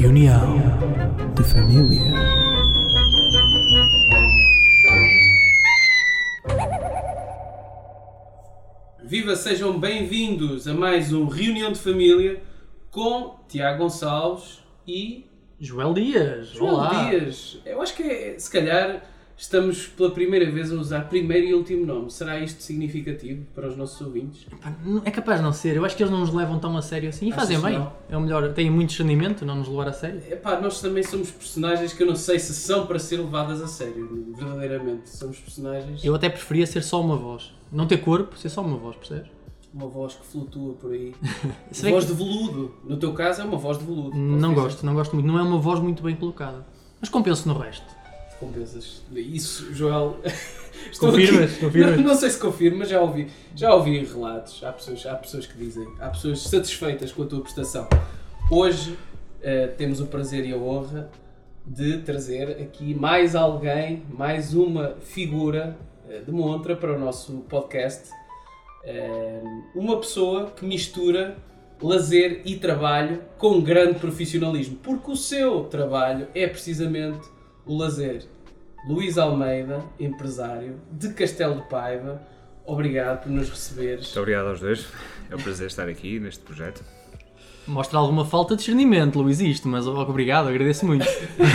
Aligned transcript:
Reunião 0.00 0.56
de 1.34 1.44
Família. 1.44 2.14
Viva, 9.04 9.36
sejam 9.36 9.78
bem-vindos 9.78 10.66
a 10.66 10.72
mais 10.72 11.12
um 11.12 11.28
Reunião 11.28 11.70
de 11.70 11.78
Família 11.78 12.42
com 12.90 13.34
Tiago 13.46 13.82
Gonçalves 13.82 14.62
e 14.88 15.26
Joel 15.60 15.92
Dias, 15.92 16.48
João 16.48 16.76
olá. 16.76 17.10
Dias. 17.10 17.58
Eu 17.66 17.82
acho 17.82 17.94
que 17.94 18.02
é, 18.02 18.38
se 18.38 18.50
calhar 18.50 19.02
estamos 19.40 19.86
pela 19.86 20.10
primeira 20.10 20.50
vez 20.50 20.70
a 20.70 20.74
usar 20.74 21.08
primeiro 21.08 21.46
e 21.46 21.54
último 21.54 21.86
nome. 21.86 22.10
Será 22.10 22.38
isto 22.38 22.62
significativo 22.62 23.44
para 23.54 23.68
os 23.68 23.76
nossos 23.76 24.00
ouvintes? 24.00 24.46
Não- 24.84 25.00
É 25.04 25.10
capaz 25.10 25.38
de 25.40 25.44
não 25.44 25.52
ser, 25.52 25.76
eu 25.76 25.84
acho 25.84 25.96
que 25.96 26.02
eles 26.02 26.12
não 26.12 26.20
nos 26.20 26.32
levam 26.32 26.58
tão 26.58 26.76
a 26.76 26.82
sério 26.82 27.08
assim 27.08 27.26
e 27.28 27.32
Achas 27.32 27.42
fazem 27.48 27.60
bem. 27.60 27.78
não? 27.78 27.92
É 28.08 28.16
o 28.16 28.20
melhor, 28.20 28.52
têm 28.52 28.70
muito 28.70 28.90
discernimento, 28.90 29.44
não 29.46 29.56
nos 29.56 29.68
levar 29.68 29.88
a 29.88 29.92
sério. 29.92 30.22
Epá, 30.30 30.60
nós 30.60 30.80
também 30.80 31.02
somos 31.02 31.30
personagens 31.30 31.92
que 31.92 32.02
eu 32.02 32.06
não 32.06 32.16
sei 32.16 32.38
se 32.38 32.52
são 32.54 32.86
para 32.86 32.98
ser 32.98 33.16
levadas 33.16 33.62
a 33.62 33.66
sério, 33.66 34.34
verdadeiramente. 34.36 35.08
Somos 35.08 35.38
personagens, 35.38 36.04
Eu 36.04 36.14
até 36.14 36.28
preferia 36.28 36.66
ser 36.66 36.82
só 36.82 37.00
uma 37.00 37.16
voz. 37.16 37.52
Não 37.72 37.86
ter 37.86 37.98
corpo, 37.98 38.36
ser 38.36 38.48
só 38.50 38.60
uma 38.62 38.76
voz, 38.76 38.96
percebes? 38.96 39.30
uma 39.72 39.86
voz 39.86 40.14
que 40.14 40.26
flutua 40.26 40.74
por 40.74 40.90
aí. 40.90 41.14
Se 41.70 41.84
bem 41.84 41.92
voz 41.92 42.04
que- 42.04 42.10
de 42.12 42.16
veludo. 42.18 42.74
No 42.84 42.96
teu 42.96 43.12
caso 43.12 43.40
é 43.40 43.44
uma 43.44 43.56
voz 43.56 43.78
de 43.78 43.84
veludo. 43.84 44.16
Não 44.16 44.50
dizer. 44.50 44.62
gosto, 44.62 44.84
não 44.84 44.94
gosto 44.94 45.14
muito. 45.14 45.26
Não 45.28 45.38
é 45.38 45.42
uma 45.42 45.58
voz 45.60 45.78
muito 45.78 46.02
bem 46.02 46.16
colocada. 46.16 46.66
Mas 47.00 47.08
compenso 47.08 47.46
no 47.48 47.56
resto. 47.56 47.86
Compensas. 48.40 49.02
Isso, 49.14 49.74
Joel. 49.74 50.18
Confirmas? 50.98 51.58
Confirmas? 51.58 51.96
Não, 51.98 52.04
não 52.04 52.14
sei 52.14 52.30
se 52.30 52.38
confirmo, 52.38 52.78
mas 52.78 52.88
já 52.88 52.98
ouvi, 52.98 53.28
já 53.54 53.74
ouvi 53.74 54.02
relatos. 54.02 54.64
Há 54.64 54.72
pessoas, 54.72 55.04
há 55.04 55.14
pessoas 55.14 55.46
que 55.46 55.58
dizem, 55.58 55.86
há 56.00 56.08
pessoas 56.08 56.40
satisfeitas 56.40 57.12
com 57.12 57.22
a 57.22 57.26
tua 57.26 57.42
prestação. 57.42 57.86
Hoje 58.50 58.96
eh, 59.42 59.66
temos 59.66 60.00
o 60.00 60.06
prazer 60.06 60.46
e 60.46 60.54
a 60.54 60.56
honra 60.56 61.10
de 61.66 61.98
trazer 61.98 62.62
aqui 62.62 62.94
mais 62.94 63.36
alguém, 63.36 64.04
mais 64.08 64.54
uma 64.54 64.96
figura 65.02 65.76
eh, 66.08 66.20
de 66.20 66.32
montra 66.32 66.74
para 66.74 66.96
o 66.96 66.98
nosso 66.98 67.44
podcast. 67.46 68.08
Eh, 68.84 69.42
uma 69.74 69.98
pessoa 69.98 70.46
que 70.46 70.64
mistura 70.64 71.36
lazer 71.82 72.40
e 72.46 72.56
trabalho 72.56 73.22
com 73.36 73.60
grande 73.60 73.98
profissionalismo, 73.98 74.76
porque 74.82 75.10
o 75.10 75.16
seu 75.16 75.64
trabalho 75.64 76.26
é 76.34 76.46
precisamente 76.46 77.28
o 77.70 77.78
lazer. 77.78 78.24
Luís 78.88 79.18
Almeida, 79.18 79.80
empresário 79.98 80.76
de 80.90 81.10
Castelo 81.12 81.56
de 81.56 81.68
Paiva, 81.68 82.20
obrigado 82.64 83.22
por 83.22 83.30
nos 83.30 83.48
receberes. 83.50 84.06
Muito 84.06 84.18
obrigado 84.20 84.48
aos 84.48 84.60
dois. 84.60 84.86
É 85.30 85.36
um 85.36 85.38
prazer 85.38 85.66
estar 85.66 85.88
aqui 85.88 86.18
neste 86.18 86.42
projeto. 86.42 86.82
Mostra 87.66 87.98
alguma 87.98 88.24
falta 88.24 88.54
de 88.54 88.60
discernimento, 88.60 89.20
Luís, 89.20 89.38
isto, 89.38 89.68
mas 89.68 89.86
obrigado, 89.86 90.48
agradeço 90.48 90.84
muito. 90.86 91.06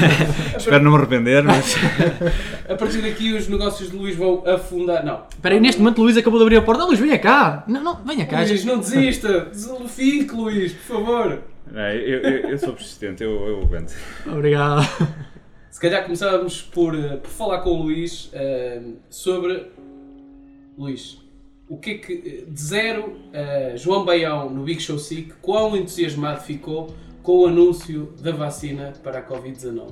Espero 0.55 0.83
não 0.83 0.91
me 0.91 0.97
arrepender, 0.97 1.43
mas 1.43 1.75
A 2.69 2.75
partir 2.75 3.01
daqui 3.01 3.33
os 3.33 3.47
negócios 3.49 3.89
de 3.91 3.97
Luís 3.97 4.15
vão 4.15 4.43
afundar. 4.47 5.03
Não. 5.03 5.23
Espera 5.29 5.55
aí, 5.55 5.59
neste 5.59 5.81
momento 5.81 6.01
Luís 6.01 6.15
acabou 6.15 6.39
de 6.39 6.43
abrir 6.45 6.57
a 6.57 6.61
porta. 6.61 6.85
Luís, 6.85 6.99
venha 6.99 7.19
cá! 7.19 7.65
Não, 7.67 7.83
não, 7.83 7.95
venha 8.05 8.25
cá. 8.25 8.41
Luís, 8.41 8.63
não 8.63 8.79
desista! 8.79 9.49
Fique, 9.89 10.33
Luís, 10.33 10.73
por 10.73 10.95
favor! 10.97 11.41
não, 11.69 11.81
eu, 11.89 12.19
eu- 12.21 12.49
eu 12.51 12.57
sou 12.59 12.73
persistente, 12.73 13.23
eu, 13.23 13.31
eu 13.47 13.61
aguento. 13.63 13.93
Obrigado. 14.27 14.87
Se 15.75 15.81
calhar 15.81 16.03
começávamos 16.03 16.61
por, 16.61 16.95
eh, 16.95 17.17
por 17.17 17.29
falar 17.29 17.59
com 17.59 17.71
o 17.71 17.83
Luís 17.83 18.29
eh, 18.31 18.81
sobre. 19.09 19.73
Luís, 20.77 21.21
o 21.67 21.77
que 21.77 21.91
é 21.91 21.97
que. 21.97 22.13
eh, 22.13 22.49
De 22.49 22.61
zero, 22.61 23.19
eh, 23.33 23.73
João 23.75 24.05
Baião 24.05 24.49
no 24.49 24.63
Big 24.63 24.81
Show 24.81 24.97
Sick, 24.97 25.33
quão 25.41 25.75
entusiasmado 25.75 26.39
ficou 26.43 26.95
com 27.21 27.39
o 27.39 27.47
anúncio 27.47 28.13
da 28.21 28.31
vacina 28.31 28.93
para 29.03 29.19
a 29.19 29.27
Covid-19? 29.27 29.91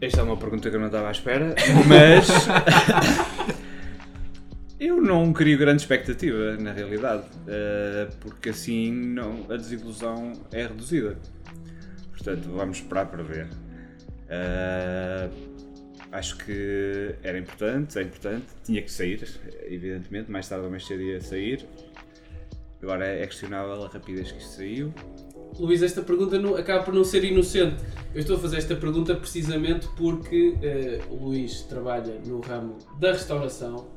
Esta 0.00 0.20
é 0.20 0.22
uma 0.22 0.36
pergunta 0.36 0.70
que 0.70 0.76
eu 0.76 0.78
não 0.78 0.86
estava 0.86 1.08
à 1.08 1.10
espera, 1.10 1.56
mas 1.88 2.28
eu 4.78 5.02
não 5.02 5.32
crio 5.32 5.58
grande 5.58 5.82
expectativa, 5.82 6.56
na 6.58 6.70
realidade, 6.70 7.24
porque 8.20 8.50
assim 8.50 8.92
não, 8.92 9.46
a 9.50 9.56
desilusão 9.56 10.32
é 10.52 10.62
reduzida. 10.62 11.18
Portanto, 12.12 12.48
vamos 12.54 12.78
esperar 12.78 13.06
para 13.06 13.24
ver. 13.24 13.48
Eh, 14.30 15.28
acho 16.12 16.36
que 16.38 17.14
era 17.22 17.38
importante, 17.38 17.98
é 17.98 18.02
importante, 18.02 18.46
tinha 18.64 18.82
que 18.82 18.90
sair, 18.90 19.26
evidentemente, 19.66 20.30
mais 20.30 20.48
tarde 20.48 20.64
ou 20.64 20.70
mais 20.70 20.86
cedo 20.86 21.02
ia 21.02 21.20
sair. 21.20 21.66
Agora 22.82 23.06
é 23.06 23.26
questionável 23.26 23.84
a 23.84 23.88
rapidez 23.88 24.30
que 24.30 24.38
isto 24.38 24.50
saiu. 24.56 24.94
Luís, 25.58 25.82
esta 25.82 26.02
pergunta 26.02 26.38
não- 26.38 26.54
acaba 26.56 26.84
por 26.84 26.94
não 26.94 27.02
ser 27.02 27.24
inocente. 27.24 27.82
Eu 28.14 28.20
estou 28.20 28.36
a 28.36 28.38
fazer 28.38 28.58
esta 28.58 28.76
pergunta 28.76 29.14
precisamente 29.16 29.88
porque 29.96 30.54
eh, 30.62 31.00
o 31.10 31.16
Luís 31.26 31.62
trabalha 31.62 32.20
no 32.24 32.40
ramo 32.40 32.78
da 33.00 33.12
restauração, 33.12 33.88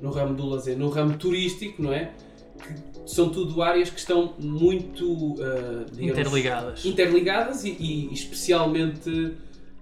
no 0.00 0.10
ramo 0.10 0.34
do 0.36 0.46
lazer, 0.46 0.78
no 0.78 0.88
ramo 0.90 1.16
turístico, 1.16 1.82
não 1.82 1.92
é? 1.92 2.12
Que 2.58 3.10
são 3.10 3.30
tudo 3.30 3.60
áreas 3.62 3.90
que 3.90 3.98
estão 3.98 4.34
muito 4.38 5.34
eh, 5.40 5.86
digamos, 5.92 6.18
Interligadas. 6.20 6.84
interligadas 6.84 7.64
e, 7.64 7.70
e 7.80 8.12
especialmente 8.12 9.34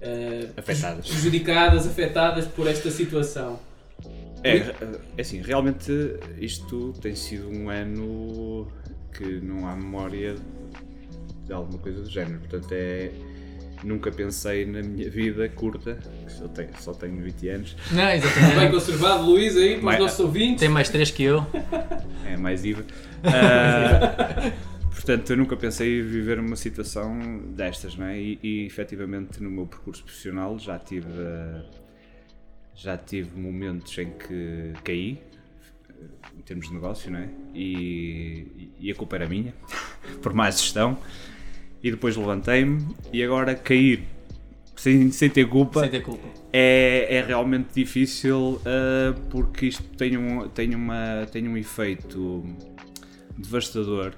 eh, 0.06 0.49
Afetadas. 0.56 1.06
prejudicadas, 1.09 1.87
afetadas 1.87 2.44
por 2.47 2.67
esta 2.69 2.91
situação. 2.91 3.59
É, 4.44 4.59
é 5.17 5.21
assim, 5.21 5.41
realmente 5.41 5.91
isto 6.39 6.93
tem 7.00 7.15
sido 7.17 7.49
um 7.50 7.69
ano 7.69 8.69
que 9.12 9.25
não 9.41 9.66
há 9.66 9.75
memória 9.75 10.37
de 11.47 11.53
alguma 11.53 11.78
coisa 11.78 12.03
do 12.03 12.11
género. 12.11 12.39
Portanto, 12.41 12.69
é. 12.72 13.11
Nunca 13.84 14.11
pensei 14.11 14.65
na 14.65 14.81
minha 14.83 15.09
vida 15.11 15.47
curta, 15.50 15.99
que 16.27 16.33
só 16.33 16.49
tenho, 16.49 16.69
só 16.81 16.93
tenho 16.95 17.22
20 17.22 17.49
anos, 17.50 17.77
Não, 17.93 18.06
Bem 18.06 18.16
exatamente. 18.16 18.72
conservado, 18.72 19.22
Luís, 19.25 19.55
aí, 19.55 19.78
para 19.78 19.93
os 19.95 19.99
nossos 19.99 20.21
ouvintes. 20.21 20.61
Tem 20.61 20.69
mais 20.71 20.89
três 20.89 21.11
que 21.11 21.22
eu. 21.25 21.47
é 22.27 22.37
mais 22.39 22.65
IVA. 22.65 22.84
Ah, 23.22 24.53
portanto, 24.97 25.31
eu 25.31 25.37
nunca 25.37 25.57
pensei 25.57 26.01
em 26.01 26.03
viver 26.03 26.39
uma 26.41 26.57
situação 26.57 27.19
destas, 27.55 27.97
não 27.97 28.07
é? 28.07 28.19
E, 28.19 28.39
e 28.43 28.67
efetivamente 28.67 29.43
no 29.43 29.51
meu 29.51 29.67
percurso 29.67 30.03
profissional 30.03 30.59
já 30.59 30.79
tive. 30.79 31.07
ah, 31.21 31.65
já 32.75 32.97
tive 32.99 33.39
momentos 33.39 33.97
em 33.97 34.11
que 34.11 34.73
caí, 34.84 35.23
em 36.37 36.43
termos 36.43 36.69
de 36.69 36.75
negócio, 36.75 37.11
não 37.11 37.21
é? 37.21 37.31
E, 37.55 38.71
e 38.79 38.91
a 38.91 38.95
culpa 38.95 39.17
era 39.17 39.27
minha, 39.27 39.55
por 40.23 40.34
má 40.34 40.51
gestão. 40.51 40.99
E 41.83 41.91
depois 41.91 42.17
levantei-me 42.17 42.95
e 43.13 43.23
agora 43.23 43.55
cair 43.55 44.03
sem, 44.75 45.11
sem 45.11 45.31
ter 45.31 45.49
culpa 45.49 45.81
Sem 45.81 45.91
ter 45.91 46.03
culpa. 46.03 46.28
é, 46.53 47.07
é 47.17 47.23
realmente 47.23 47.69
difícil 47.75 48.61
uh, 48.61 49.19
porque 49.31 49.67
isto 49.67 49.83
tem 49.97 50.17
um, 50.17 50.49
tem, 50.49 50.75
uma, 50.75 51.27
tem 51.31 51.47
um 51.49 51.57
efeito 51.57 52.45
devastador 53.39 54.15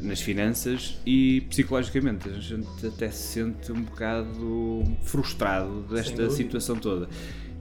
nas 0.00 0.20
finanças 0.20 0.98
e 1.06 1.40
psicologicamente. 1.42 2.28
A 2.28 2.40
gente 2.40 2.86
até 2.86 3.10
se 3.10 3.34
sente 3.34 3.72
um 3.72 3.82
bocado 3.82 4.82
frustrado 5.02 5.82
desta 5.90 6.30
situação 6.30 6.76
toda. 6.76 7.08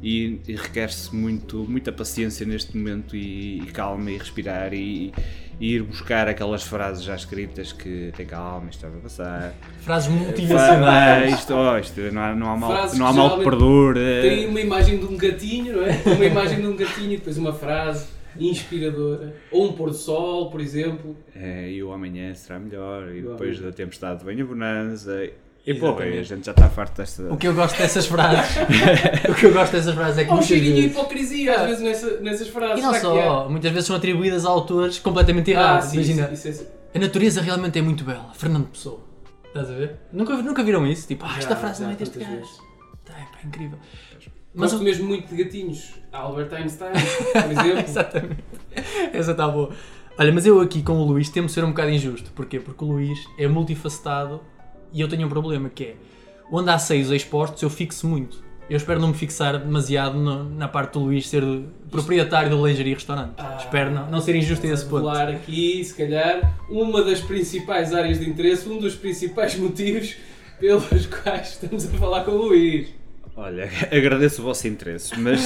E, 0.04 0.40
e 0.48 0.56
requer-se 0.56 1.16
muito, 1.16 1.66
muita 1.68 1.92
paciência 1.92 2.46
neste 2.46 2.78
momento 2.78 3.16
e, 3.16 3.60
e 3.60 3.66
calma 3.68 4.12
e 4.12 4.18
respirar 4.18 4.72
e, 4.74 5.12
e 5.60 5.74
ir 5.76 5.84
buscar 5.84 6.28
aquelas 6.28 6.62
frases 6.64 7.04
já 7.04 7.16
escritas 7.16 7.72
que 7.72 8.12
tem 8.16 8.26
calma, 8.26 8.70
isto 8.70 8.82
vai 8.88 9.00
passar. 9.02 9.54
Frases 9.80 10.10
Ah, 10.10 10.12
motivacionais. 10.12 11.34
isto, 11.34 11.54
oh, 11.56 11.78
isto, 11.80 12.00
não 12.14 12.22
há, 12.22 12.36
não 12.36 12.52
há 12.52 12.58
mal, 12.58 12.72
Frases 12.72 13.00
não 13.00 13.08
há 13.08 13.14
mal 13.14 13.38
que 13.38 13.44
perdure. 13.46 14.00
Tem 14.22 14.48
uma 14.48 14.60
imagem 14.62 15.00
de 15.00 15.06
um 15.06 15.18
gatinho, 15.18 15.78
não 15.78 15.84
é? 15.84 16.02
Uma 16.06 16.26
imagem 16.26 16.60
de 16.62 16.68
um 16.68 16.76
gatinho 16.76 17.14
e 17.14 17.18
depois 17.18 17.38
uma 17.38 17.54
frase 17.54 18.06
inspiradora. 18.40 19.36
Ou 19.52 19.66
um 19.70 19.74
pôr 19.74 19.90
do 19.90 19.96
sol, 19.96 20.50
por 20.50 20.62
exemplo. 20.62 21.16
É, 21.36 21.70
e 21.70 21.84
o 21.84 21.92
amanhã 21.92 22.34
será 22.36 22.60
melhor, 22.60 23.10
e 23.14 23.20
O 23.26 23.32
depois 23.32 23.58
amanhã. 23.58 23.72
da 23.72 23.76
tempestade 23.76 24.24
vem 24.26 24.42
a 24.42 24.46
bonança. 24.46 25.30
E 25.68 25.74
pô, 25.74 25.98
a 25.98 26.06
gente 26.22 26.46
já 26.46 26.52
está 26.52 26.70
farto 26.70 26.98
desta. 26.98 27.24
O 27.34 27.38
que 27.38 27.48
eu 27.48 27.54
gosto 27.56 27.76
dessas 27.78 28.06
frases. 28.06 28.56
o 29.28 29.34
que 29.34 29.46
eu 29.48 29.52
gosto 29.54 29.72
dessas 29.72 29.96
frases 29.96 30.20
é 30.20 30.24
que 30.24 30.30
Há 30.30 30.34
um 30.34 30.36
muitas 30.36 30.48
cheirinho 30.48 30.76
de 30.76 30.82
vezes. 30.82 30.96
hipocrisia 30.98 31.56
às 31.60 31.68
vezes 31.68 31.82
nessa- 31.84 32.20
nessas 32.22 32.48
frases. 32.50 32.80
E 32.80 32.82
não 32.86 32.94
só, 32.94 33.50
muitas 33.50 33.72
vezes 33.72 33.88
são 33.88 33.96
atribuídas 33.96 34.46
a 34.46 34.50
autores 34.50 35.00
completamente? 35.00 35.50
Ah, 35.56 35.60
errados. 35.60 35.88
sim, 35.90 35.96
Imagina, 35.98 36.30
isso- 36.32 36.48
isso 36.50 36.68
é- 36.94 36.98
a 36.98 37.02
natureza 37.02 37.42
realmente 37.42 37.80
é 37.80 37.82
muito 37.82 38.04
bela. 38.04 38.32
Fernando 38.36 38.68
Pessoa. 38.68 39.00
Estás 39.48 39.70
a 39.72 39.74
ver? 39.74 39.96
Nunca, 40.14 40.36
nunca 40.38 40.64
viram 40.64 40.86
isso? 40.86 41.08
Tipo, 41.08 41.26
ah, 41.26 41.34
esta 41.38 41.50
Já, 41.52 41.56
frase 41.56 41.80
já, 41.80 41.86
não 41.88 41.94
é 41.94 41.96
deste 41.96 42.20
gajo. 42.20 42.42
Tá, 43.06 43.14
é 43.14 43.22
pá, 43.24 43.38
incrível. 43.46 43.78
Mas 44.54 44.72
Gosto 44.72 44.84
mesmo 44.84 45.08
muito 45.08 45.28
de 45.34 45.44
gatinhos. 45.44 45.94
Albert 46.12 46.54
Einstein, 46.54 46.92
por 46.94 47.52
exemplo. 47.52 47.80
Exatamente. 47.80 48.44
Essa 49.14 49.32
está 49.32 49.48
boa. 49.48 49.72
Olha, 50.18 50.32
mas 50.32 50.46
eu 50.46 50.62
aqui 50.62 50.82
com 50.82 50.94
o 50.94 51.04
Luís 51.06 51.30
temo 51.30 51.50
ser 51.50 51.64
um 51.66 51.70
bocado 51.70 51.90
injusto. 51.92 52.32
Porquê? 52.32 52.60
Porque 52.60 52.84
o 52.84 52.88
Luís 52.88 53.20
é 53.38 53.48
multifacetado 53.48 54.42
e 54.94 55.02
eu 55.02 55.10
tenho 55.10 55.26
um 55.28 55.30
problema 55.30 55.70
que 55.70 55.84
é 55.84 55.96
onde 56.52 56.70
há 56.70 56.78
seios 56.80 57.12
expostos 57.12 57.62
eu 57.64 57.70
fixo 57.70 58.08
muito. 58.08 58.44
Eu 58.70 58.78
espero 58.78 59.00
não 59.00 59.10
me 59.10 59.14
fixar 59.14 59.60
demasiado 59.60 60.18
no- 60.18 60.46
na 60.50 60.68
parte 60.68 60.94
do 60.94 61.00
Luís 61.02 61.28
ser 61.28 61.44
proprietário 61.92 62.50
do 62.50 62.66
lingerie 62.66 62.94
restaurante. 62.96 63.34
Ah, 63.38 63.58
espero 63.60 63.92
não, 63.92 64.10
não 64.10 64.22
ser 64.22 64.36
injusto 64.36 64.66
a 64.66 64.70
esse 64.70 64.86
ponto. 64.86 65.06
revelar 65.06 65.30
aqui, 65.30 65.84
se 65.84 65.94
calhar, 65.94 66.58
uma 66.70 67.04
das 67.04 67.20
principais 67.22 67.94
áreas 67.94 68.20
de 68.20 68.28
interesse, 68.30 68.68
um 68.70 68.80
dos 68.80 68.96
principais 68.96 69.56
motivos 69.58 70.16
pelos 70.60 71.06
quais 71.08 71.50
estamos 71.50 71.86
a 71.86 71.98
falar 71.98 72.24
com 72.24 72.32
o 72.32 72.48
Luís. 72.48 72.90
Olha, 73.38 73.70
agradeço 73.92 74.42
o 74.42 74.46
vosso 74.46 74.68
interesse, 74.68 75.20
mas 75.20 75.42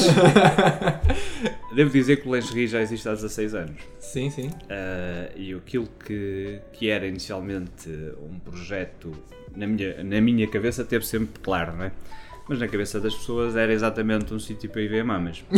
devo 1.75 1.89
dizer 1.89 2.21
que 2.21 2.29
o 2.29 2.35
lingerie 2.35 2.67
já 2.67 2.81
existe 2.81 3.09
há 3.09 3.13
16 3.13 3.55
anos. 3.55 3.81
Sim, 3.99 4.29
sim. 4.29 4.51
Ah, 4.69 5.31
e 5.35 5.53
aquilo 5.53 5.87
que, 6.05 6.59
que 6.73 6.89
era 6.89 7.07
inicialmente 7.07 7.89
um 8.21 8.37
projeto 8.39 9.11
na 9.55 9.65
minha, 9.65 10.03
na 10.03 10.21
minha 10.21 10.47
cabeça 10.47 10.83
teve 10.85 11.05
sempre 11.05 11.39
claro, 11.41 11.75
não 11.75 11.85
é? 11.85 11.91
Mas 12.49 12.59
na 12.59 12.67
cabeça 12.67 12.99
das 12.99 13.13
pessoas 13.15 13.55
era 13.55 13.71
exatamente 13.71 14.33
um 14.33 14.39
sítio 14.39 14.69
para 14.69 14.81
ir 14.81 14.87
ver 14.89 15.03
mamas. 15.03 15.43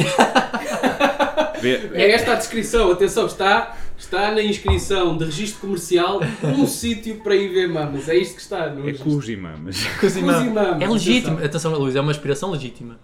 É 1.94 2.10
esta 2.12 2.34
a 2.34 2.36
descrição, 2.36 2.92
atenção, 2.92 3.28
está, 3.28 3.78
está 3.96 4.32
na 4.32 4.42
inscrição 4.42 5.16
de 5.16 5.26
registro 5.26 5.62
comercial 5.62 6.20
um 6.44 6.66
sítio 6.66 7.22
para 7.22 7.36
ir 7.36 7.50
ver 7.50 7.70
mamas. 7.70 8.10
É 8.10 8.16
isto 8.16 8.36
que 8.36 8.42
está 8.42 8.68
no 8.68 8.82
é 8.82 8.86
registro. 8.86 9.12
cus 9.12 9.30
e 9.30 9.36
mamas. 9.38 9.86
Cosimama, 10.02 10.84
É 10.84 10.88
legítimo. 10.88 11.38
atenção. 11.38 11.72
Luís, 11.78 11.96
é 11.96 12.02
uma 12.02 12.10
aspiração 12.10 12.50
legítima. 12.50 13.00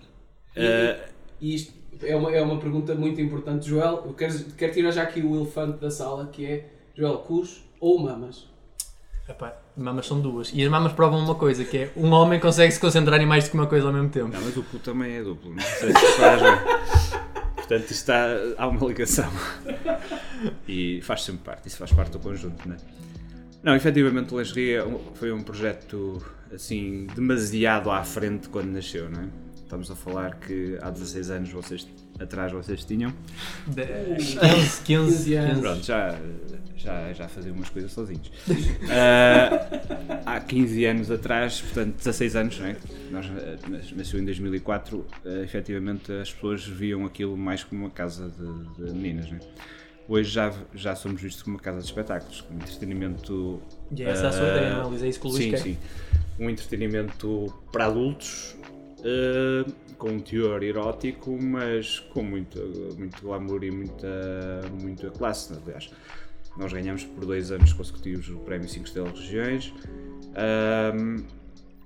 Ah, 0.55 0.97
E 1.39 1.53
isto 1.53 1.71
é 2.01 2.15
uma, 2.15 2.31
é 2.35 2.41
uma 2.41 2.57
pergunta 2.59 2.95
muito 2.95 3.21
importante, 3.21 3.69
Joel. 3.69 4.01
Eu 4.07 4.13
quero, 4.13 4.33
quero 4.57 4.73
tirar 4.73 4.89
já 4.89 5.03
aqui 5.03 5.21
o 5.21 5.35
elefante 5.35 5.77
da 5.79 5.91
sala, 5.91 6.25
que 6.31 6.43
é, 6.43 6.65
Joel, 6.95 7.19
cus 7.19 7.63
ou 7.79 7.99
mamas? 7.99 8.47
Epá, 9.29 9.55
mamas 9.77 10.07
são 10.07 10.19
duas. 10.19 10.51
E 10.53 10.63
as 10.63 10.69
mamas 10.69 10.91
provam 10.93 11.19
uma 11.19 11.35
coisa, 11.35 11.63
que 11.63 11.77
é 11.77 11.91
um 11.95 12.11
homem 12.11 12.39
consegue 12.39 12.71
se 12.71 12.79
concentrar 12.79 13.21
em 13.21 13.25
mais 13.25 13.45
do 13.45 13.51
que 13.51 13.55
uma 13.55 13.67
coisa 13.67 13.87
ao 13.87 13.93
mesmo 13.93 14.09
tempo. 14.09 14.29
não, 14.29 14.41
mas 14.41 14.57
o 14.57 14.63
cu 14.63 14.79
também 14.79 15.15
é 15.17 15.23
duplo, 15.23 15.53
não 15.53 15.61
sei 15.61 15.93
se 15.93 16.05
reparas 16.05 16.41
bem. 16.41 16.77
Portanto, 17.55 17.91
está, 17.91 18.27
há 18.57 18.67
uma 18.67 18.87
ligação. 18.87 19.29
E 20.67 21.01
faz 21.01 21.23
sempre 21.23 21.41
parte, 21.43 21.67
isso 21.67 21.77
faz 21.77 21.91
parte 21.91 22.11
do 22.11 22.19
conjunto, 22.19 22.67
não 22.67 22.75
é? 22.75 22.77
Não, 23.63 23.75
efetivamente 23.75 24.33
o 24.33 24.37
Lingerie 24.37 24.75
é 24.75 24.99
foi 25.15 25.31
um 25.31 25.41
projeto 25.41 26.23
assim 26.53 27.07
demasiado 27.15 27.91
à 27.91 28.03
frente 28.03 28.47
quando 28.49 28.67
nasceu, 28.67 29.09
não 29.09 29.21
é? 29.21 29.27
Estamos 29.55 29.91
a 29.91 29.95
falar 29.95 30.35
que 30.35 30.77
há 30.81 30.89
16 30.89 31.29
anos 31.29 31.51
vocês, 31.51 31.85
atrás 32.19 32.51
vocês 32.51 32.83
tinham. 32.83 33.13
10, 33.67 34.35
15, 34.39 34.81
15 34.83 35.33
anos. 35.35 35.59
Pronto, 35.59 35.85
já, 35.85 36.19
já, 36.75 37.13
já 37.13 37.27
faziam 37.27 37.55
umas 37.55 37.69
coisas 37.69 37.91
sozinhos. 37.91 38.31
Ah, 38.89 39.67
há 40.25 40.39
15 40.39 40.85
anos 40.85 41.11
atrás, 41.11 41.61
portanto 41.61 41.95
16 41.97 42.35
anos, 42.35 42.59
não 42.59 42.67
é? 42.67 42.75
Nós, 43.11 43.25
nas- 43.69 43.91
nasceu 43.91 44.19
em 44.19 44.25
2004, 44.25 45.05
ah, 45.25 45.29
efetivamente 45.43 46.11
as 46.11 46.31
pessoas 46.33 46.65
viam 46.65 47.05
aquilo 47.05 47.35
mais 47.37 47.63
como 47.63 47.81
uma 47.85 47.91
casa 47.91 48.29
de, 48.29 48.85
de 48.85 48.91
meninas, 48.93 49.29
não 49.31 49.37
é? 49.37 49.41
Hoje 50.09 50.29
já, 50.31 50.53
já 50.73 50.95
somos 50.95 51.21
vistos 51.21 51.43
como 51.43 51.57
uma 51.57 51.61
casa 51.61 51.79
de 51.79 51.85
espetáculos, 51.85 52.39
com 52.41 52.53
entretenimento. 52.53 53.61
E 53.91 54.03
é 54.03 54.09
essa 54.09 54.29
a 54.29 54.31
sua 54.31 54.45
ah, 54.45 54.57
ideia, 54.57 54.83
Luís? 54.83 55.03
É 55.03 55.07
isso 55.09 55.19
que 55.19 55.27
o 55.27 55.29
Luís 55.29 55.43
Sim, 55.43 55.49
quer. 55.51 55.57
sim. 55.59 55.77
Um 56.39 56.49
entretenimento 56.49 57.53
para 57.73 57.87
adultos, 57.87 58.55
eh, 59.09 59.65
com 59.97 60.09
um 60.09 60.19
teor 60.19 60.61
erótico, 60.63 61.37
mas 61.41 61.99
com 61.99 62.21
muito, 62.21 62.59
muito 62.97 63.21
glamour 63.21 63.63
e 63.63 63.71
muita, 63.71 64.07
muita 64.81 65.09
classe. 65.11 65.53
Aliás, 65.63 65.89
nós 66.57 66.73
ganhamos 66.73 67.03
por 67.05 67.25
dois 67.25 67.51
anos 67.51 67.71
consecutivos 67.71 68.27
o 68.29 68.37
Prémio 68.39 68.67
5 68.67 68.85
Estrelas 68.85 69.19
Regiões. 69.19 69.73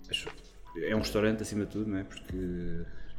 Acho- 0.10 0.30
é 0.84 0.96
um 0.96 1.00
restaurante 1.00 1.42
acima 1.42 1.66
de 1.66 1.72
tudo, 1.72 1.90
não 1.90 2.00
é? 2.00 2.04
Porque 2.04 2.36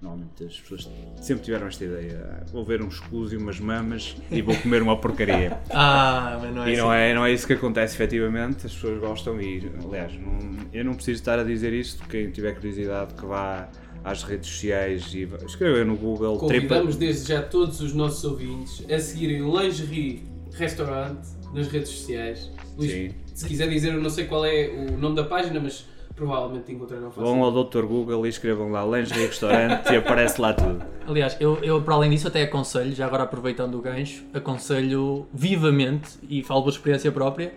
normalmente 0.01 0.45
as 0.45 0.59
pessoas 0.61 0.91
sempre 1.21 1.45
tiveram 1.45 1.67
esta 1.69 1.85
ideia: 1.85 2.41
"Ah, 2.41 2.45
vou 2.51 2.65
ver 2.65 2.83
um 2.83 2.89
escuso 2.89 3.35
e 3.35 3.39
umas 3.39 3.61
mamas 3.61 4.17
e 4.31 4.43
vou 4.43 4.57
comer 4.57 4.83
uma 4.83 4.99
porcaria. 4.99 5.59
Ah, 5.71 6.39
mas 6.43 6.55
não 6.55 6.65
é 6.65 6.69
E 6.69 6.73
assim. 6.73 6.81
não 6.81 6.93
é, 6.93 7.15
não 7.15 7.25
é 7.27 7.33
isso 7.33 7.47
que 7.47 7.53
acontece 7.53 7.95
efetivamente, 7.95 8.67
as 8.67 8.73
pessoas 8.75 8.99
gostam 9.01 9.41
e, 9.41 9.71
aliás, 9.85 10.13
não- 10.15 10.67
eu 10.73 10.85
não 10.85 10.95
preciso 10.95 11.21
estar 11.21 11.39
a 11.39 11.45
dizer 11.45 11.73
isto, 11.73 12.07
quem 12.09 12.31
tiver 12.31 12.55
curiosidade 12.55 13.15
que 13.15 13.25
vá 13.25 13.69
às 14.05 14.23
redes 14.23 14.51
sociais 14.51 15.13
e 15.15 15.29
escreva 15.47 15.85
no 15.85 15.97
Google 15.97 16.37
Convidamos 16.39 16.97
desde 16.97 17.29
já 17.29 17.43
todos 17.43 17.81
os 17.81 17.93
nossos 17.95 18.25
ouvintes 18.25 18.85
a 18.91 18.99
seguirem 18.99 19.43
o 19.43 19.61
Lingerie 19.61 20.25
Restaurant 20.53 21.19
nas 21.53 21.69
redes 21.69 21.91
sociais. 21.91 22.51
Luís, 22.77 22.91
Sim. 22.91 23.11
se 23.35 23.47
quiser 23.47 23.69
dizer, 23.69 23.95
eu 23.95 24.01
não 24.01 24.11
sei 24.11 24.27
qual 24.27 24.45
é 24.45 24.69
o 24.69 24.99
nome 24.99 25.17
da 25.17 25.25
página, 25.25 25.61
mas 25.61 25.87
provavelmente 26.15 26.73
encontrarão 26.73 27.11
Vão 27.11 27.41
fácil. 27.41 27.45
ao 27.45 27.65
Dr. 27.65 27.83
Google 27.85 28.27
e 28.27 28.29
escrevam 28.29 28.71
lá 28.71 28.85
Lingerie 28.85 29.27
Restaurante 29.27 29.93
e 29.93 29.97
aparece 29.97 30.41
lá 30.41 30.53
tudo. 30.53 30.85
Aliás, 31.07 31.37
eu, 31.41 31.59
eu 31.63 31.81
para 31.83 31.95
além 31.95 32.11
disso 32.11 32.29
até 32.29 32.43
aconselho, 32.43 32.95
já 32.95 33.07
agora 33.07 33.25
aproveitando 33.25 33.75
o 33.77 33.81
gancho, 33.81 34.25
aconselho 34.33 35.27
vivamente, 35.33 36.11
e 36.29 36.43
falo 36.43 36.63
por 36.63 36.71
experiência 36.71 37.11
própria, 37.11 37.53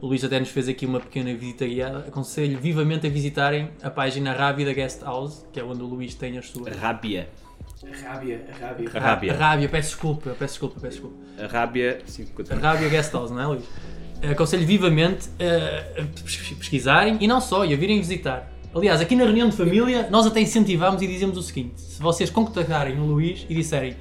o 0.00 0.06
Luís 0.06 0.24
até 0.24 0.38
nos 0.40 0.48
fez 0.48 0.68
aqui 0.68 0.86
uma 0.86 0.98
pequena 1.00 1.34
visita 1.34 1.66
guiada, 1.66 1.98
aconselho 2.08 2.58
vivamente 2.58 3.06
a 3.06 3.10
visitarem 3.10 3.70
a 3.82 3.90
página 3.90 4.32
Rábida 4.32 4.72
Guest 4.72 5.02
House, 5.02 5.44
que 5.52 5.60
é 5.60 5.64
onde 5.64 5.82
o 5.82 5.86
Luís 5.86 6.14
tem 6.14 6.38
as 6.38 6.48
suas... 6.48 6.74
Rábia. 6.76 7.28
A 7.82 8.12
rábia, 8.12 8.44
rábia. 8.60 8.90
A 8.94 9.00
rábia. 9.00 9.34
Rábia, 9.34 9.68
peço 9.68 9.88
desculpa, 9.90 10.30
peço 10.38 10.52
desculpa, 10.54 10.80
peço 10.80 11.00
desculpa. 11.00 11.16
A 11.42 11.46
rábia, 11.46 12.00
sim, 12.06 12.24
A 12.30 12.34
continua. 12.36 12.60
Rábia 12.60 12.88
Guest 12.88 13.12
House, 13.12 13.30
não 13.30 13.40
é, 13.40 13.46
Luís? 13.46 13.64
Aconselho 14.30 14.66
vivamente 14.66 15.28
a, 15.38 16.02
a 16.02 16.04
pes- 16.04 16.54
pesquisarem 16.58 17.16
e 17.20 17.26
não 17.26 17.40
só, 17.40 17.64
e 17.64 17.72
a 17.72 17.76
virem 17.76 17.98
visitar. 17.98 18.52
Aliás, 18.74 19.00
aqui 19.00 19.16
na 19.16 19.24
reunião 19.24 19.48
de 19.48 19.56
família, 19.56 20.08
nós 20.10 20.26
até 20.26 20.40
incentivamos 20.40 21.00
e 21.02 21.06
dizemos 21.06 21.38
o 21.38 21.42
seguinte: 21.42 21.80
se 21.80 22.00
vocês 22.02 22.28
contactarem 22.28 22.98
o 23.00 23.04
Luís 23.04 23.46
e 23.48 23.54
disserem 23.54 23.96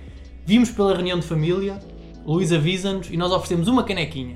vimos 0.46 0.70
pela 0.72 0.94
reunião 0.94 1.18
de 1.18 1.26
família, 1.26 1.80
o 2.26 2.34
Luís 2.34 2.52
avisa-nos 2.52 3.10
e 3.10 3.16
nós 3.18 3.32
oferecemos 3.32 3.68
uma 3.70 3.84
canequinha 3.84 4.36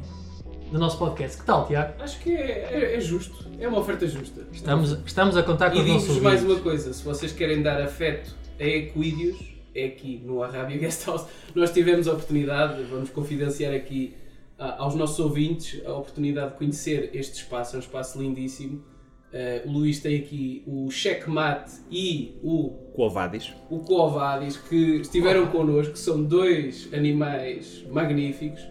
do 0.74 0.80
nosso 0.80 0.98
podcast. 0.98 1.38
Que 1.38 1.46
tal, 1.46 1.68
Tiago? 1.68 1.94
Acho 2.02 2.20
que 2.20 2.32
é, 2.34 2.68
é- 2.72 2.96
é 2.96 3.00
justo. 3.00 3.46
É 3.60 3.68
uma 3.68 3.80
oferta 3.80 4.08
justa. 4.08 4.42
Estamos, 4.52 4.92
estamos 5.06 5.38
a 5.38 5.44
contar 5.44 5.70
com 5.70 5.78
E 5.78 5.82
os 5.82 5.88
nossos 5.88 6.02
digo-vos 6.08 6.24
mais 6.24 6.42
ouvintes. 6.42 6.58
uma 6.58 6.64
coisa: 6.72 6.92
se 6.94 7.04
vocês 7.04 7.32
querem 7.32 7.62
dar 7.62 7.80
afeto 7.82 8.36
a 8.60 8.64
Equídeos, 8.64 9.38
é 9.76 9.86
aqui 9.86 10.22
no 10.26 10.42
Arrábia 10.44 10.78
Guest 10.78 11.06
House. 11.08 11.26
Nós 11.56 11.72
tivemos 11.72 12.08
a 12.08 12.14
oportunidade, 12.14 12.84
vamos 12.84 13.10
confidenciar 13.12 13.74
aqui 13.74 14.16
ah, 14.58 14.76
aos 14.80 14.96
nossos 14.96 15.20
ouvintes, 15.20 15.80
a 15.86 15.94
oportunidade 15.94 16.54
de 16.54 16.58
conhecer 16.58 17.12
este 17.14 17.36
espaço. 17.36 17.76
É 17.76 17.78
um 17.78 17.82
espaço 17.82 18.20
lindíssimo. 18.20 18.84
Ah, 19.32 19.62
o 19.68 19.72
Luís 19.72 20.00
tem 20.00 20.18
aqui 20.18 20.64
o 20.66 20.90
Checkmate 20.90 21.72
e 21.92 22.36
o, 22.44 22.70
Covadis. 22.96 23.54
o 23.70 23.80
Covadis 23.80 24.58
que 24.58 24.98
estiveram 25.02 25.46
connosco, 25.48 25.94
que 25.94 26.00
são 26.00 26.24
dois 26.24 26.90
animais 26.92 27.86
magníficos. 27.92 28.62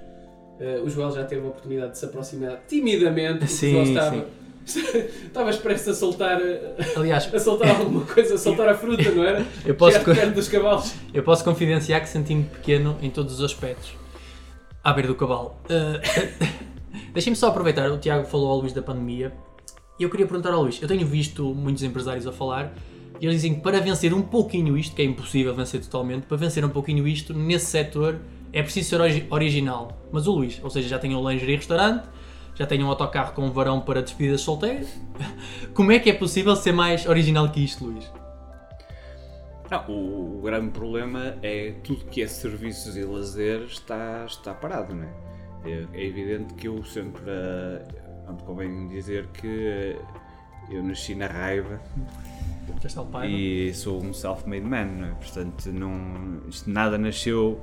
Ah, 0.62 0.80
o 0.84 0.88
Joel 0.88 1.10
já 1.10 1.24
teve 1.24 1.44
a 1.44 1.48
oportunidade 1.48 1.92
de 1.92 1.98
se 1.98 2.04
aproximar 2.04 2.62
timidamente. 2.68 3.48
Sim, 3.48 3.82
estava, 3.82 4.26
estavas 5.26 5.56
prestes 5.56 5.88
a 5.88 5.94
soltar. 5.94 6.40
ah, 6.40 7.00
Aliás, 7.00 7.28
a 7.34 7.38
soltar 7.40 7.68
alguma 7.70 8.06
coisa, 8.06 8.34
a 8.34 8.38
soltar 8.38 8.68
a 8.68 8.74
fruta, 8.74 9.10
não 9.10 9.24
era? 9.24 9.44
eu 9.66 9.74
posso, 9.74 9.98
dos 10.32 10.48
cavalos. 10.48 10.94
eu 11.12 11.24
posso 11.24 11.42
confidenciar 11.42 12.00
que 12.00 12.08
senti-me 12.08 12.44
pequeno 12.44 12.96
em 13.02 13.10
todos 13.10 13.34
os 13.34 13.44
aspectos. 13.44 13.92
À 14.84 14.92
beira 14.92 15.08
do 15.08 15.16
cavalo. 15.16 15.56
Uh, 15.64 16.62
Deixem-me 17.12 17.36
só 17.36 17.48
aproveitar, 17.48 17.90
o 17.90 17.98
Tiago 17.98 18.24
falou 18.26 18.50
ao 18.50 18.58
Luís 18.58 18.72
da 18.72 18.82
pandemia 18.82 19.32
e 19.98 20.02
eu 20.02 20.10
queria 20.10 20.26
perguntar 20.26 20.52
ao 20.52 20.62
Luís. 20.62 20.80
Eu 20.80 20.88
tenho 20.88 21.06
visto 21.06 21.54
muitos 21.54 21.82
empresários 21.82 22.26
a 22.26 22.32
falar 22.32 22.72
e 23.20 23.26
eles 23.26 23.36
dizem 23.36 23.54
que 23.54 23.60
para 23.60 23.80
vencer 23.80 24.14
um 24.14 24.22
pouquinho 24.22 24.78
isto, 24.78 24.94
que 24.94 25.02
é 25.02 25.04
impossível 25.04 25.54
vencer 25.54 25.80
totalmente, 25.80 26.26
para 26.26 26.36
vencer 26.36 26.64
um 26.64 26.68
pouquinho 26.68 27.06
isto, 27.06 27.34
nesse 27.34 27.66
setor 27.66 28.18
é 28.52 28.62
preciso 28.62 28.90
ser 28.90 29.00
origi- 29.00 29.26
original. 29.30 29.92
Mas 30.12 30.26
o 30.26 30.32
Luís, 30.32 30.60
ou 30.62 30.70
seja, 30.70 30.88
já 30.88 30.98
tem 30.98 31.14
um 31.14 31.28
lingerie 31.28 31.56
restaurante, 31.56 32.04
já 32.54 32.66
tem 32.66 32.82
um 32.82 32.88
autocarro 32.88 33.32
com 33.32 33.46
um 33.46 33.50
varão 33.50 33.80
para 33.80 34.02
despedidas 34.02 34.40
solteiras. 34.42 34.88
Como 35.74 35.90
é 35.92 35.98
que 35.98 36.10
é 36.10 36.12
possível 36.12 36.54
ser 36.54 36.72
mais 36.72 37.06
original 37.06 37.48
que 37.50 37.64
isto, 37.64 37.84
Luís? 37.84 38.10
Não, 39.70 39.86
o, 39.88 40.38
o 40.38 40.42
grande 40.42 40.70
problema 40.70 41.34
é 41.42 41.72
tudo 41.82 42.04
que 42.04 42.20
é 42.22 42.26
serviços 42.26 42.94
e 42.96 43.04
lazer 43.04 43.62
está, 43.62 44.24
está 44.26 44.52
parado, 44.52 44.94
não 44.94 45.04
é? 45.04 45.08
É, 45.64 45.86
é 45.94 46.04
evidente 46.06 46.52
que 46.54 46.68
eu 46.68 46.84
sempre, 46.84 47.22
eh, 47.26 47.82
não 48.26 48.36
convém 48.36 48.88
dizer 48.88 49.28
que 49.28 49.46
eh, 49.46 49.96
eu 50.70 50.82
nasci 50.82 51.14
na 51.14 51.26
raiva 51.26 51.80
e 53.30 53.72
sou 53.72 54.02
um 54.02 54.12
self-made 54.12 54.64
man, 54.66 54.84
não 54.84 55.08
é? 55.08 55.10
Portanto, 55.12 55.72
não, 55.72 56.42
isto 56.48 56.68
nada 56.68 56.98
nasceu 56.98 57.58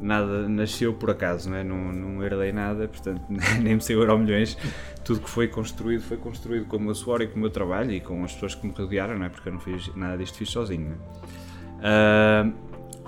nada 0.00 0.48
nasceu 0.48 0.94
por 0.94 1.10
acaso, 1.10 1.50
não, 1.50 1.56
é? 1.56 1.64
não, 1.64 1.92
não 1.92 2.24
herdei 2.24 2.52
nada, 2.52 2.88
portanto 2.88 3.22
nem 3.62 3.74
me 3.74 3.80
saiu 3.80 4.00
euro 4.00 4.18
milhões. 4.18 4.56
Tudo 5.04 5.20
que 5.20 5.30
foi 5.30 5.48
construído 5.48 6.02
foi 6.02 6.16
construído 6.16 6.66
com 6.66 6.76
o 6.76 6.80
meu 6.80 6.94
suor 6.94 7.22
e 7.22 7.26
com 7.26 7.36
o 7.36 7.40
meu 7.40 7.50
trabalho 7.50 7.92
e 7.92 8.00
com 8.00 8.24
as 8.24 8.32
pessoas 8.32 8.54
que 8.54 8.66
me 8.66 8.72
rodearam, 8.72 9.18
não 9.18 9.26
é? 9.26 9.28
Porque 9.28 9.48
eu 9.48 9.52
não 9.52 9.60
fiz 9.60 9.94
nada 9.94 10.16
disto 10.16 10.38
fiz 10.38 10.50
sozinho. 10.50 10.92
É? 10.92 10.96
Ah, 11.82 12.50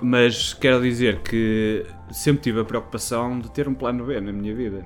mas 0.01 0.53
quero 0.53 0.81
dizer 0.81 1.19
que 1.21 1.85
sempre 2.11 2.43
tive 2.43 2.59
a 2.59 2.65
preocupação 2.65 3.39
de 3.39 3.49
ter 3.51 3.67
um 3.67 3.73
plano 3.73 4.05
B 4.05 4.19
na 4.19 4.31
minha 4.31 4.53
vida. 4.53 4.85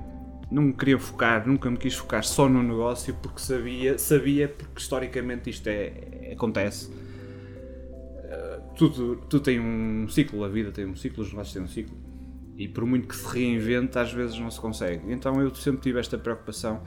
Não 0.50 0.62
me 0.62 0.72
queria 0.72 0.98
focar, 0.98 1.46
nunca 1.46 1.70
me 1.70 1.76
quis 1.76 1.94
focar 1.94 2.24
só 2.24 2.48
no 2.48 2.62
negócio 2.62 3.14
porque 3.20 3.40
sabia, 3.40 3.98
sabia 3.98 4.48
porque 4.48 4.80
historicamente 4.80 5.50
isto 5.50 5.66
é, 5.66 6.30
acontece. 6.32 6.90
Tudo, 8.78 9.16
tudo 9.28 9.42
tem 9.42 9.58
um 9.58 10.08
ciclo, 10.08 10.44
a 10.44 10.48
vida 10.48 10.70
tem 10.70 10.86
um 10.86 10.94
ciclo, 10.94 11.24
os 11.24 11.30
negócios 11.30 11.52
têm 11.52 11.62
um 11.62 11.68
ciclo. 11.68 11.98
E 12.56 12.68
por 12.68 12.86
muito 12.86 13.08
que 13.08 13.16
se 13.16 13.26
reinvente, 13.26 13.98
às 13.98 14.12
vezes 14.12 14.38
não 14.38 14.50
se 14.50 14.60
consegue. 14.60 15.12
Então 15.12 15.40
eu 15.40 15.52
sempre 15.54 15.82
tive 15.82 15.98
esta 15.98 16.16
preocupação 16.16 16.82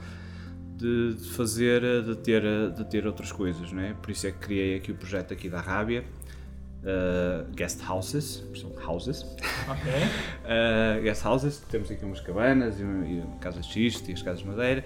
de, 0.74 1.14
de 1.14 1.28
fazer, 1.30 1.82
de 2.02 2.16
ter, 2.16 2.42
de 2.72 2.84
ter 2.90 3.06
outras 3.06 3.30
coisas, 3.30 3.70
não 3.72 3.82
é? 3.82 3.92
Por 3.92 4.10
isso 4.10 4.26
é 4.26 4.32
que 4.32 4.38
criei 4.38 4.76
aqui 4.76 4.90
o 4.90 4.94
projeto 4.94 5.34
aqui 5.34 5.50
da 5.50 5.60
Rábia, 5.60 6.04
uh, 6.82 7.50
guest 7.54 7.80
houses, 7.88 8.42
são 8.54 8.72
houses. 8.86 9.22
Ok. 9.68 9.92
Uh, 10.42 11.00
guest 11.02 11.24
houses, 11.24 11.60
temos 11.70 11.90
aqui 11.90 12.04
umas 12.04 12.20
cabanas 12.20 12.80
e, 12.80 12.82
e 12.82 13.22
casas 13.40 13.64
de 13.66 13.72
xisto 13.72 14.10
e 14.10 14.12
as 14.12 14.22
casas 14.22 14.40
de 14.40 14.48
madeira. 14.48 14.84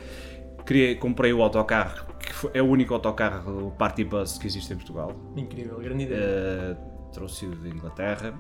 Criei, 0.67 0.95
comprei 0.97 1.33
o 1.33 1.43
autocarro, 1.43 2.07
que 2.19 2.59
é 2.59 2.61
o 2.61 2.67
único 2.67 2.93
autocarro, 2.93 3.73
party 3.79 4.05
bus 4.05 4.37
que 4.37 4.47
existe 4.47 4.73
em 4.73 4.77
Portugal. 4.77 5.17
Incrível, 5.35 5.79
grande 5.79 6.05
ideia. 6.05 6.77
Uh, 6.93 6.96
trouxe-o 7.17 7.55
de 7.57 7.69
Inglaterra, 7.69 8.35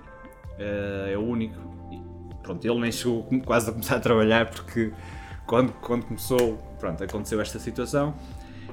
Uh, 0.56 1.10
é 1.10 1.16
o 1.18 1.20
único. 1.20 1.58
E, 1.92 2.00
pronto, 2.42 2.66
ele 2.66 2.80
nem 2.80 2.92
chegou 2.92 3.24
quase 3.44 3.68
a 3.68 3.72
começar 3.72 3.96
a 3.96 4.00
trabalhar 4.00 4.50
porque 4.50 4.92
quando, 5.46 5.72
quando 5.74 6.06
começou, 6.06 6.56
pronto, 6.78 7.02
aconteceu 7.04 7.40
esta 7.40 7.58
situação. 7.58 8.14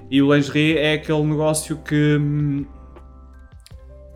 E 0.09 0.21
o 0.21 0.33
lingerie 0.33 0.77
é 0.77 0.93
aquele 0.93 1.23
negócio 1.23 1.77
que, 1.77 2.19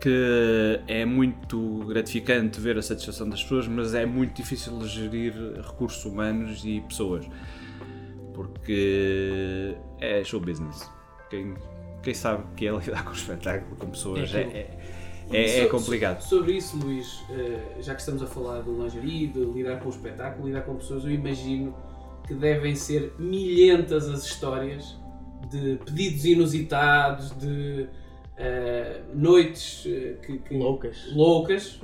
que 0.00 0.80
é 0.86 1.04
muito 1.04 1.84
gratificante 1.86 2.60
ver 2.60 2.78
a 2.78 2.82
satisfação 2.82 3.28
das 3.28 3.42
pessoas, 3.42 3.66
mas 3.68 3.94
é 3.94 4.06
muito 4.06 4.34
difícil 4.34 4.78
de 4.78 4.88
gerir 4.88 5.34
recursos 5.56 6.04
humanos 6.04 6.62
e 6.64 6.80
pessoas. 6.80 7.26
Porque 8.34 9.76
é 10.00 10.22
show 10.24 10.40
business. 10.40 10.88
Quem, 11.28 11.54
quem 12.02 12.14
sabe 12.14 12.44
que 12.56 12.66
é 12.66 12.70
lidar 12.72 13.04
com 13.04 13.12
espetáculo, 13.12 13.76
com 13.76 13.90
pessoas, 13.90 14.34
É 14.34 14.40
é. 14.40 14.97
É, 15.36 15.60
é- 15.60 15.66
complicado. 15.66 16.20
so- 16.22 16.36
Sobre 16.38 16.52
isso, 16.52 16.76
Luís, 16.76 17.22
eh, 17.30 17.76
já 17.80 17.94
que 17.94 18.00
estamos 18.00 18.22
a 18.22 18.26
falar 18.26 18.60
do 18.62 18.82
lingerie, 18.82 19.26
de 19.28 19.40
lidar 19.44 19.80
com 19.80 19.88
o 19.88 19.90
espetáculo, 19.92 20.46
lidar 20.48 20.62
com 20.62 20.74
pessoas, 20.76 21.04
eu 21.04 21.10
imagino 21.10 21.74
que 22.26 22.34
devem 22.34 22.74
ser 22.74 23.14
milhentas 23.18 24.08
as 24.08 24.24
histórias 24.24 24.96
de 25.50 25.78
pedidos 25.84 26.24
inusitados, 26.24 27.30
de 27.38 27.86
eh, 28.38 29.00
noites 29.14 29.84
eh, 29.86 30.14
que, 30.24 30.38
que- 30.38 30.54
Loucas. 30.56 30.96
loucas. 31.12 31.78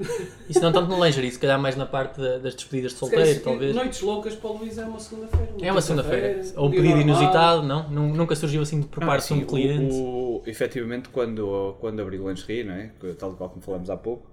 Isso 0.49 0.61
não 0.61 0.70
tanto 0.73 0.88
no 0.88 1.04
lingerie, 1.04 1.30
se 1.30 1.38
calhar 1.38 1.58
mais 1.61 1.75
na 1.76 1.84
parte 1.87 2.20
da- 2.20 2.38
das 2.38 2.54
despedidas 2.54 2.92
de 2.92 2.99
solteiro, 2.99 3.40
talvez. 3.40 3.75
Noites 3.75 4.00
loucas 4.02 4.34
para 4.37 4.50
o 4.50 4.58
Luís 4.58 4.78
é 4.78 4.84
uma 4.84 5.00
segunda-feira. 5.00 5.49
É 5.61 5.73
uma 5.73 5.80
segunda-feira. 5.80 6.42
Ou 6.56 6.68
um 6.68 6.70
pedido 6.70 6.88
normal. 6.96 7.02
inusitado, 7.08 7.62
não? 7.64 7.90
Nun- 7.90 8.14
Nunca 8.14 8.37
surgiu 8.37 8.62
assim 8.62 8.82
por 8.82 9.02
Ah, 9.02 9.06
parte 9.06 9.34
de 9.34 9.40
um 9.40 9.44
cliente. 9.44 9.94
O, 9.94 10.37
o, 10.37 10.42
efetivamente, 10.46 11.08
quando, 11.08 11.76
quando 11.80 12.00
abri 12.00 12.18
o 12.18 12.28
lingerie, 12.28 12.62
não 12.64 12.75
é? 12.75 12.90
Tal 13.18 13.32
qual 13.34 13.50
como 13.50 13.61
falamos 13.62 13.90
há 13.90 13.96
pouco, 13.96 14.30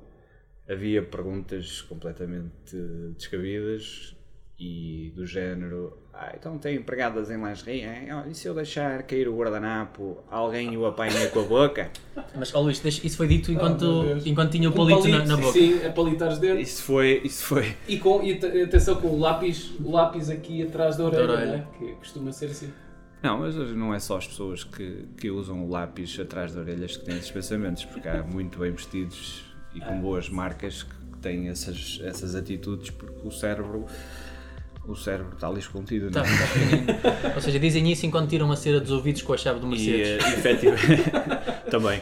havia 0.69 1.01
perguntas 1.01 1.81
completamente 1.81 2.75
descabidas 3.17 4.15
e 4.63 5.11
do 5.15 5.25
género: 5.25 5.97
ah, 6.13 6.31
então 6.39 6.55
tem 6.59 6.75
empregadas 6.75 7.31
em 7.31 7.43
lingerie, 7.43 7.81
hein? 7.81 8.13
Olha, 8.13 8.29
e 8.29 8.35
se 8.35 8.47
eu 8.47 8.53
deixar 8.53 9.01
cair 9.03 9.27
o 9.27 9.35
guardanapo, 9.35 10.17
alguém 10.29 10.77
o 10.77 10.85
apanha 10.85 11.27
com 11.29 11.39
a 11.39 11.43
boca? 11.43 11.89
Mas, 12.37 12.53
ó 12.53 12.61
Luís, 12.61 12.79
deixa- 12.79 13.05
isso 13.05 13.17
foi 13.17 13.27
dito 13.27 13.51
enquanto, 13.51 13.83
meu 13.85 14.03
Deus. 14.03 14.25
enquanto 14.27 14.51
tinha 14.51 14.69
o 14.69 14.71
Um 14.71 14.75
palito 14.75 15.07
na, 15.07 15.25
na 15.25 15.37
boca. 15.37 15.53
Sim, 15.53 15.83
a 15.83 15.91
palitar 15.91 16.29
os 16.29 16.37
dedos. 16.37 16.61
Isso 16.61 16.83
foi. 16.83 17.21
Isso 17.23 17.43
foi. 17.45 17.75
E, 17.87 17.97
com, 17.97 18.21
e 18.21 18.33
atenção 18.61 18.95
com 19.01 19.07
o 19.07 19.19
lápis, 19.19 19.71
o 19.79 19.91
lápis 19.91 20.29
aqui 20.29 20.61
atrás 20.61 20.95
da 20.95 21.05
orelha, 21.05 21.23
orelha. 21.31 21.51
né? 21.57 21.67
que 21.79 21.93
costuma 21.93 22.31
ser 22.31 22.45
assim. 22.45 22.71
Não, 23.23 23.39
mas 23.39 23.55
hoje 23.55 23.73
não 23.75 23.93
é 23.93 23.99
só 23.99 24.17
as 24.17 24.27
pessoas 24.27 24.63
que, 24.63 25.05
que 25.17 25.29
usam 25.31 25.63
o 25.65 25.69
lápis 25.69 26.19
atrás 26.19 26.53
de 26.53 26.59
orelhas 26.59 26.97
que 26.97 27.05
têm 27.05 27.17
esses 27.17 27.29
pensamentos, 27.31 27.83
porque 27.85 28.07
há 28.07 28.23
muito 28.23 28.59
bem 28.59 28.71
vestidos 28.71 29.43
e 29.75 29.79
com 29.79 29.99
boas 30.01 30.27
marcas 30.29 30.83
que 30.83 30.95
têm 31.21 31.47
essas, 31.49 31.99
essas 32.03 32.33
atitudes, 32.35 32.89
porque 32.89 33.27
o 33.27 33.31
cérebro, 33.31 33.85
o 34.87 34.95
cérebro 34.95 35.33
está 35.35 35.47
ali 35.47 35.59
escondido, 35.59 36.09
Tá, 36.11 36.19
não 36.23 36.25
tá 36.25 36.33
é? 36.43 36.47
pequenino. 36.47 37.33
Ou 37.35 37.41
seja, 37.41 37.59
dizem 37.59 37.91
isso 37.91 38.05
enquanto 38.05 38.29
tiram 38.29 38.51
a 38.51 38.55
cera 38.55 38.79
dos 38.79 38.91
ouvidos 38.91 39.21
com 39.21 39.33
a 39.33 39.37
chave 39.37 39.59
do 39.59 39.67
E 39.67 39.69
Mercedes. 39.69 40.23
eh, 40.25 40.33
efetivamente, 40.33 41.11
também. 41.71 42.01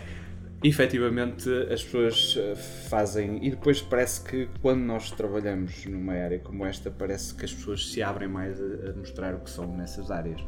Efetivamente 0.62 1.50
as 1.72 1.82
pessoas 1.84 2.36
eh, 2.38 2.56
fazem 2.90 3.46
e 3.46 3.50
depois 3.52 3.82
parece 3.82 4.22
que 4.22 4.50
quando 4.62 4.82
nós 4.82 5.10
trabalhamos 5.12 5.86
numa 5.86 6.14
área 6.14 6.38
como 6.40 6.66
esta 6.66 6.92
parece 6.92 7.34
que 7.34 7.46
as 7.46 7.54
pessoas 7.54 7.90
se 7.92 8.04
abrem 8.04 8.28
mais 8.28 8.60
a, 8.60 8.90
a 8.90 8.94
mostrar 8.94 9.34
o 9.36 9.40
que 9.40 9.50
são 9.50 9.74
nessas 9.78 10.12
áreas 10.12 10.42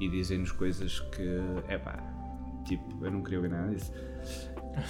e 0.00 0.08
dizem-nos 0.08 0.50
coisas 0.50 0.98
que 0.98 1.22
é 1.68 1.78
pá, 1.78 2.02
tipo, 2.66 3.04
eu 3.04 3.12
não 3.12 3.22
queria 3.22 3.38
ouvir 3.38 3.50
nada 3.50 3.72
disso. 3.72 3.92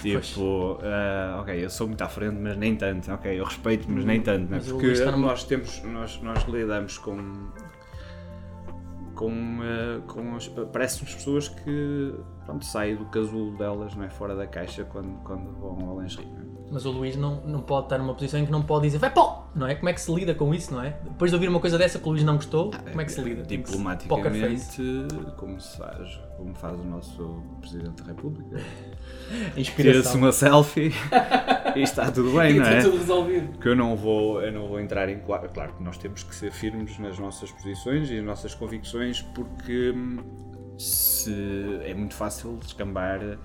Tipo, 0.01 0.79
ah, 0.81 1.39
ok, 1.41 1.63
eu 1.63 1.69
sou 1.69 1.87
muito 1.87 2.01
à 2.03 2.07
frente, 2.07 2.37
mas 2.39 2.57
nem 2.57 2.75
tanto. 2.75 3.11
Ok, 3.11 3.39
eu 3.39 3.43
respeito, 3.43 3.85
mas 3.89 4.05
nem 4.05 4.21
tanto. 4.21 4.49
Né? 4.49 4.57
Mas 4.57 4.71
Porque 4.71 4.93
nós 5.15 5.43
temos, 5.43 5.83
nós, 5.83 6.21
nós 6.21 6.43
lidamos 6.45 6.97
com 6.97 7.49
com, 9.15 9.31
eh, 9.63 10.01
com 10.05 10.35
as, 10.35 10.47
parece-nos 10.47 11.15
pessoas 11.15 11.47
que 11.47 12.13
pronto, 12.45 12.65
saem 12.65 12.97
do 12.97 13.05
casulo 13.05 13.57
delas 13.57 13.95
não 13.95 14.03
é? 14.03 14.09
fora 14.09 14.35
da 14.35 14.45
caixa 14.45 14.83
quando, 14.83 15.17
quando 15.23 15.51
vão 15.59 15.89
ao 15.89 16.01
lingerie. 16.01 16.27
Não 16.27 16.41
é? 16.41 16.45
Mas 16.71 16.85
o 16.85 16.91
Luís 16.91 17.15
não, 17.15 17.41
não 17.45 17.61
pode 17.61 17.85
estar 17.85 17.97
numa 17.97 18.13
posição 18.13 18.39
em 18.39 18.45
que 18.45 18.51
não 18.51 18.61
pode 18.63 18.85
dizer 18.85 18.97
vai 18.97 19.11
pó, 19.11 19.49
não 19.55 19.67
é? 19.67 19.75
Como 19.75 19.87
é 19.87 19.93
que 19.93 20.01
se 20.01 20.13
lida 20.13 20.33
com 20.33 20.53
isso, 20.53 20.73
não 20.73 20.83
é? 20.83 20.97
Depois 21.03 21.31
de 21.31 21.35
ouvir 21.35 21.47
uma 21.47 21.59
coisa 21.59 21.77
dessa 21.77 21.99
que 21.99 22.07
o 22.07 22.11
Luís 22.11 22.23
não 22.23 22.35
gostou, 22.35 22.71
como 22.71 23.01
é 23.01 23.05
que 23.05 23.11
se 23.11 23.21
lida? 23.21 23.43
Se- 23.43 23.49
face. 23.49 23.57
Diplomaticamente, 23.57 24.81
como 25.37 25.61
se 25.61 25.77
faz, 25.77 26.19
como 26.37 26.53
faz 26.55 26.79
o 26.79 26.83
nosso 26.83 27.43
Presidente 27.61 28.01
da 28.01 28.07
República, 28.07 28.57
tira-se 29.75 30.15
uma 30.17 30.31
selfie 30.31 30.91
e 31.75 31.81
está 31.81 32.11
tudo 32.11 32.31
bem, 32.37 32.55
não 32.59 32.65
é? 32.65 32.77
está 32.77 32.89
tudo 32.89 32.99
resolvido. 32.99 33.57
que 33.59 33.67
eu 33.67 33.75
não 33.75 33.95
vou 33.95 34.41
eu 34.41 34.51
não 34.51 34.67
vou 34.67 34.79
entrar 34.79 35.09
em 35.09 35.19
claro, 35.19 35.49
claro 35.49 35.73
que 35.73 35.83
nós 35.83 35.97
temos 35.97 36.23
que 36.23 36.33
ser 36.35 36.51
firmes 36.51 36.97
nas 36.99 37.17
nossas 37.19 37.51
posições 37.51 38.09
e 38.09 38.15
nas 38.17 38.25
nossas 38.25 38.53
convicções 38.53 39.21
porque 39.21 39.91
hum, 39.95 40.17
se 40.77 41.33
é 41.83 41.93
muito 41.93 42.13
fácil 42.13 42.57
descambar 42.61 43.39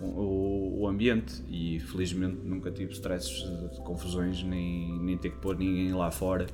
o, 0.00 0.82
o- 0.82 0.86
ambiente 0.88 1.42
e 1.48 1.80
felizmente 1.80 2.38
nunca 2.44 2.70
tive 2.70 2.92
stresses 2.92 3.38
de, 3.72 3.80
confusões 3.82 4.42
nem, 4.42 4.98
nem 5.00 5.16
ter 5.18 5.30
que 5.30 5.38
pôr 5.38 5.56
ninguém 5.56 5.92
lá 5.92 6.10
fora 6.10 6.46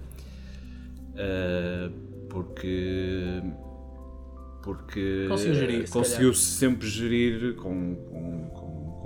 Ah, 1.16 1.90
porque 2.30 3.42
porque 4.62 5.26
Conseguiu 5.28 5.54
gerir, 5.54 5.86
se 5.88 5.92
conseguiu 5.92 6.32
sempre 6.34 6.86
gerir 6.88 7.54
com, 7.56 7.96
com, 7.96 8.44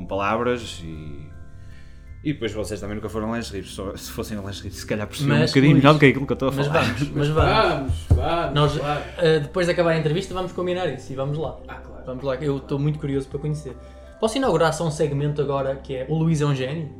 com, 0.06 0.08
palavras 0.08 0.80
e 0.84 1.26
e 2.24 2.32
depois 2.32 2.52
vocês 2.52 2.80
também 2.80 2.96
nunca 2.96 3.08
foram 3.08 3.32
lingerie, 3.36 3.62
só- 3.62 3.94
se 3.96 4.10
fossem 4.10 4.36
lingerie 4.38 4.70
se 4.72 4.84
calhar 4.84 5.06
percebiam 5.06 5.36
um 5.36 5.40
Mas, 5.40 5.50
bocadinho 5.50 5.72
Luís, 5.74 5.82
melhor 5.84 5.94
do 5.94 6.00
que 6.00 6.06
aquilo 6.06 6.26
que 6.26 6.32
eu 6.32 6.34
estou 6.34 6.48
a 6.48 6.52
Mas 6.52 6.66
falar. 6.66 6.82
vamos, 6.82 7.10
mas 7.10 7.28
vamos. 7.28 7.52
Vamos, 7.52 7.92
vamos. 8.10 8.54
Nós, 8.54 8.76
claro. 8.78 9.02
ah, 9.18 9.38
depois 9.40 9.66
de 9.66 9.72
acabar 9.72 9.90
a 9.90 9.98
entrevista, 9.98 10.34
vamos 10.34 10.50
combinar 10.52 10.86
isso 10.88 11.12
e 11.12 11.14
vamos 11.14 11.38
lá. 11.38 11.56
Ah, 11.68 11.74
claro. 11.74 12.02
Vamos 12.04 12.24
lá, 12.24 12.34
eu 12.36 12.56
estou 12.56 12.78
muito 12.80 12.98
curioso 12.98 13.28
para 13.28 13.38
conhecer. 13.38 13.76
Posso 14.18 14.36
inaugurar 14.38 14.72
só 14.72 14.84
um 14.86 14.90
segmento 14.90 15.40
agora 15.40 15.76
que 15.76 15.94
é 15.94 16.06
o 16.08 16.14
Luís 16.16 16.40
é 16.40 16.46
um 16.46 16.54
gênio? 16.54 16.90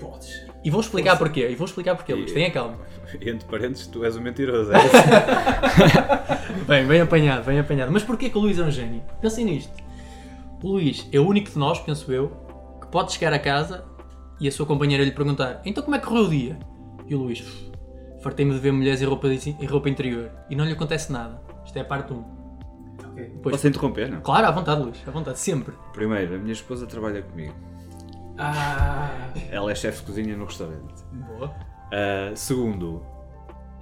Podes. 0.00 0.30
E 0.64 0.70
vou 0.70 0.80
explicar 0.80 1.16
porquê. 1.18 1.48
E 1.50 1.54
vou 1.54 1.66
explicar 1.66 1.94
porquê, 1.94 2.14
Luís. 2.14 2.32
Tenha 2.32 2.50
calma. 2.50 2.78
Entre 3.20 3.46
parênteses, 3.46 3.86
tu 3.88 4.04
és 4.04 4.16
um 4.16 4.20
mentiroso. 4.22 4.72
é 4.72 4.78
isso? 4.86 6.64
Bem, 6.66 6.86
bem 6.86 7.00
apanhado, 7.02 7.44
bem 7.44 7.58
apanhado. 7.58 7.92
Mas 7.92 8.02
porquê 8.02 8.30
que 8.30 8.38
o 8.38 8.40
Luís 8.40 8.58
é 8.58 8.62
um 8.62 8.70
gênio? 8.70 9.02
Pensem 9.20 9.44
nisto. 9.44 9.72
O 10.62 10.68
Luís 10.72 11.08
é 11.12 11.18
o 11.20 11.26
único 11.26 11.50
de 11.50 11.58
nós, 11.58 11.78
penso 11.80 12.10
eu, 12.12 12.28
que 12.80 12.86
pode 12.88 13.12
chegar 13.12 13.32
a 13.32 13.38
casa 13.38 13.84
e 14.40 14.48
a 14.48 14.52
sua 14.52 14.66
companheira 14.66 15.04
lhe 15.04 15.10
perguntar 15.12 15.60
então 15.64 15.82
como 15.82 15.96
é 15.96 15.98
que 15.98 16.06
correu 16.06 16.24
o 16.24 16.28
dia? 16.30 16.58
E 17.06 17.14
o 17.14 17.18
Luís, 17.18 17.40
"Uf, 17.40 17.70
fartei-me 18.22 18.52
de 18.52 18.58
ver 18.58 18.72
mulheres 18.72 19.00
em 19.00 19.04
roupa, 19.06 19.28
em 19.28 19.66
roupa 19.66 19.88
interior 19.88 20.30
e 20.50 20.56
não 20.56 20.64
lhe 20.64 20.72
acontece 20.72 21.12
nada. 21.12 21.40
Isto 21.64 21.76
é 21.78 21.80
a 21.80 21.84
parte 21.84 22.12
1. 22.12 22.16
Ok. 23.10 23.24
Depois, 23.24 23.54
Posso 23.56 23.68
interromper, 23.68 24.10
não? 24.10 24.20
claro, 24.20 24.46
à 24.46 24.50
vontade, 24.50 24.82
Luís, 24.82 24.96
à 25.06 25.10
vontade, 25.10 25.38
sempre. 25.38 25.74
Primeiro, 25.92 26.34
a 26.34 26.38
minha 26.38 26.52
esposa 26.52 26.86
trabalha 26.86 27.22
comigo. 27.22 27.54
Ah, 28.38 29.30
Ela 29.50 29.70
é 29.72 29.74
chefe 29.74 30.00
de 30.00 30.06
cozinha 30.06 30.36
no 30.36 30.44
restaurante. 30.44 30.94
Boa. 31.12 31.54
Ah, 31.92 32.32
segundo, 32.34 33.02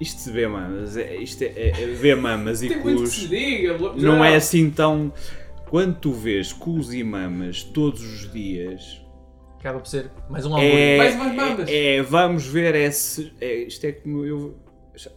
isto 0.01 0.21
se 0.21 0.31
vê 0.31 0.47
mamas, 0.47 0.97
é, 0.97 1.17
isto 1.17 1.43
é, 1.43 1.47
é, 1.47 1.69
é 1.83 1.87
ver 1.87 2.17
mamas 2.17 2.63
e 2.63 2.69
cus. 2.77 3.11
se 3.11 3.29
diga. 3.29 3.77
Não 3.97 4.25
é 4.25 4.37
assim 4.37 4.71
tão. 4.71 5.13
Quando 5.75 5.97
tu 5.97 6.13
vês 6.13 6.53
cus 6.53 6.93
e 6.93 7.03
mamas 7.03 7.65
todos 7.65 8.01
os 8.01 8.31
dias, 8.33 9.03
Acaba 9.59 9.81
por 9.81 9.89
ser 9.89 10.09
mais 10.31 10.47
um 10.47 10.55
hambúrguer. 10.55 10.99
Mais 10.99 11.15
umas 11.17 11.35
mamas. 11.35 11.69
É, 11.69 11.97
é, 11.97 12.03
vamos 12.03 12.47
ver 12.47 12.77
esse. 12.77 13.33
É, 13.41 13.57
isto 13.65 13.85
é 13.85 13.91
como 13.91 14.25
eu. 14.25 14.57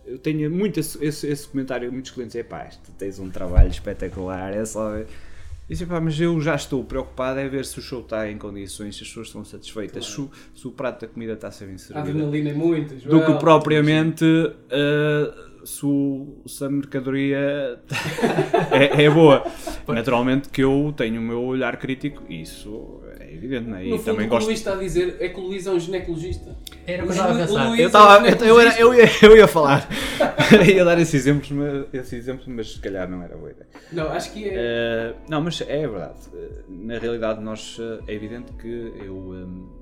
Eu 0.04 0.18
tenho 0.18 0.50
muito 0.50 0.80
esse, 0.80 0.98
esse, 1.06 1.28
esse 1.28 1.48
comentário, 1.48 1.94
muitos 1.94 2.10
clientes 2.10 2.36
é 2.36 2.42
pá, 2.42 2.68
tu 2.84 2.92
tens 2.94 3.20
um 3.20 3.30
trabalho 3.30 3.70
espetacular, 3.70 4.52
é 4.52 4.66
só. 4.66 4.94
Dizem, 5.70 5.86
pá, 5.86 6.02
mas 6.02 6.20
eu 6.20 6.42
já 6.42 6.56
estou 6.56 6.84
preocupado 6.84 7.40
é 7.40 7.48
ver 7.48 7.64
se 7.64 7.78
o 7.78 7.82
show 7.84 8.02
está 8.02 8.28
em 8.28 8.40
condições, 8.40 8.96
se 8.96 9.04
as 9.04 9.10
pessoas 9.10 9.28
estão 9.28 9.46
satisfeitas, 9.46 10.08
se, 10.08 10.20
o, 10.20 10.32
se 10.56 10.68
o 10.68 10.72
prato 10.72 11.02
da 11.02 11.08
comida 11.14 11.34
está 11.34 11.50
a 11.50 11.52
ser 11.52 11.68
bem 11.68 11.76
A 11.76 11.78
servido. 11.78 12.10
adrenalina 12.10 12.50
é 12.50 12.54
muito, 12.54 12.96
Do 12.96 13.00
Joel. 13.02 13.26
que 13.28 13.34
propriamente 13.40 14.26
uh, 14.26 15.57
se, 15.68 15.86
o- 15.86 16.42
se 16.46 16.64
a 16.64 16.70
mercadoria 16.70 17.80
é, 18.72 19.04
é 19.04 19.10
boa. 19.10 19.44
Naturalmente 19.88 20.50
que 20.50 20.64
eu 20.64 20.94
tenho 20.96 21.20
o 21.20 21.24
meu 21.24 21.42
olhar 21.44 21.78
crítico, 21.78 22.24
e 22.30 22.42
isso 22.42 23.02
é 23.20 23.34
evidente, 23.34 23.70
né? 23.70 23.86
E 23.86 23.90
No 23.90 23.98
fundo, 23.98 24.06
também 24.06 24.26
o 24.26 24.30
que 24.30 24.36
o 24.36 24.38
gosto. 24.38 24.48
Luís 24.48 24.60
está 24.60 24.74
a 24.74 24.78
dizer 24.78 25.18
é 25.20 25.30
que 25.30 25.40
o 25.40 25.44
Luís 25.44 25.66
é 25.68 25.72
um 25.72 25.80
ginecologista. 25.80 26.56
Era 26.86 27.04
o 27.04 27.06
que 27.06 27.12
eu 27.12 27.16
estava 27.16 27.34
a 27.34 27.38
pensar. 27.38 27.80
Eu, 27.80 27.88
um 27.88 27.92
tava, 27.92 28.28
eu, 28.28 28.36
eu, 28.46 28.60
era- 28.60 28.72
ginecologista. 28.72 28.82
eu, 28.82 28.94
ia, 28.94 29.34
eu 29.34 29.38
ia 29.38 29.48
falar, 29.48 29.88
ia 30.68 30.86
dar 30.86 30.98
esse 31.00 31.16
exemplo, 31.18 31.48
mas, 31.52 31.86
esse 31.94 32.16
exemplo, 32.16 32.44
mas 32.48 32.72
se 32.74 32.80
calhar 32.80 33.10
não 33.10 33.22
era 33.22 33.36
boa 33.38 33.52
ideia. 33.52 33.68
Não, 33.92 34.10
acho 34.10 34.32
que 34.34 34.46
é. 34.50 34.54
Eh, 34.56 35.14
não, 35.30 35.42
mas 35.42 35.62
é 35.62 35.88
verdade. 35.88 36.20
Eh, 36.34 36.50
na 36.70 36.98
realidade, 36.98 37.42
nós 37.42 37.78
eh, 37.80 38.00
é 38.08 38.14
evidente 38.14 38.54
que 38.54 38.94
eu 39.06 39.34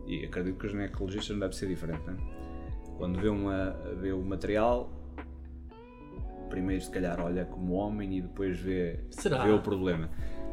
eh, 0.07 0.11
e 0.11 0.25
acredito 0.25 0.57
que 0.57 0.65
o 0.65 0.69
ginecologista 0.69 1.33
não 1.33 1.39
deve 1.41 1.55
ser 1.55 1.67
diferente. 1.67 2.01
Né? 2.07 2.15
Quando 2.97 3.19
vê, 3.19 3.27
uma, 3.29 3.75
vê 4.01 4.11
o 4.13 4.21
material, 4.21 4.89
primeiro 6.49 6.81
se 6.83 6.89
calhar 6.89 7.19
olha 7.19 7.45
como 7.45 7.73
homem 7.73 8.17
e 8.17 8.21
depois 8.21 8.59
vê, 8.59 8.99
Será? 9.11 9.43
vê 9.43 9.51
o 9.51 9.59
problema. 9.59 10.09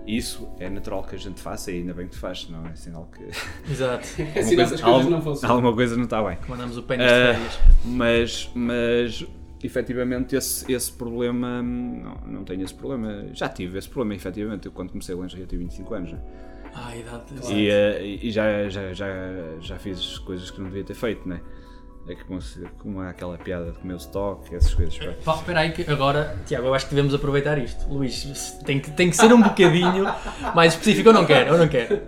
Isso 0.07 0.49
é 0.59 0.69
natural 0.69 1.05
que 1.05 1.15
a 1.15 1.19
gente 1.19 1.41
faça 1.41 1.71
e 1.71 1.77
ainda 1.79 1.95
bem 1.95 2.07
que 2.07 2.13
tu 2.13 2.19
fazes, 2.19 2.49
não 2.51 2.67
é 2.67 2.75
sinal 2.75 3.09
que 3.17 3.23
Exato. 3.71 4.07
É 4.35 4.43
sinal 4.43 4.67
que 4.69 4.75
as 4.75 4.81
coisas 4.81 5.07
não 5.11 5.23
funcionam. 5.23 5.55
alguma 5.57 5.75
coisa 5.75 5.97
não 5.97 6.05
está 6.05 6.23
bem. 6.23 6.39
Mandamos 6.49 6.77
o 6.77 6.83
pênis 6.83 7.07
de 7.07 7.13
Ah, 7.13 7.35
férias. 7.35 7.61
mas, 7.85 8.51
mas 8.55 9.27
efetivamente 9.63 10.35
esse, 10.35 10.71
esse 10.73 10.91
problema, 10.93 11.63
não, 11.63 12.15
não 12.27 12.45
tenho 12.45 12.65
esse 12.65 12.75
problema. 12.75 13.27
Já 13.33 13.49
tive 13.49 13.79
esse 13.79 13.89
problema, 13.89 14.15
efetivamente. 14.17 14.67
Eu 14.67 14.73
quando 14.73 14.91
comecei 14.91 15.15
a 15.15 15.19
lingerie 15.19 15.45
eu 15.45 15.47
tinha 15.47 15.59
25 15.61 15.95
anos. 15.95 16.11
já. 16.11 16.19
Ah, 16.75 16.89
a 16.89 16.97
idade. 16.97 17.23
E, 17.53 17.69
eh, 17.69 18.05
e 18.23 18.31
já, 18.33 18.69
já, 18.69 18.93
já, 18.93 19.07
já 19.61 19.79
fiz 19.79 20.19
coisas 20.19 20.51
que 20.51 20.59
não 20.61 20.69
devia 20.69 20.83
ter 20.83 20.95
feito, 20.95 21.29
né? 21.29 21.41
É 22.09 22.15
que 22.17 22.25
como, 22.25 23.01
há 23.01 23.11
aquela 23.11 23.39
piada 23.39 23.71
de 23.71 23.79
comer 23.79 23.95
o 23.95 23.97
stock, 23.97 24.53
essas 24.55 24.75
coisas. 24.75 24.99
pá. 25.25 25.37
Espera 25.37 25.61
aí 25.61 25.73
que 25.73 25.89
agora, 25.89 26.37
Tiago, 26.47 26.67
eu 26.67 26.75
acho 26.75 26.87
que 26.89 26.95
devemos 26.95 27.15
aproveitar 27.15 27.59
isto. 27.59 27.89
Luís, 27.89 28.53
tem 28.67 28.81
que, 28.81 28.91
tem 28.91 29.09
que 29.09 29.17
ser 29.17 29.33
um 29.33 29.41
bocadinho 29.41 30.05
mais 30.55 30.73
específico. 30.73 31.09
Eu 31.11 31.13
não 31.13 31.25
quero, 31.25 31.51
eu 31.51 31.59
não 31.59 31.69
quero. 31.69 32.03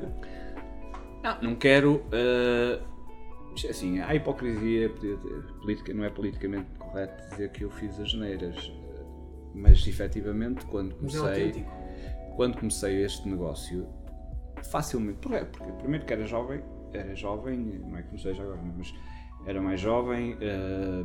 Não, 1.22 1.40
não 1.42 1.54
quero. 1.54 2.02
é 2.12 3.70
assim, 3.70 4.00
há 4.00 4.14
hipocrisia 4.14 4.88
ter- 4.88 5.16
política, 5.60 5.94
não 5.94 6.04
é 6.04 6.10
politicamente 6.10 6.66
correto 6.78 7.30
dizer 7.30 7.50
que 7.52 7.62
eu 7.64 7.70
fiz 7.70 7.98
as 8.00 8.10
geneiras. 8.10 8.56
eh, 8.56 9.02
Mas 9.54 9.86
efetivamente, 9.86 10.66
quando 10.66 10.90
é 10.92 10.94
comecei. 10.96 11.64
quando 12.36 12.58
comecei 12.58 13.04
este 13.04 13.28
negócio, 13.28 13.86
facilmente, 14.64 15.18
porque, 15.20 15.44
porque 15.44 15.72
primeiro 15.74 16.04
que 16.04 16.12
era 16.12 16.26
jovem, 16.26 16.60
era 16.92 17.14
jovem, 17.14 17.56
não 17.58 17.96
é 17.96 18.02
que 18.02 18.10
não 18.10 18.18
seja 18.18 18.42
agora, 18.42 18.60
mas 18.76 18.92
era 19.46 19.60
mais 19.60 19.80
jovem, 19.80 20.36
eh, 20.40 21.04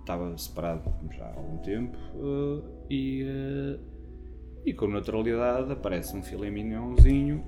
estava 0.00 0.36
separado 0.36 0.92
já 1.16 1.24
há 1.24 1.34
algum 1.36 1.58
tempo 1.58 1.96
eh, 2.14 2.62
e, 2.90 3.22
eh, 3.22 3.78
e 4.66 4.72
com 4.72 4.88
naturalidade 4.88 5.70
aparece 5.72 6.16
um 6.16 6.22
filé 6.22 6.50
mignonzinho, 6.50 7.44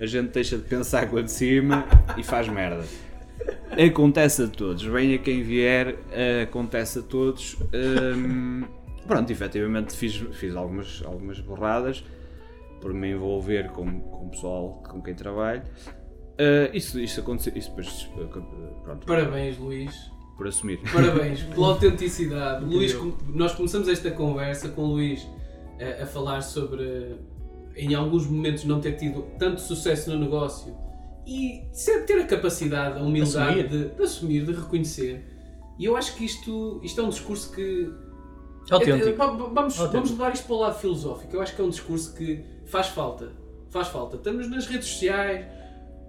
a 0.00 0.06
gente 0.06 0.32
deixa 0.32 0.58
de 0.58 0.64
pensar 0.64 1.08
com 1.08 1.18
a 1.18 1.22
de 1.22 1.30
cima 1.30 1.84
e 2.16 2.22
faz 2.22 2.48
merda. 2.48 2.84
Acontece 3.70 4.42
a 4.42 4.48
todos, 4.48 4.84
venha 4.84 5.18
quem 5.18 5.42
vier, 5.42 5.96
acontece 6.42 7.00
a 7.00 7.02
todos. 7.02 7.56
Hum, 8.16 8.64
pronto, 9.06 9.30
efetivamente 9.30 9.92
fiz, 9.94 10.16
fiz 10.32 10.54
algumas, 10.54 11.02
algumas 11.04 11.40
borradas 11.40 12.04
por 12.80 12.92
me 12.92 13.10
envolver 13.10 13.70
com 13.70 13.86
o 13.86 14.28
pessoal 14.30 14.82
com 14.88 15.02
quem 15.02 15.14
trabalho. 15.14 15.62
Eh, 16.38 16.70
isso, 16.74 16.98
isso 17.00 17.20
aconteceu, 17.20 17.52
isso 17.56 17.68
depois, 17.70 18.10
eh, 18.18 18.24
pronto, 18.82 19.06
Parabéns, 19.06 19.56
Luís. 19.58 20.10
por 20.36 20.48
assumir. 20.48 20.80
Parabéns 20.92 21.42
pela 21.54 21.68
autenticidade. 21.68 22.64
Luís, 22.64 22.92
com- 22.92 23.16
nós 23.28 23.54
começamos 23.54 23.88
esta 23.88 24.10
conversa 24.10 24.68
com 24.70 24.82
o 24.82 24.86
Luís 24.94 25.24
eh, 25.78 26.02
a, 26.02 26.06
falar 26.06 26.40
sobre, 26.42 27.16
em 27.76 27.94
alguns 27.94 28.26
momentos, 28.26 28.64
não 28.64 28.80
ter 28.80 28.92
tido 28.96 29.22
tanto 29.38 29.60
sucesso 29.60 30.10
no 30.10 30.18
negócio 30.18 30.74
e 31.26 31.62
sempre 31.72 32.02
ter 32.04 32.20
a 32.20 32.26
capacidade, 32.26 32.98
a 32.98 33.02
humildade 33.02 33.60
Assumir. 33.60 33.68
de, 33.68 33.94
de 33.94 34.02
assumir, 34.02 34.44
de 34.44 34.52
reconhecer. 34.52 35.24
E 35.78 35.84
eu 35.84 35.96
acho 35.96 36.14
que 36.16 36.24
isto, 36.24 36.80
isto 36.82 37.00
é 37.00 37.04
um 37.04 37.08
discurso 37.10 37.52
que. 37.52 37.90
Autêntico. 38.70 39.06
É, 39.08 39.10
é, 39.10 39.12
va- 39.12 39.26
va- 39.26 39.36
vamos, 39.36 39.54
Autêntico. 39.78 39.92
vamos 39.92 40.10
levar 40.10 40.32
isto 40.34 40.46
para 40.46 40.56
o 40.56 40.58
lado 40.60 40.78
filosófico. 40.78 41.34
Eu 41.36 41.40
acho 41.42 41.54
que 41.54 41.60
é 41.60 41.64
um 41.64 41.68
discurso 41.70 42.14
que 42.14 42.44
faz 42.66 42.88
falta. 42.88 43.32
Faz 43.70 43.88
falta. 43.88 44.16
Estamos 44.16 44.48
nas 44.50 44.66
redes 44.66 44.88
sociais, 44.88 45.46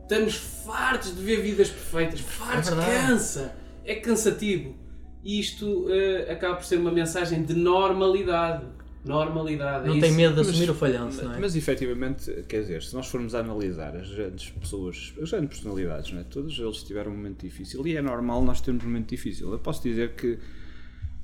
estamos 0.06 0.36
fartos 0.36 1.16
de 1.16 1.22
ver 1.22 1.42
vidas 1.42 1.70
perfeitas. 1.70 2.20
Fartos, 2.20 2.72
É 2.72 3.08
cansa. 3.08 3.56
É 3.84 3.96
cansativo. 3.96 4.76
E 5.24 5.40
isto 5.40 5.88
eh, 5.90 6.32
acaba 6.32 6.56
por 6.56 6.66
ser 6.66 6.78
uma 6.78 6.92
mensagem 6.92 7.44
de 7.44 7.56
normalidade. 7.56 8.66
Normalidade. 9.04 9.88
Não 9.88 9.96
é 9.96 10.00
tem 10.00 10.10
isso. 10.10 10.18
medo 10.18 10.36
de 10.36 10.42
assumir 10.42 10.70
o 10.70 10.74
falhanço, 10.74 11.24
não 11.24 11.36
é? 11.36 11.40
Mas 11.40 11.56
efetivamente, 11.56 12.32
quer 12.48 12.62
dizer, 12.62 12.82
se 12.82 12.94
nós 12.96 13.08
formos 13.08 13.36
a 13.36 13.40
analisar 13.40 13.96
as 13.96 14.10
grandes 14.10 14.50
pessoas, 14.52 15.14
as 15.22 15.30
grandes 15.30 15.50
personalidades, 15.50 16.12
não 16.12 16.22
é? 16.22 16.24
todos 16.24 16.58
eles 16.58 16.84
tiveram 16.84 17.12
um 17.12 17.16
momento 17.16 17.42
difícil 17.42 17.86
e 17.86 17.96
é 17.96 18.02
normal 18.02 18.44
nós 18.44 18.62
termos 18.62 18.84
um 18.84 18.88
momento 18.88 19.10
difícil. 19.10 19.52
Eu 19.52 19.60
posso 19.60 19.84
dizer 19.84 20.14
que 20.14 20.40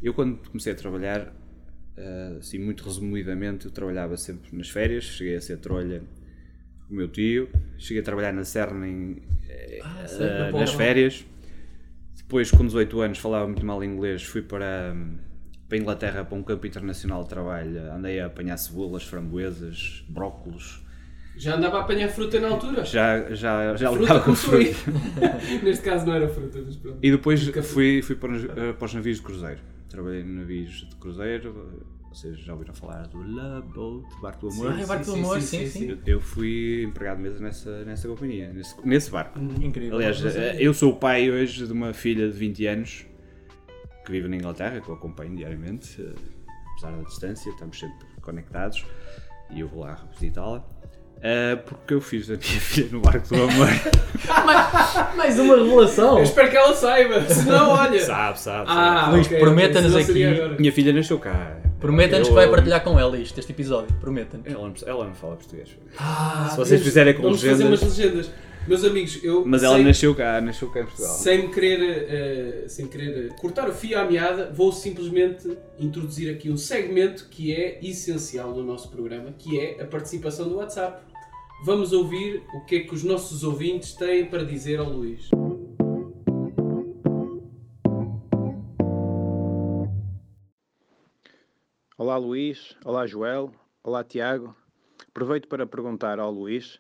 eu, 0.02 0.14
quando 0.14 0.38
comecei 0.48 0.74
a 0.74 0.76
trabalhar, 0.76 1.34
eh, 1.98 2.38
assim, 2.40 2.60
muito 2.60 2.84
resumidamente, 2.84 3.66
eu 3.66 3.72
trabalhava 3.72 4.16
sempre 4.18 4.56
nas 4.56 4.70
férias, 4.70 5.04
cheguei 5.04 5.36
a 5.36 5.42
ser 5.42 5.58
trolha 5.58 6.04
o 6.92 6.96
meu 6.96 7.08
tio, 7.08 7.50
cheguei 7.78 8.02
a 8.02 8.04
trabalhar 8.04 8.34
na 8.34 8.44
Serna 8.44 8.88
em, 8.88 9.22
Ah, 9.84 10.06
na 10.20 10.52
nas 10.52 10.52
Póvoa. 10.52 10.68
férias. 10.78 11.26
Depois, 12.18 12.52
com 12.52 12.66
18 12.66 13.02
anos, 13.02 13.18
falava 13.18 13.46
muito 13.48 13.66
mal 13.66 13.84
inglês, 13.84 14.24
fui 14.24 14.42
para, 14.42 14.96
para 15.68 15.78
a 15.78 15.82
Inglaterra 15.82 16.24
para 16.26 16.38
um 16.38 16.44
campo 16.44 16.68
internacional 16.68 17.24
de 17.24 17.30
trabalho. 17.30 17.92
Andei 17.92 18.20
a 18.20 18.28
apanhar 18.28 18.58
cebolas, 18.58 19.04
framboesas, 19.04 20.06
brócolos. 20.08 20.84
Já 21.38 21.56
andava 21.56 21.78
a 21.78 21.82
apanhar 21.82 22.10
fruta 22.10 22.40
na 22.40 22.50
altura. 22.50 22.84
Já, 22.84 23.34
já, 23.34 23.76
já 23.76 23.92
fruta 23.92 24.20
com 24.20 24.36
fruta. 24.36 24.92
Neste 25.64 25.84
caso 25.84 26.06
não 26.06 26.14
era 26.14 26.28
fruta, 26.28 26.62
mas 26.64 26.76
pronto. 26.76 27.00
E 27.02 27.10
depois 27.10 27.42
fui, 27.66 28.02
fui 28.02 28.16
para, 28.16 28.36
eh, 28.36 28.74
para 28.74 28.86
os 28.86 28.94
navios 28.94 29.18
de 29.18 29.24
cruzeiro. 29.24 29.60
Trabalhei 29.90 30.22
em 30.22 30.26
navios 30.26 30.88
de 30.90 30.96
cruzeiro. 30.98 31.86
Vocês 32.14 32.40
já 32.40 32.52
ouviram 32.54 32.74
falar 32.74 33.08
do 33.08 33.18
Love 33.22 33.68
Boat, 33.74 34.06
Barco 34.22 34.48
do 34.50 34.54
Amor? 34.54 34.74
Ah, 34.78 34.82
é 34.82 34.86
Barco 34.86 35.06
do 35.06 35.14
Amor, 35.14 35.42
sim, 35.42 35.66
sim. 35.68 35.90
Eu, 35.92 35.98
eu 36.16 36.20
fui 36.20 36.84
empregado 36.84 37.20
mesa 37.20 37.40
nessa, 37.40 37.86
nessa 37.86 38.08
companhia, 38.08 38.52
nesse, 38.52 38.76
nesse 38.86 39.10
barco. 39.10 39.40
Incrível. 39.62 39.96
Aliás, 39.96 40.18
eh, 40.26 40.30
sabia. 40.30 40.62
eu 40.62 40.74
sou 40.74 40.92
o 40.92 40.96
pai 40.98 41.32
hoje 41.32 41.66
de 41.66 41.72
uma 41.72 41.94
filha 41.94 42.28
de 42.30 42.38
20 42.38 42.66
anos 42.68 43.06
que 44.06 44.12
vive 44.12 44.28
na 44.28 44.36
Inglaterra, 44.36 44.82
que 44.82 44.90
eu 44.90 44.96
acompanho 44.96 45.36
diariamente, 45.38 46.02
eh, 46.02 46.14
apesar 46.74 46.92
da 46.98 47.02
distância, 47.04 47.50
estamos 47.50 47.80
sempre 47.80 48.06
conectados 48.22 48.86
e 49.50 49.62
eu 49.62 49.70
vou 49.70 49.82
lá 49.84 49.98
visitá-la. 50.20 50.68
eh, 51.22 51.56
porque 51.56 51.94
eu 51.94 52.02
fiz 52.02 52.30
a 52.30 52.34
minha 52.34 52.42
filha 52.60 52.90
no 52.92 53.00
barco 53.00 53.26
do 53.30 53.36
amor. 53.36 53.70
Mais 55.16 55.40
uma 55.40 55.56
revelação. 55.56 56.18
Eu 56.18 56.24
espero 56.24 56.50
que 56.50 56.58
ela 56.58 56.74
saiba. 56.76 57.22
Se 57.30 57.48
não, 57.48 57.70
olha. 57.70 58.00
sabe, 58.04 58.38
sabe, 58.38 58.68
sabe. 58.68 58.70
Ah, 58.70 59.10
Luís, 59.12 59.28
ok, 59.28 59.40
prometa-nos 59.40 59.94
senão 60.06 60.50
aqui-. 60.50 60.60
Minha 60.60 60.74
filha 60.74 60.92
nasceu 60.92 61.18
cá. 61.18 61.58
Prometa-nos 61.82 62.28
que 62.30 62.34
vai 62.34 62.50
partilhar 62.50 62.84
com 62.84 62.98
ela 63.00 63.18
isto, 63.18 63.38
este 63.40 63.52
episódio. 63.52 63.94
Prometa-nos. 64.00 64.46
Ela 64.48 64.68
não, 64.68 64.74
ela 64.86 65.06
não 65.08 65.14
fala 65.16 65.36
português. 65.36 65.70
Ah, 65.98 66.48
Se 66.52 66.58
vocês 66.58 66.82
fizerem 66.82 67.14
com 67.16 67.24
vamos 67.24 67.42
fazer 67.42 67.64
legendas- 67.64 67.82
umas 67.82 67.98
legendas. 67.98 68.32
Meus 68.68 68.84
amigos, 68.86 69.20
eu. 69.24 69.44
Mas 69.44 69.64
ela 69.64 69.76
sem- 69.78 69.86
nasceu 69.86 70.14
cá, 70.14 70.40
nasceu 70.40 70.70
cá 70.70 70.82
em 70.82 70.86
Portugal. 70.86 71.12
Sem 71.16 71.50
querer, 71.50 71.80
eh, 71.82 72.64
sem 72.68 72.86
querer 72.86 73.26
eh, 73.32 73.34
cortar 73.42 73.68
o 73.68 73.74
fio 73.74 73.98
à 74.00 74.06
meada, 74.06 74.52
vou 74.56 74.72
simplesmente 74.72 75.58
introduzir 75.80 76.32
aqui 76.32 76.52
um 76.52 76.58
segmento 76.58 77.28
que 77.32 77.52
é 77.52 77.80
essencial 77.82 78.52
no 78.56 78.64
nosso 78.64 78.90
programa, 78.92 79.34
que 79.36 79.60
é 79.60 79.82
a 79.82 79.86
participação 79.88 80.48
do 80.48 80.58
WhatsApp. 80.58 81.02
Vamos 81.66 81.92
ouvir 81.92 82.44
o 82.54 82.62
que 82.66 82.76
é 82.76 82.80
que 82.82 82.94
os 82.94 83.04
nossos 83.04 83.44
ouvintes 83.44 83.94
têm 83.94 84.26
para 84.26 84.44
dizer 84.44 84.78
ao 84.80 84.88
Luís. 84.90 85.28
Olá 92.12 92.18
Luís, 92.18 92.76
olá 92.84 93.08
Joel, 93.08 93.54
olá 93.82 94.04
Tiago. 94.04 94.54
Aproveito 95.08 95.48
para 95.48 95.66
perguntar 95.66 96.20
ao 96.20 96.30
Luís 96.30 96.78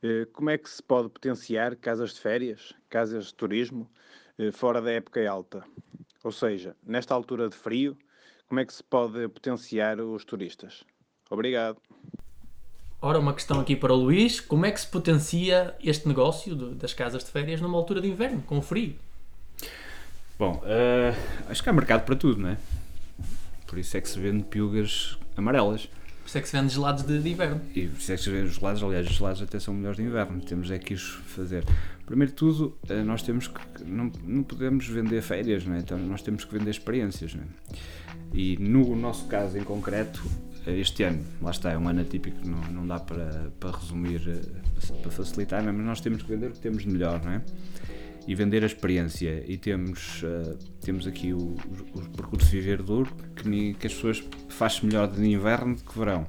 eh, 0.00 0.24
como 0.32 0.50
é 0.50 0.56
que 0.56 0.70
se 0.70 0.80
pode 0.80 1.08
potenciar 1.08 1.74
casas 1.74 2.14
de 2.14 2.20
férias, 2.20 2.76
casas 2.88 3.26
de 3.26 3.34
turismo, 3.34 3.90
eh, 4.38 4.52
fora 4.52 4.80
da 4.80 4.92
época 4.92 5.28
alta. 5.28 5.64
Ou 6.22 6.30
seja, 6.30 6.76
nesta 6.86 7.12
altura 7.12 7.48
de 7.48 7.56
frio, 7.56 7.98
como 8.46 8.60
é 8.60 8.64
que 8.64 8.72
se 8.72 8.84
pode 8.84 9.26
potenciar 9.26 10.00
os 10.00 10.24
turistas? 10.24 10.84
Obrigado. 11.28 11.78
Ora, 13.02 13.18
uma 13.18 13.34
questão 13.34 13.58
aqui 13.58 13.74
para 13.74 13.92
o 13.92 13.96
Luís: 13.96 14.38
como 14.38 14.64
é 14.64 14.70
que 14.70 14.80
se 14.80 14.86
potencia 14.86 15.74
este 15.82 16.06
negócio 16.06 16.54
das 16.54 16.94
casas 16.94 17.24
de 17.24 17.32
férias 17.32 17.60
numa 17.60 17.76
altura 17.76 18.00
de 18.00 18.06
inverno, 18.06 18.42
com 18.42 18.62
frio? 18.62 18.94
Bom, 20.38 20.62
eh, 20.64 21.14
acho 21.48 21.64
que 21.64 21.68
há 21.68 21.72
mercado 21.72 22.04
para 22.04 22.14
tudo, 22.14 22.40
não 22.40 22.50
é? 22.50 22.77
Por 23.68 23.78
isso 23.78 23.96
é 23.96 24.00
que 24.00 24.08
se 24.08 24.18
vende 24.18 24.42
piugas 24.44 25.18
amarelas. 25.36 25.86
Por 25.86 26.26
isso 26.26 26.38
é 26.38 26.40
que 26.40 26.48
se 26.48 26.58
vende 26.58 26.72
gelados 26.74 27.04
de, 27.04 27.22
de 27.22 27.30
inverno. 27.30 27.60
E 27.74 27.86
por 27.86 27.98
isso 27.98 28.12
é 28.12 28.16
que 28.16 28.22
se 28.22 28.30
vende 28.30 28.48
os 28.48 28.54
gelados, 28.54 28.82
aliás, 28.82 29.06
os 29.06 29.14
gelados 29.14 29.42
até 29.42 29.60
são 29.60 29.72
melhores 29.74 29.98
de 29.98 30.02
inverno. 30.02 30.40
Temos 30.40 30.70
é 30.70 30.78
que 30.78 30.94
os 30.94 31.02
fazer. 31.26 31.64
Primeiro 32.04 32.32
de 32.32 32.36
tudo, 32.36 32.76
eh, 32.88 33.02
nós 33.02 33.22
temos 33.22 33.46
que. 33.46 33.84
Não, 33.84 34.10
não 34.24 34.42
podemos 34.42 34.88
vender 34.88 35.22
férias, 35.22 35.64
não 35.64 35.74
é? 35.74 35.78
Então 35.78 35.98
nós 35.98 36.22
temos 36.22 36.44
que 36.44 36.58
vender 36.58 36.70
experiências, 36.70 37.34
não 37.34 37.44
é? 37.44 37.46
E 38.32 38.56
no 38.58 38.96
nosso 38.96 39.26
caso 39.26 39.56
em 39.56 39.62
concreto, 39.62 40.22
eh, 40.66 40.78
este 40.78 41.02
ano, 41.02 41.24
lá 41.40 41.50
está, 41.50 41.70
é 41.70 41.78
um 41.78 41.88
ano 41.88 42.00
atípico, 42.02 42.46
não, 42.46 42.60
não 42.72 42.86
dá 42.86 42.98
para, 42.98 43.50
para 43.60 43.70
resumir, 43.70 44.20
eh, 44.26 44.98
para 45.02 45.10
facilitar, 45.10 45.66
é? 45.66 45.72
mas 45.72 45.84
nós 45.84 46.00
temos 46.00 46.22
que 46.22 46.28
vender 46.28 46.48
o 46.48 46.52
que 46.52 46.60
temos 46.60 46.82
de 46.82 46.90
melhor, 46.90 47.22
não 47.24 47.32
é? 47.32 47.42
E 48.28 48.34
vender 48.34 48.62
a 48.62 48.66
experiência. 48.66 49.42
E 49.46 49.56
temos, 49.56 50.22
eh, 50.22 50.56
temos 50.82 51.06
aqui 51.06 51.32
o, 51.32 51.38
o, 51.38 51.98
o 51.98 52.08
percurso 52.10 52.46
Viver 52.50 52.82
Douro, 52.82 53.10
que, 53.34 53.72
que 53.72 53.86
as 53.86 53.94
pessoas 53.94 54.22
faz 54.50 54.82
melhor 54.82 55.08
de 55.08 55.26
inverno 55.26 55.74
do 55.74 55.82
que 55.82 55.98
verão. 55.98 56.26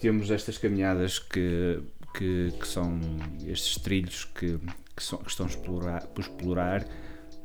Temos 0.00 0.32
estas 0.32 0.58
caminhadas 0.58 1.20
que, 1.20 1.80
que, 2.12 2.52
que 2.58 2.66
são 2.66 2.98
estes 3.46 3.80
trilhos 3.80 4.24
que, 4.24 4.58
que, 4.96 5.02
são, 5.02 5.20
que 5.20 5.30
estão 5.30 5.46
a 5.46 5.48
explorar, 5.48 6.06
por 6.08 6.22
explorar. 6.22 6.84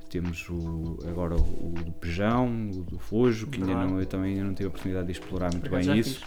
Temos 0.09 0.49
o, 0.49 0.97
agora 1.07 1.35
o, 1.35 1.75
o 1.77 1.83
do 1.83 1.91
Pejão, 1.91 2.71
o 2.71 2.81
do 2.81 2.97
Fojo, 2.97 3.45
que 3.45 3.61
ainda 3.61 3.75
não, 3.75 3.99
eu 3.99 4.07
também 4.07 4.33
ainda 4.33 4.45
não 4.45 4.53
tive 4.55 4.65
a 4.65 4.69
oportunidade 4.69 5.05
de 5.05 5.11
explorar 5.11 5.51
muito 5.51 5.69
bem 5.69 5.99
isso. 5.99 6.25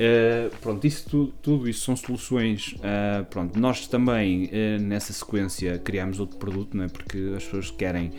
Uh, 0.00 0.56
pronto, 0.62 0.86
isso 0.86 1.08
tudo, 1.10 1.32
tudo 1.42 1.68
isso 1.68 1.84
são 1.84 1.94
soluções. 1.96 2.74
uh, 2.78 3.24
pronto, 3.28 3.58
nós 3.58 3.86
também 3.86 4.46
uh, 4.46 4.80
nessa 4.80 5.12
sequência 5.12 5.78
criámos 5.78 6.18
outro 6.20 6.38
produto, 6.38 6.76
não 6.76 6.84
é? 6.84 6.88
porque 6.88 7.32
as 7.36 7.44
pessoas 7.44 7.70
querem 7.70 8.12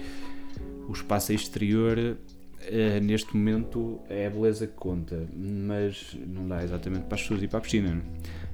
o 0.88 0.92
espaço 0.94 1.34
exterior. 1.34 2.18
neste 3.02 3.36
momento 3.36 4.00
é 4.10 4.28
a 4.28 4.30
beleza 4.30 4.68
que 4.68 4.74
conta, 4.74 5.28
mas 5.36 6.16
não 6.28 6.48
dá 6.48 6.64
exatamente 6.64 7.06
para 7.06 7.16
as 7.16 7.22
pessoas 7.22 7.42
ir 7.42 7.48
para 7.48 7.58
a 7.58 7.62
piscina. 7.62 7.90
não 7.90 7.98
é? 7.98 8.04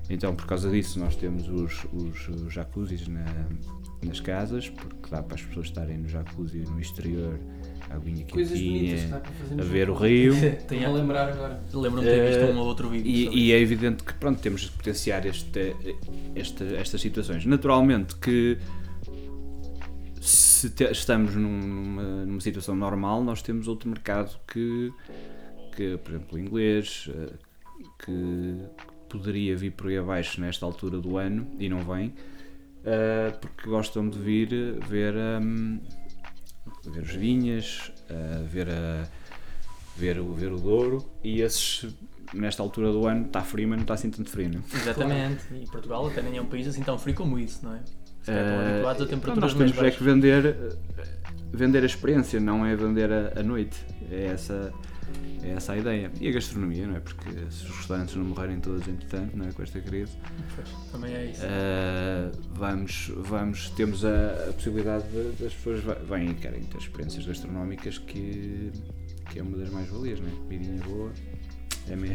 Então, 0.10 0.34
por 0.34 0.46
causa 0.46 0.70
disso, 0.70 0.98
nós 1.00 1.15
temos 1.17 1.50
os, 1.50 1.86
os, 1.91 2.30
os 2.30 2.54
jacuzzis 2.54 3.08
na- 3.10 3.26
nas 4.06 4.22
casas, 4.22 4.70
porque 4.70 5.10
dá 5.12 5.22
para 5.22 5.36
as 5.36 5.41
pessoas 5.41 5.65
estarem 5.65 5.98
no 5.98 6.08
jacuzzi 6.08 6.60
no 6.60 6.80
exterior, 6.80 7.38
aguinha 7.89 8.26
Coisas 8.26 8.60
bonitas 8.60 9.02
que 9.02 9.08
dá 9.08 9.19
para 9.19 9.32
fazer 9.32 9.62
a 9.62 9.63
ver 9.63 9.89
o 9.89 9.93
rio. 9.93 10.34
Estou-me 10.36 10.86
a 10.86 10.89
lembrar 10.91 11.30
agora. 11.30 11.62
Lembro-me 11.73 12.08
de 12.08 12.13
ter 12.13 12.28
visto 12.28 12.41
Eh, 12.41 12.54
um 12.54 12.58
ou 12.60 12.65
outro 12.67 12.89
vídeo. 12.89 13.10
E, 13.10 13.47
e 13.47 13.52
é 13.54 13.60
evidente 13.60 14.04
que 14.04 14.13
pronto, 14.13 14.39
temos 14.41 14.62
de 14.62 14.71
potenciar 14.71 15.26
este, 15.26 15.76
esta- 16.36 16.65
estas 16.76 17.00
situações. 17.02 17.45
Naturalmente 17.45 18.15
que 18.17 18.58
se 20.21 20.69
te- 20.71 20.91
estamos 20.91 21.36
num- 21.36 21.60
numa, 21.60 22.26
numa 22.26 22.41
situação 22.41 22.76
normal, 22.76 23.23
nós 23.23 23.41
temos 23.41 23.67
outro 23.67 23.89
mercado 23.89 24.38
que, 24.52 24.91
que 25.76 25.97
por 25.97 26.12
exemplo, 26.12 26.38
o 26.38 26.39
inglês, 26.39 27.10
eh, 27.13 27.34
que 28.04 28.58
poderia 29.10 29.56
vir 29.56 29.71
por 29.71 29.88
aí 29.88 29.97
abaixo 29.97 30.41
nesta 30.41 30.65
altura 30.65 31.00
do 31.00 31.17
ano 31.17 31.47
e 31.60 31.69
não 31.69 31.80
vem, 31.80 32.13
eh, 32.84 33.32
porque 33.39 33.69
gostam 33.69 34.10
de 34.10 34.19
vir 34.19 34.50
ver, 34.89 35.13
hum, 35.41 35.80
ver 36.91 37.04
os 37.04 37.12
vinhas, 37.12 37.91
ver 38.50 38.69
a 38.69 39.08
ver 39.97 40.19
o, 40.19 40.32
ver 40.34 40.52
o 40.52 40.58
Douro 40.58 41.04
e 41.23 41.41
esses 41.41 41.88
nesta 42.34 42.62
altura 42.62 42.91
do 42.91 43.08
ano 43.08 43.26
está 43.26 43.41
frio, 43.41 43.67
mas 43.67 43.78
não 43.78 43.84
está 43.84 43.93
assim 43.95 44.10
tanto 44.12 44.30
frio, 44.30 44.50
não 44.50 44.60
é? 44.60 44.78
Exatamente. 44.78 45.43
E 45.54 45.65
Portugal 45.65 46.08
até 46.08 46.21
nem 46.21 46.38
é 46.38 46.41
um 46.41 46.45
país 46.45 46.67
assim 46.67 46.84
tão 46.84 46.97
frio 46.97 47.15
como 47.15 47.39
isso, 47.39 47.60
não 47.63 47.73
é? 47.73 47.80
Se 48.21 48.26
calhar 48.32 48.43
estão 48.45 48.62
Eh, 48.62 48.73
habituados 48.73 49.02
a 49.02 49.06
então 49.06 49.17
temperaturas 49.19 49.54
nós 49.54 49.60
mais 49.60 49.71
temos 49.71 49.93
é 49.93 49.97
que 49.97 50.04
vender 50.04 50.45
eh, 50.45 50.76
vender 51.52 51.84
a 51.84 51.86
experiência, 51.86 52.39
não 52.39 52.65
é 52.65 52.76
vender 52.76 53.12
a, 53.12 53.39
a 53.39 53.43
noite. 53.43 53.78
É 54.12 54.26
essa, 54.26 54.73
é 55.43 55.50
essa 55.52 55.74
a 55.74 55.78
ideia. 55.78 56.12
E 56.20 56.28
a 56.28 56.32
gastronomia, 56.32 56.88
não 56.88 56.96
é? 56.96 57.00
Porque 57.00 57.30
se 57.50 57.65
os 57.65 57.78
restaurantes 57.78 58.15
não 58.15 58.26
morrerem 58.26 58.60
todos 58.60 58.88
entretanto, 58.88 59.36
não 59.38 59.48
é? 59.48 59.52
Com 59.52 59.63
esta 59.63 59.80
crise, 59.82 60.12
Pois, 60.56 60.70
Também 60.91 61.13
é 61.13 61.26
isso. 61.32 61.41
eh, 61.43 62.32
vamos, 62.54 63.12
vamos, 63.17 63.70
temos 63.72 64.04
a, 64.06 64.50
a 64.50 64.54
possibilidade 64.54 65.06
de, 65.10 65.43
das 65.43 65.54
pessoas 65.54 65.82
vêm 66.10 66.32
e 66.32 66.34
querem 66.36 66.63
ter 66.63 66.78
experiências 66.78 67.26
gastronómicas 67.26 67.98
que, 68.00 68.72
que 69.30 69.39
é 69.39 69.43
uma 69.43 69.58
das 69.58 69.70
mais-valias, 69.70 70.20
não 70.20 70.28
é? 70.28 70.32
Comidinha 70.32 70.82
boa, 70.84 71.12
é 71.89 71.96
meio, 71.96 72.13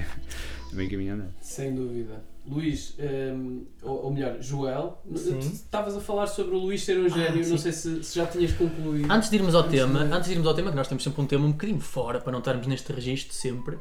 é 0.73 0.75
meio 0.75 0.91
caminho 0.91 1.15
andado. 1.15 1.33
Sem 1.41 1.75
dúvida. 1.75 2.23
Luís, 2.45 2.97
hum, 2.99 3.65
ou, 3.83 4.05
ou 4.07 4.11
melhor, 4.13 4.37
Joel, 4.41 4.99
estavas 5.15 5.97
a 5.97 6.01
falar 6.01 6.27
sobre 6.27 6.55
o 6.57 6.59
Luís 6.59 6.83
ser 6.83 6.99
um 6.99 7.09
gênio, 7.09 7.45
sim. 7.45 7.51
não 7.51 7.59
sei 7.59 7.71
se, 7.73 8.03
se 8.03 8.17
já 8.17 8.27
tinhas 8.27 8.53
concluído. 8.53 9.11
Antes 9.11 9.31
de 9.31 9.37
irmos 9.37 9.55
ao 9.55 9.63
Antes 9.63 9.79
tema, 9.79 10.05
de- 10.05 10.13
antes 10.13 10.27
de 10.27 10.33
irmos 10.33 10.47
ao 10.49 10.55
tema, 10.55 10.71
que 10.71 10.77
nós 10.77 10.89
temos 10.89 11.05
sempre 11.05 11.23
um 11.23 11.27
tema 11.27 11.47
um 11.47 11.53
bocadinho 11.53 11.81
fora 11.81 12.21
para 12.21 12.33
não 12.33 12.41
estarmos 12.41 12.67
neste 12.67 12.93
registro 12.93 13.33
sempre. 13.35 13.79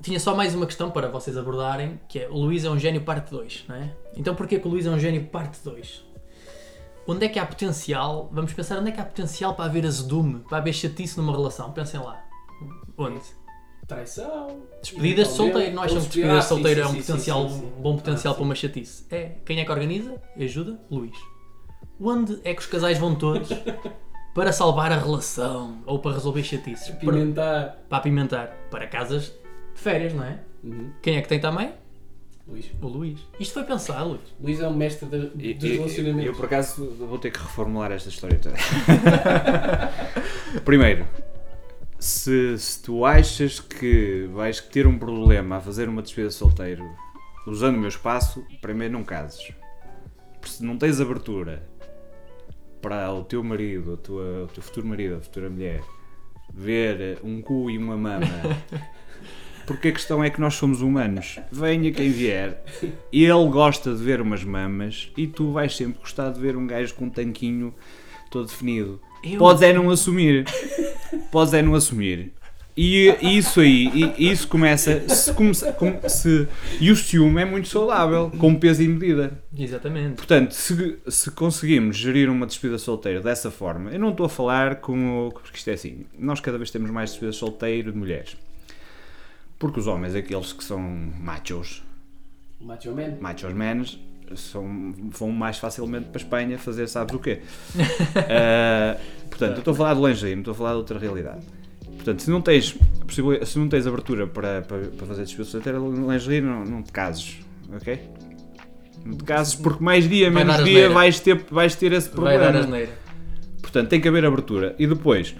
Tinha 0.00 0.18
só 0.20 0.34
mais 0.34 0.54
uma 0.54 0.66
questão 0.66 0.90
para 0.90 1.08
vocês 1.08 1.36
abordarem, 1.36 2.00
que 2.08 2.20
é 2.20 2.28
o 2.28 2.34
Luís 2.36 2.64
é 2.64 2.70
um 2.70 2.78
gênio 2.78 3.02
parte 3.02 3.30
2, 3.30 3.64
não 3.68 3.76
é? 3.76 3.94
Então 4.16 4.34
porquê 4.34 4.58
que 4.60 4.66
o 4.66 4.70
Luís 4.70 4.86
é 4.86 4.90
um 4.90 4.98
gênio 4.98 5.24
parte 5.26 5.58
2? 5.64 6.04
Onde 7.06 7.24
é 7.26 7.28
que 7.28 7.38
há 7.38 7.44
potencial? 7.46 8.30
Vamos 8.32 8.52
pensar 8.52 8.78
onde 8.78 8.90
é 8.90 8.92
que 8.92 9.00
há 9.00 9.04
potencial 9.04 9.54
para 9.54 9.64
haver 9.64 9.84
azedume, 9.84 10.40
para 10.48 10.58
haver 10.58 10.72
chatice 10.72 11.16
numa 11.18 11.32
relação. 11.32 11.72
Pensem 11.72 11.98
lá. 12.00 12.24
Onde? 12.96 13.20
Traição. 13.94 14.56
Despedidas 14.82 15.28
de 15.28 15.34
solteiro. 15.34 15.74
Não 15.74 15.82
acham 15.82 15.98
que 16.00 16.04
despedidas 16.06 16.42
de 16.42 16.48
solteiro 16.48 16.80
sim, 16.80 16.86
é 16.86 16.88
um 16.88 16.92
sim, 16.94 17.00
potencial, 17.00 17.48
sim, 17.48 17.58
sim. 17.60 17.72
bom 17.80 17.96
potencial 17.96 18.32
Ah, 18.32 18.36
para 18.36 18.44
uma 18.44 18.54
chatice? 18.54 19.04
É. 19.10 19.32
Quem 19.44 19.60
é 19.60 19.64
que 19.64 19.70
organiza? 19.70 20.14
Ajuda? 20.38 20.78
Luís. 20.90 21.16
Onde 22.00 22.40
é 22.44 22.52
que 22.54 22.60
os 22.60 22.66
casais 22.66 22.98
vão 22.98 23.14
todos 23.14 23.48
para 24.34 24.52
salvar 24.52 24.90
a 24.92 24.98
relação 24.98 25.78
ou 25.86 25.98
para 25.98 26.12
resolver 26.14 26.42
chatices? 26.42 26.88
Para, 26.88 26.98
Pimentar. 26.98 27.78
para 27.88 27.98
apimentar. 27.98 28.46
Para 28.70 28.86
casas 28.86 29.26
de 29.74 29.80
férias, 29.80 30.12
não 30.12 30.24
é? 30.24 30.38
Uhum. 30.64 30.90
Quem 31.00 31.16
é 31.16 31.22
que 31.22 31.28
tem 31.28 31.40
também? 31.40 31.72
Luís. 32.48 32.70
O 32.82 32.88
Luís. 32.88 33.20
Isto 33.38 33.54
foi 33.54 33.62
pensado, 33.62 34.08
Luís. 34.10 34.20
Luís 34.42 34.60
é 34.60 34.66
um 34.66 34.74
mestre 34.74 35.08
de, 35.08 35.30
E- 35.50 35.54
dos 35.54 35.70
relacionamentos. 35.70 36.26
Eu, 36.26 36.34
por 36.34 36.46
acaso, 36.46 36.84
vou 36.98 37.16
ter 37.18 37.30
que 37.30 37.38
reformular 37.38 37.92
esta 37.92 38.08
história 38.08 38.36
toda. 38.38 38.56
Primeiro, 40.64 41.06
se, 42.02 42.58
se 42.58 42.82
tu 42.82 43.04
achas 43.04 43.60
que 43.60 44.28
vais 44.32 44.60
ter 44.60 44.86
um 44.86 44.98
problema 44.98 45.56
a 45.56 45.60
fazer 45.60 45.88
uma 45.88 46.02
despedida 46.02 46.28
de 46.28 46.34
solteiro 46.34 46.84
usando 47.46 47.76
o 47.76 47.78
meu 47.78 47.88
espaço, 47.88 48.44
primeiro 48.60 48.92
não 48.94 49.04
cases. 49.04 49.52
Porque 50.40 50.48
Se 50.48 50.64
não 50.64 50.76
tens 50.76 51.00
abertura 51.00 51.62
para 52.80 53.12
o 53.12 53.22
teu 53.22 53.42
marido, 53.44 53.94
a 53.94 53.96
tua- 53.96 54.44
o 54.44 54.46
teu 54.48 54.62
futuro 54.62 54.86
marido, 54.86 55.16
a 55.16 55.20
futura 55.20 55.48
mulher, 55.48 55.80
ver 56.52 57.18
um 57.22 57.40
cu 57.40 57.70
e 57.70 57.78
uma 57.78 57.96
mama. 57.96 58.26
Porque 59.64 59.88
a 59.88 59.92
questão 59.92 60.24
é 60.24 60.28
que 60.28 60.40
nós 60.40 60.54
somos 60.54 60.82
humanos. 60.82 61.38
Venha 61.52 61.92
quem 61.92 62.10
vier, 62.10 62.64
ele 63.12 63.48
gosta 63.48 63.94
de 63.94 64.02
ver 64.02 64.20
umas 64.20 64.42
mamas 64.42 65.12
e 65.16 65.28
tu 65.28 65.52
vais 65.52 65.76
sempre 65.76 66.00
gostar 66.00 66.30
de 66.30 66.40
ver 66.40 66.56
um 66.56 66.66
gajo 66.66 66.94
com 66.94 67.04
um 67.04 67.10
tanquinho 67.10 67.72
todo 68.28 68.48
definido. 68.48 69.00
Eu- 69.22 69.38
Podes 69.38 69.62
é 69.62 69.72
não 69.72 69.88
assumir. 69.90 70.44
Podes 71.30 71.54
é 71.54 71.62
não 71.62 71.74
assumir. 71.74 72.32
E 72.74 73.14
isso 73.20 73.60
aí, 73.60 74.14
e 74.16 74.30
isso 74.30 74.48
começa. 74.48 75.06
Se 75.10 75.32
come- 75.34 75.52
se, 76.08 76.48
e 76.80 76.90
o 76.90 76.96
ciúme 76.96 77.42
é 77.42 77.44
muito 77.44 77.68
saudável, 77.68 78.32
com 78.38 78.54
peso 78.54 78.82
e 78.82 78.88
medida. 78.88 79.38
Exatamente. 79.56 80.14
Portanto, 80.14 80.52
se, 80.52 80.96
se 81.06 81.30
conseguimos 81.32 81.98
gerir 81.98 82.30
uma 82.30 82.46
despedida 82.46 82.78
solteira 82.78 83.20
dessa 83.20 83.50
forma, 83.50 83.90
eu 83.90 83.98
não 84.00 84.08
estou 84.10 84.24
a 84.24 84.28
falar 84.28 84.76
como. 84.76 85.30
Porque 85.34 85.58
isto 85.58 85.68
é 85.68 85.74
assim, 85.74 86.06
nós 86.18 86.40
cada 86.40 86.56
vez 86.56 86.70
temos 86.70 86.90
mais 86.90 87.10
despedidas 87.10 87.36
solteiro 87.36 87.92
de 87.92 87.98
mulheres. 87.98 88.38
Porque 89.58 89.78
os 89.78 89.86
homens, 89.86 90.14
aqueles 90.14 90.52
que 90.54 90.64
são 90.64 90.80
machos, 90.80 91.82
Macho 92.58 92.90
Man. 92.92 93.16
machos 93.20 93.52
menos, 93.52 94.00
são, 94.36 94.94
vão 95.10 95.30
mais 95.30 95.58
facilmente 95.58 96.06
para 96.06 96.20
a 96.20 96.24
Espanha 96.24 96.58
fazer 96.58 96.88
sabes 96.88 97.14
o 97.14 97.18
quê. 97.18 97.40
Ah, 98.28 98.96
portanto, 99.28 99.52
eu 99.52 99.58
estou 99.58 99.72
a 99.72 99.76
falar 99.76 99.94
de 99.94 100.00
lingerie, 100.00 100.34
não 100.34 100.40
estou 100.42 100.52
a 100.52 100.54
falar 100.56 100.70
de 100.70 100.76
outra 100.76 100.98
realidade. 100.98 101.40
Portanto, 101.96 102.22
se 102.22 102.30
não 102.30 102.40
tens, 102.40 102.76
se 103.44 103.58
não 103.58 103.68
tens 103.68 103.86
abertura 103.86 104.26
para, 104.26 104.62
para, 104.62 104.86
para 104.88 105.06
fazer 105.06 105.22
despedida 105.22 105.50
solteira, 105.50 105.78
lingerie, 105.78 106.40
não, 106.40 106.64
não 106.64 106.82
te 106.82 106.90
cases, 106.92 107.38
ok? 107.74 108.00
Não 109.04 109.16
te 109.16 109.24
cases 109.24 109.54
porque 109.54 109.82
mais 109.82 110.08
dia, 110.08 110.30
Vai 110.30 110.44
menos 110.44 110.64
dia 110.64 110.88
vais 110.88 111.20
ter, 111.20 111.44
vais 111.50 111.74
ter 111.74 111.92
esse 111.92 112.08
Vai 112.10 112.38
dar 112.38 112.46
problema. 112.46 112.58
asneira. 112.60 112.92
Portanto, 113.60 113.88
tem 113.88 114.00
que 114.00 114.08
haver 114.08 114.24
abertura. 114.24 114.74
E 114.78 114.86
depois, 114.86 115.34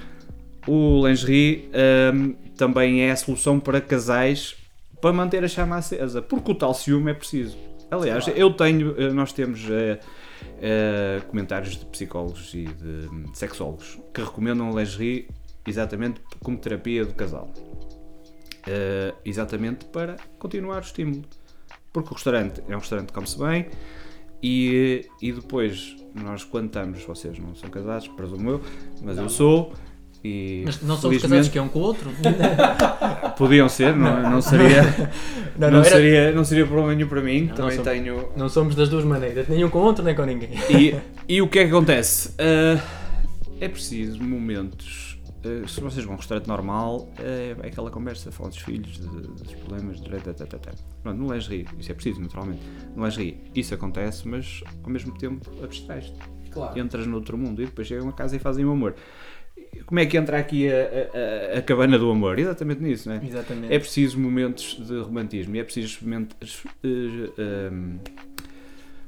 o 0.66 1.06
lingerie 1.06 1.68
hum, 2.14 2.34
também 2.56 3.02
é 3.02 3.10
a 3.10 3.16
solução 3.16 3.58
para 3.58 3.80
casais 3.80 4.56
para 5.00 5.12
manter 5.12 5.44
a 5.44 5.48
chama 5.48 5.76
acesa, 5.76 6.22
porque 6.22 6.52
o 6.52 6.54
tal 6.54 6.72
ciúme 6.72 7.10
é 7.10 7.14
preciso. 7.14 7.56
Aliás, 7.92 8.26
eu 8.28 8.50
tenho, 8.54 8.98
eh, 8.98 9.12
nós 9.12 9.34
temos 9.34 9.68
eh, 9.68 10.00
eh, 10.62 11.20
comentários 11.28 11.76
de 11.76 11.84
psicólogos 11.84 12.54
e 12.54 12.64
de 12.64 13.36
sexólogos 13.36 13.98
que 14.14 14.22
recomendam 14.22 14.70
o 14.70 14.78
lingerie 14.78 15.28
exatamente 15.66 16.18
como 16.40 16.56
terapia 16.56 17.04
do 17.04 17.12
casal. 17.12 17.52
Exatamente 19.24 19.84
para 19.86 20.16
continuar 20.38 20.78
o 20.78 20.80
estímulo. 20.80 21.22
Porque 21.92 22.10
o 22.10 22.14
restaurante 22.14 22.62
é 22.66 22.74
um 22.74 22.78
restaurante 22.78 23.08
que 23.08 23.12
come-se 23.12 23.38
bem 23.38 23.68
e, 24.42 25.06
e 25.20 25.30
depois 25.30 25.94
nós 26.14 26.44
quando 26.44 26.68
estamos, 26.68 27.04
vocês 27.04 27.38
não 27.38 27.54
são 27.54 27.68
casados, 27.68 28.08
presumo 28.08 28.52
eu, 28.52 28.60
mas 29.02 29.18
eu 29.18 29.28
sou. 29.28 29.74
E 30.24 30.62
Mas 30.64 30.80
não 30.82 30.96
somos 30.96 31.20
casados 31.20 31.48
que 31.48 31.58
é 31.58 31.62
um 31.62 31.68
com 31.68 31.80
o 31.80 31.82
outro? 31.82 32.10
Podiam 33.36 33.68
ser, 33.68 33.94
não, 33.96 34.22
não 34.30 34.40
seria, 34.40 34.82
Não, 35.58 35.68
não, 35.68 35.70
não, 35.70 35.78
era- 35.80 35.84
seria, 35.96 36.32
não 36.32 36.44
seria 36.44 36.66
problema 36.66 36.94
nenhum 36.94 37.08
para 37.08 37.20
mim. 37.20 37.46
Não, 37.46 37.54
Também 37.54 37.76
não 37.76 37.84
tenho. 37.84 38.28
Não 38.36 38.48
somos 38.48 38.74
das 38.74 38.88
duas 38.88 39.04
maneiras, 39.04 39.48
nenhum 39.48 39.68
com 39.68 39.78
o 39.78 39.82
outro 39.82 40.04
nem 40.04 40.14
com 40.14 40.24
ninguém. 40.24 40.50
E, 40.70 40.94
e 41.28 41.42
o 41.42 41.48
que 41.48 41.58
é 41.58 41.64
que 41.64 41.70
acontece? 41.70 42.34
Ah, 42.38 42.80
é 43.60 43.68
preciso 43.68 44.22
momentos. 44.22 45.18
ah, 45.44 45.66
se 45.66 45.80
vocês 45.80 46.04
vão 46.04 46.12
a 46.12 46.16
um 46.16 46.18
restaurante 46.18 46.46
normal, 46.46 47.08
ah, 47.18 47.22
é 47.62 47.66
aquela 47.66 47.90
conversa, 47.90 48.30
falam 48.30 48.50
dos 48.50 48.60
filhos, 48.60 48.98
de- 48.98 49.06
dos 49.08 49.54
problemas, 49.54 50.00
de. 50.00 50.08
tata, 50.08 50.46
tata. 50.46 50.72
Pronto, 51.02 51.18
no 51.18 51.32
lingerie, 51.32 51.66
isso 51.80 51.90
é 51.90 51.94
preciso, 51.94 52.20
naturalmente. 52.20 52.60
No 52.94 53.04
lingerie, 53.04 53.38
isso 53.56 53.74
acontece, 53.74 54.28
mas 54.28 54.62
ao 54.84 54.90
mesmo 54.90 55.12
tempo 55.18 55.50
abstrais-te. 55.64 56.14
Claro. 56.52 56.78
Entras 56.78 57.06
noutro 57.06 57.38
mundo 57.38 57.62
e 57.62 57.64
depois 57.64 57.88
chegam 57.88 58.08
a 58.10 58.12
casa 58.12 58.36
e 58.36 58.38
fazem 58.38 58.62
o 58.66 58.70
amor. 58.72 58.94
Como 59.86 59.98
é 60.00 60.06
que 60.06 60.16
entra 60.16 60.38
aqui 60.38 60.68
a, 60.70 60.74
a- 61.54 61.58
a- 61.58 61.62
cabana 61.62 61.98
do 61.98 62.10
amor? 62.10 62.38
Exatamente 62.38 62.82
nisso, 62.82 63.08
não 63.08 63.16
é? 63.16 63.24
Exatamente. 63.24 63.72
É 63.74 63.78
preciso 63.78 64.18
momentos 64.18 64.78
de 64.86 64.98
romantismo 65.00 65.56
e 65.56 65.60
é 65.60 65.64
preciso 65.64 65.98
momentos, 66.02 66.64
eh, 66.84 67.70
um, 67.72 67.98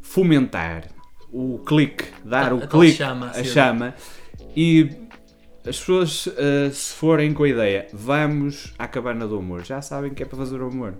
fomentar 0.00 0.84
o 1.32 1.58
clique, 1.58 2.04
dar 2.24 2.52
A- 2.52 2.54
o 2.54 2.68
clique, 2.68 2.96
chama 2.96 3.30
a 3.30 3.44
chama 3.44 3.94
e 4.56 4.90
as 5.66 5.78
pessoas, 5.78 6.28
eh, 6.36 6.70
se 6.70 6.92
forem 6.94 7.32
com 7.32 7.44
a 7.44 7.48
ideia, 7.48 7.86
vamos 7.92 8.72
à 8.78 8.86
cabana 8.86 9.26
do 9.26 9.38
amor, 9.38 9.64
já 9.64 9.80
sabem 9.80 10.12
que 10.12 10.22
é 10.22 10.26
para 10.26 10.36
fazer 10.38 10.60
o 10.60 10.66
amor. 10.66 10.94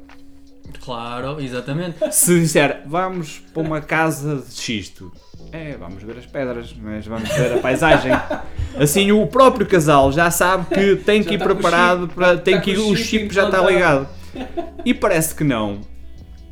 Claro, 0.83 1.41
exatamente. 1.41 1.97
Se 2.13 2.41
disser, 2.41 2.83
vamos 2.87 3.43
para 3.53 3.63
uma 3.63 3.81
casa 3.81 4.37
de 4.37 4.55
xisto, 4.55 5.13
é, 5.53 5.77
vamos 5.77 6.03
ver 6.03 6.19
as 6.19 6.27
pedras, 6.27 6.75
mas 6.77 7.07
vamos 7.07 7.29
ver 7.29 7.55
a 7.55 7.59
paisagem. 7.59 8.13
Assim, 8.79 9.13
o 9.13 9.27
próprio 9.27 9.67
casal 9.67 10.11
já 10.13 10.31
sabe 10.31 10.67
que 10.75 10.97
tem 10.97 11.23
Já 11.23 11.29
que 11.29 11.35
ir 11.37 11.39
preparado, 11.39 12.03
chip, 12.03 12.15
para, 12.15 12.35
já 12.35 12.41
tem 12.41 12.61
que 12.61 12.73
ir, 12.73 12.79
o 12.79 12.97
chip 12.97 13.33
já 13.33 13.47
está 13.47 13.61
ligado. 13.65 14.09
E 14.85 14.93
parece 14.93 15.35
que 15.35 15.45
não. 15.45 15.81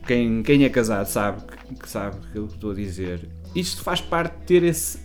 Quem, 0.07 0.43
quem 0.43 0.65
é 0.65 0.69
casado 0.71 1.05
sabe 1.07 1.43
que, 1.43 1.75
que 1.75 1.89
sabe 1.89 2.17
o 2.17 2.21
que 2.31 2.39
eu 2.39 2.47
estou 2.47 2.71
a 2.71 2.75
dizer. 2.75 3.29
Isto 3.55 3.83
faz 3.83 4.01
parte 4.01 4.39
de 4.39 4.45
ter 4.45 4.63
esse, 4.63 5.01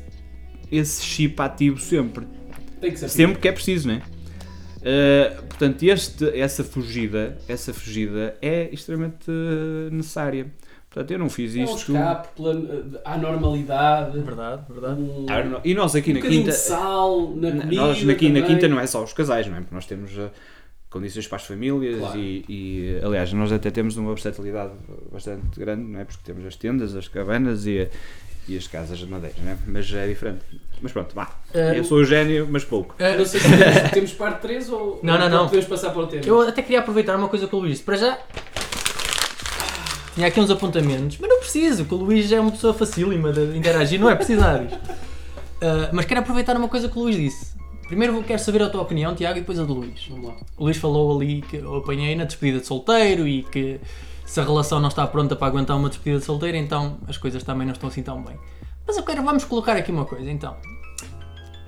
esse 0.71 1.03
chip 1.03 1.41
ativo 1.41 1.77
sempre. 1.81 2.25
Tem 2.79 2.91
que 2.91 2.99
ser. 2.99 3.09
Sempre 3.09 3.39
que 3.39 3.47
é 3.47 3.51
preciso, 3.51 3.87
não 3.87 3.95
é? 3.95 4.01
Uh, 4.77 5.41
portanto, 5.47 5.83
este, 5.83 6.39
essa 6.39 6.63
fugida, 6.63 7.37
essa 7.47 7.73
fugida 7.73 8.35
é 8.41 8.69
extremamente 8.71 9.29
uh, 9.29 9.89
necessária. 9.91 10.47
Portanto, 10.89 11.11
eu 11.11 11.19
não 11.19 11.29
fiz 11.29 11.55
É 11.55 11.59
um 11.59 11.63
isto. 11.65 11.91
escape 11.91 12.29
pela, 12.35 13.01
à 13.03 13.17
normalidade. 13.17 14.19
Verdade, 14.19 14.61
verdade. 14.69 15.01
Um, 15.01 15.25
Ah, 15.29 15.61
E 15.63 15.73
nós 15.73 15.95
aqui 15.95 16.11
um 16.11 16.13
na 16.15 16.21
quinta, 16.21 16.51
sal 16.51 17.35
na 17.35 17.51
comida. 17.51 17.75
nós 17.75 18.09
aqui 18.09 18.29
na 18.29 18.41
quinta 18.41 18.67
não 18.67 18.79
é 18.79 18.87
só 18.87 19.03
os 19.03 19.13
casais, 19.13 19.47
não 19.47 19.57
é? 19.57 19.59
Porque 19.59 19.75
nós 19.75 19.85
temos 19.85 20.11
condições 20.89 21.27
para 21.27 21.35
as 21.35 21.43
famílias 21.45 21.99
Claro. 21.99 22.17
e, 22.17 22.45
e, 22.47 22.99
aliás, 23.03 23.31
nós 23.33 23.51
até 23.51 23.69
temos 23.69 23.97
uma 23.97 24.13
versatilidade 24.13 24.71
bastante 25.11 25.59
grande, 25.59 25.83
não 25.83 25.99
é? 25.99 26.05
Porque 26.05 26.21
temos 26.23 26.45
as 26.45 26.55
tendas, 26.55 26.95
as 26.95 27.07
cabanas 27.07 27.65
e, 27.67 27.81
a- 27.81 27.87
e 28.47 28.57
as 28.57 28.67
casas 28.67 28.97
de 28.99 29.05
madeira, 29.05 29.35
não 29.43 29.51
é? 29.51 29.57
Mas 29.67 29.91
é 29.93 30.07
diferente. 30.07 30.39
Mas 30.81 30.91
pronto, 30.91 31.13
vá. 31.15 31.29
Eh, 31.53 31.79
eu 31.79 31.83
sou 31.83 31.97
o 31.99 32.05
gênio, 32.05 32.47
mas 32.49 32.63
pouco. 32.63 32.95
Eu 32.99 33.17
Não 33.19 33.25
sei 33.25 33.39
se 33.39 33.47
temos, 33.57 33.91
temos 33.91 34.11
parte 34.13 34.41
3 34.41 34.69
ou 34.69 34.99
Não, 35.03 35.17
não, 35.17 35.27
não. 35.29 35.45
podemos 35.45 35.65
passar 35.65 35.89
para 35.91 36.01
o 36.01 36.07
tema. 36.07 36.23
Eu 36.25 36.41
até 36.41 36.61
queria 36.61 36.79
aproveitar 36.79 37.15
uma 37.15 37.27
coisa 37.27 37.47
que 37.47 37.55
o 37.55 37.59
Luís 37.59 37.71
disse. 37.73 37.83
Para 37.83 37.97
já. 37.97 38.17
Tinha 40.15 40.27
aqui 40.27 40.39
uns 40.39 40.49
apontamentos, 40.49 41.17
mas 41.19 41.29
não 41.29 41.39
preciso, 41.39 41.83
porque 41.85 41.95
o 41.95 42.05
Luís 42.07 42.31
é 42.31 42.39
uma 42.39 42.51
pessoa 42.51 42.73
facílima 42.73 43.31
de 43.31 43.55
interagir, 43.57 43.99
não 43.99 44.09
é 44.09 44.15
preciso 44.15 44.41
nada 44.41 44.65
disto. 44.65 44.79
Ah, 45.61 45.89
mas 45.93 46.05
quero 46.05 46.21
aproveitar 46.21 46.55
uma 46.57 46.67
coisa 46.67 46.89
que 46.89 46.97
o 46.97 47.03
Luís 47.03 47.15
disse. 47.15 47.55
Primeiro 47.87 48.13
vou- 48.13 48.23
quero 48.23 48.39
saber 48.39 48.61
a 48.63 48.69
tua 48.69 48.81
opinião, 48.81 49.15
Tiago, 49.15 49.37
e 49.37 49.41
depois 49.41 49.59
a 49.59 49.63
do 49.63 49.73
Luís. 49.75 50.05
Vamos 50.09 50.27
lá. 50.27 50.35
O 50.57 50.63
Luís 50.65 50.77
falou 50.77 51.15
ali 51.15 51.41
que 51.43 51.57
eu 51.57 51.75
apanhei 51.75 52.15
na 52.15 52.23
despedida 52.25 52.59
de 52.59 52.65
solteiro 52.65 53.27
e 53.27 53.43
que 53.43 53.79
se 54.27 54.41
a 54.41 54.43
relação 54.43 54.79
não 54.81 54.89
está 54.89 55.07
pronta 55.07 55.37
para 55.37 55.47
aguentar 55.47 55.77
uma 55.77 55.87
despedida 55.87 56.19
de 56.19 56.57
então 56.57 56.97
as 57.07 57.17
coisas 57.17 57.41
também 57.43 57.65
não 57.65 57.73
estão 57.73 57.87
assim 57.87 58.03
tão 58.03 58.21
bem. 58.21 58.37
Mas 58.85 58.97
eu 58.97 59.03
quero, 59.03 59.23
vamos 59.23 59.45
colocar 59.45 59.75
aqui 59.77 59.89
uma 59.89 60.03
coisa, 60.03 60.29
então. 60.29 60.55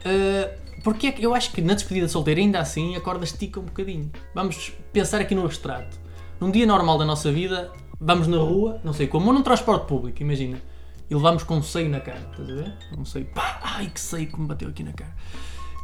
Uh, 0.06 0.82
porque 0.84 1.08
é 1.08 1.12
que 1.14 1.24
eu 1.24 1.34
acho 1.34 1.54
que 1.54 1.62
na 1.62 1.74
despedida 1.74 2.08
de 2.08 2.32
ainda 2.42 2.60
assim, 2.60 2.98
a 2.98 3.02
corda 3.02 3.24
estica 3.24 3.62
um 3.62 3.64
bocadinho. 3.64 4.12
Vamos 4.36 4.74
pensar 4.92 5.22
aqui 5.22 5.34
no 5.34 5.46
abstrato. 5.46 5.98
Num 6.40 6.52
dia 6.52 6.66
normal 6.66 6.98
da 6.98 7.06
nossa 7.06 7.32
vida, 7.32 7.72
vamos 8.00 8.28
na 8.28 8.38
rua, 8.38 8.82
não 8.84 8.92
sei 8.92 9.08
como, 9.08 9.28
ou 9.28 9.34
num 9.34 9.42
transporte 9.42 9.88
público, 9.88 10.22
imagina. 10.22 10.62
E 11.10 11.16
levamos 11.16 11.44
com 11.44 11.56
um 11.56 11.64
seio 11.64 11.90
na 11.90 12.02
cara, 12.02 12.20
estás 12.32 12.50
a 12.50 12.54
ver? 12.54 12.74
Um 12.98 13.06
seio, 13.06 13.26
pá, 13.28 13.60
ai 13.64 13.88
que 13.88 14.00
seio 14.00 14.28
que 14.28 14.40
me 14.40 14.48
bateu 14.48 14.68
aqui 14.68 14.84
na 14.84 14.92
cara. 14.92 15.16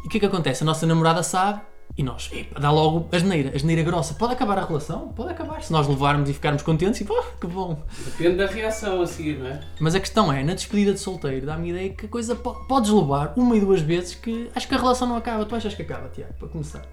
E 0.03 0.07
o 0.07 0.09
que 0.09 0.17
é 0.17 0.19
que 0.19 0.25
acontece? 0.25 0.63
A 0.63 0.65
nossa 0.65 0.85
namorada 0.85 1.23
sabe 1.23 1.61
e 1.97 2.03
nós, 2.03 2.29
epa, 2.33 2.59
dá 2.59 2.71
logo 2.71 3.07
a 3.11 3.17
geneira, 3.17 3.51
a 3.55 3.57
geneira 3.57 3.81
grossa. 3.81 4.13
Pode 4.15 4.33
acabar 4.33 4.57
a 4.57 4.65
relação? 4.65 5.09
Pode 5.09 5.31
acabar. 5.31 5.61
Se 5.63 5.71
nós 5.71 5.87
levarmos 5.87 6.29
e 6.29 6.33
ficarmos 6.33 6.61
contentes, 6.61 6.99
e 6.99 7.05
pô, 7.05 7.23
que 7.39 7.47
bom. 7.47 7.81
Depende 8.03 8.35
da 8.37 8.47
reação 8.47 9.01
a 9.01 9.07
seguir, 9.07 9.39
não 9.39 9.47
é? 9.47 9.61
Mas 9.79 9.95
a 9.95 9.99
questão 9.99 10.31
é, 10.31 10.43
na 10.43 10.53
despedida 10.53 10.91
de 10.93 10.99
solteiro, 10.99 11.45
dá-me 11.45 11.69
a 11.69 11.71
ideia 11.73 11.89
que 11.91 12.05
a 12.05 12.09
coisa 12.09 12.35
po 12.35 12.53
podes 12.67 12.91
levar 12.91 13.33
uma 13.37 13.55
e 13.55 13.61
duas 13.61 13.79
vezes 13.81 14.13
que 14.15 14.49
acho 14.53 14.67
que 14.67 14.75
a 14.75 14.77
relação 14.77 15.07
não 15.07 15.15
acaba. 15.15 15.45
Tu 15.45 15.55
achas 15.55 15.73
que 15.73 15.83
acaba, 15.83 16.09
Tiago, 16.09 16.33
para 16.33 16.47
começar? 16.49 16.85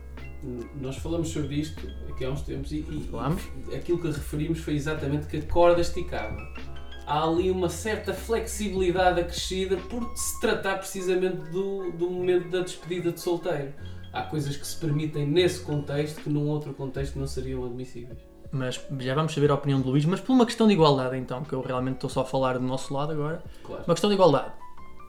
Nós 0.81 0.97
falamos 0.97 1.29
sobre 1.29 1.57
isto 1.57 1.81
aqui 2.09 2.25
há 2.25 2.31
uns 2.31 2.43
tempos 2.43 2.73
e, 2.73 2.79
e- 2.79 3.09
Falamos? 3.11 3.43
aquilo 3.75 3.99
que 3.99 4.09
referimos 4.09 4.59
foi 4.61 4.75
exatamente 4.75 5.27
que 5.27 5.37
a 5.37 5.43
corda 5.43 5.81
esticava. 5.81 6.37
Há 7.07 7.25
ali 7.25 7.51
uma 7.51 7.69
certa 7.69 8.13
flexibilidade 8.15 9.21
acrescida 9.21 9.77
por 9.77 10.13
se 10.17 10.41
tratar 10.41 10.79
precisamente 10.79 11.37
do, 11.51 11.91
do 11.93 12.09
momento 12.11 12.49
da 12.49 12.61
despedida 12.61 13.11
de 13.13 13.21
solteiro. 13.21 13.73
Há 14.13 14.23
coisas 14.23 14.57
que 14.57 14.67
se 14.67 14.77
permitem 14.77 15.27
nesse 15.27 15.61
contexto 15.61 16.21
que 16.23 16.29
num 16.31 16.47
outro 16.49 16.75
contexto 16.75 17.19
não 17.19 17.27
seriam 17.27 17.65
admissíveis. 17.65 18.19
Mas 18.51 18.79
já 19.01 19.15
vamos 19.15 19.33
saber 19.33 19.51
a 19.51 19.55
opinião 19.55 19.81
de 19.81 19.89
Luís, 19.89 20.05
mas 20.05 20.21
por 20.21 20.33
uma 20.35 20.45
questão 20.45 20.67
de 20.67 20.75
igualdade 20.75 21.17
então, 21.17 21.43
que 21.43 21.55
eu 21.55 21.63
realmente 21.63 21.95
estou 21.95 22.11
só 22.11 22.21
a 22.21 22.25
falar 22.25 22.59
do 22.59 22.65
nosso 22.65 22.93
lado 22.93 23.13
agora. 23.13 23.43
Claro. 23.65 23.85
Uma 23.87 23.95
questão 23.95 24.11
de 24.11 24.15
igualdade. 24.15 24.53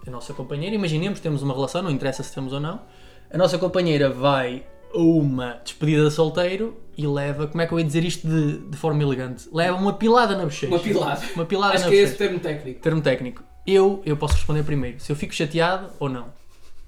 A 0.07 0.09
nossa 0.09 0.33
companheira, 0.33 0.73
imaginemos, 0.75 1.19
temos 1.19 1.41
uma 1.43 1.53
relação, 1.53 1.81
não 1.81 1.91
interessa 1.91 2.23
se 2.23 2.33
temos 2.33 2.53
ou 2.53 2.59
não. 2.61 2.81
A 3.29 3.37
nossa 3.37 3.57
companheira 3.57 4.09
vai 4.09 4.65
a 4.93 4.97
uma 4.97 5.59
despedida 5.63 6.05
de 6.05 6.11
solteiro 6.11 6.77
e 6.97 7.05
leva, 7.05 7.47
como 7.47 7.61
é 7.61 7.67
que 7.67 7.73
eu 7.73 7.79
ia 7.79 7.85
dizer 7.85 8.05
isto 8.05 8.25
de, 8.27 8.59
de 8.59 8.77
forma 8.77 9.01
elegante? 9.03 9.49
Leva 9.51 9.75
uma 9.75 9.93
pilada 9.93 10.37
na 10.37 10.43
bochecha. 10.43 10.67
Uma 10.67 10.79
pilada. 10.79 11.21
Uma 11.35 11.45
pilada 11.45 11.73
Acho 11.73 11.83
na 11.85 11.89
que 11.89 11.95
é 11.97 11.99
bochecha. 11.99 12.11
esse 12.11 12.17
termo 12.17 12.39
técnico. 12.39 12.79
Termo 12.79 13.01
técnico. 13.01 13.43
Eu, 13.67 14.01
eu 14.05 14.15
posso 14.15 14.35
responder 14.35 14.63
primeiro. 14.63 14.99
Se 14.99 15.11
eu 15.11 15.15
fico 15.15 15.33
chateado 15.33 15.89
ou 15.99 16.07
não. 16.07 16.27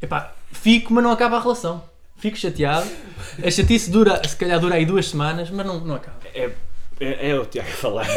Epá, 0.01 0.34
fico, 0.51 0.93
mas 0.93 1.04
não 1.04 1.12
acaba 1.12 1.38
a 1.38 1.41
relação. 1.41 1.84
Fico 2.17 2.38
chateado. 2.38 2.88
A 3.43 3.51
chatice 3.51 3.89
dura, 3.91 4.21
se 4.28 4.36
calhar 4.36 4.60
dura 4.60 4.75
aí 4.75 4.86
duas 4.86 5.08
semanas, 5.10 5.49
mas 5.49 5.65
não, 5.65 5.80
não 5.82 5.95
acaba. 5.95 6.17
É, 6.34 6.49
é, 6.99 7.30
é 7.32 7.39
o 7.39 7.45
Tiago 7.45 7.69
a 7.69 7.73
falar. 7.73 8.08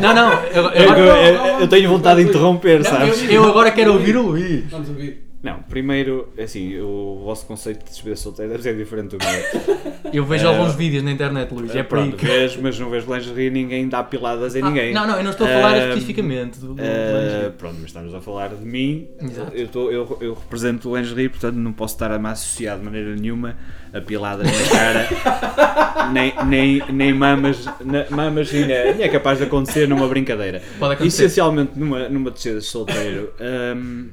Não, 0.00 0.12
não. 0.14 0.32
Eu, 0.44 0.64
Eu, 0.70 0.94
eu- 0.96 1.06
eu- 1.06 1.60
eu 1.60 1.68
tenho 1.68 1.88
vontade 1.88 2.22
de 2.22 2.28
interromper, 2.28 2.82
não, 2.82 2.90
sabes? 2.90 3.22
eu- 3.22 3.30
eu 3.30 3.44
agora 3.44 3.70
quero 3.70 3.92
ouvir 3.92 4.16
o 4.16 4.22
Luís. 4.22 4.64
Vamos 4.70 4.88
ouvir. 4.88 5.23
Não, 5.44 5.58
primeiro, 5.62 6.32
assim, 6.42 6.80
o 6.80 7.20
vosso 7.22 7.44
conceito 7.46 7.80
de 7.84 7.90
despedida 7.90 8.16
solteira 8.16 8.58
ser 8.62 8.74
diferente 8.76 9.16
do 9.16 9.18
meu. 9.18 9.84
Eu 10.12 10.24
vejo 10.24 10.46
É. 10.46 10.48
alguns 10.48 10.74
vídeos 10.74 11.02
na 11.02 11.10
internet, 11.12 11.52
Luís. 11.52 11.74
É 11.76 11.82
por 11.82 11.98
aí 11.98 12.04
Pronto, 12.08 12.16
que... 12.16 12.24
vês, 12.26 12.56
mas 12.56 12.78
não 12.78 12.88
vejo 12.88 13.12
lingerie, 13.12 13.50
ninguém 13.50 13.86
dá 13.88 14.02
piladas 14.02 14.56
em 14.56 14.62
Ah, 14.62 14.66
ninguém. 14.68 14.94
Não, 14.94 15.06
não, 15.06 15.16
eu 15.18 15.24
não 15.24 15.30
estou 15.32 15.46
a 15.46 15.50
falar 15.50 15.72
Ah, 15.74 15.88
especificamente 15.88 16.58
do, 16.58 16.68
do 16.74 16.82
lingerie. 16.82 17.50
pronto, 17.58 17.74
mas 17.76 17.84
estamos 17.86 18.14
a 18.14 18.20
falar 18.22 18.48
de 18.54 18.64
mim. 18.64 19.08
Exato. 19.20 19.54
Eu, 19.54 19.64
estou- 19.66 19.92
eu, 19.92 20.18
eu 20.22 20.34
represento 20.34 20.88
o 20.90 20.96
lingerie, 20.96 21.28
portanto 21.28 21.56
não 21.56 21.72
posso 21.74 21.94
estar 21.94 22.10
a 22.10 22.18
me 22.18 22.28
associar 22.28 22.78
de 22.78 22.84
maneira 22.84 23.14
nenhuma 23.14 23.56
a 23.92 24.00
piladas 24.00 24.46
na 24.46 24.68
cara, 24.70 25.08
nem, 26.12 26.32
nem, 26.46 26.82
nem 26.92 27.12
mamas, 27.12 27.64
na, 27.84 28.06
mamas 28.10 28.50
nem 28.52 28.70
é, 28.72 28.94
nem 28.94 29.02
é 29.04 29.08
capaz 29.08 29.38
de 29.38 29.44
acontecer 29.44 29.86
numa 29.88 30.08
brincadeira. 30.08 30.62
Pode 30.78 30.94
acontecer. 30.94 31.24
Essencialmente 31.24 31.72
numa, 31.78 32.08
numa 32.08 32.30
descida 32.30 32.60
de 32.60 32.64
solteiro, 32.64 33.32
hum, 33.76 34.08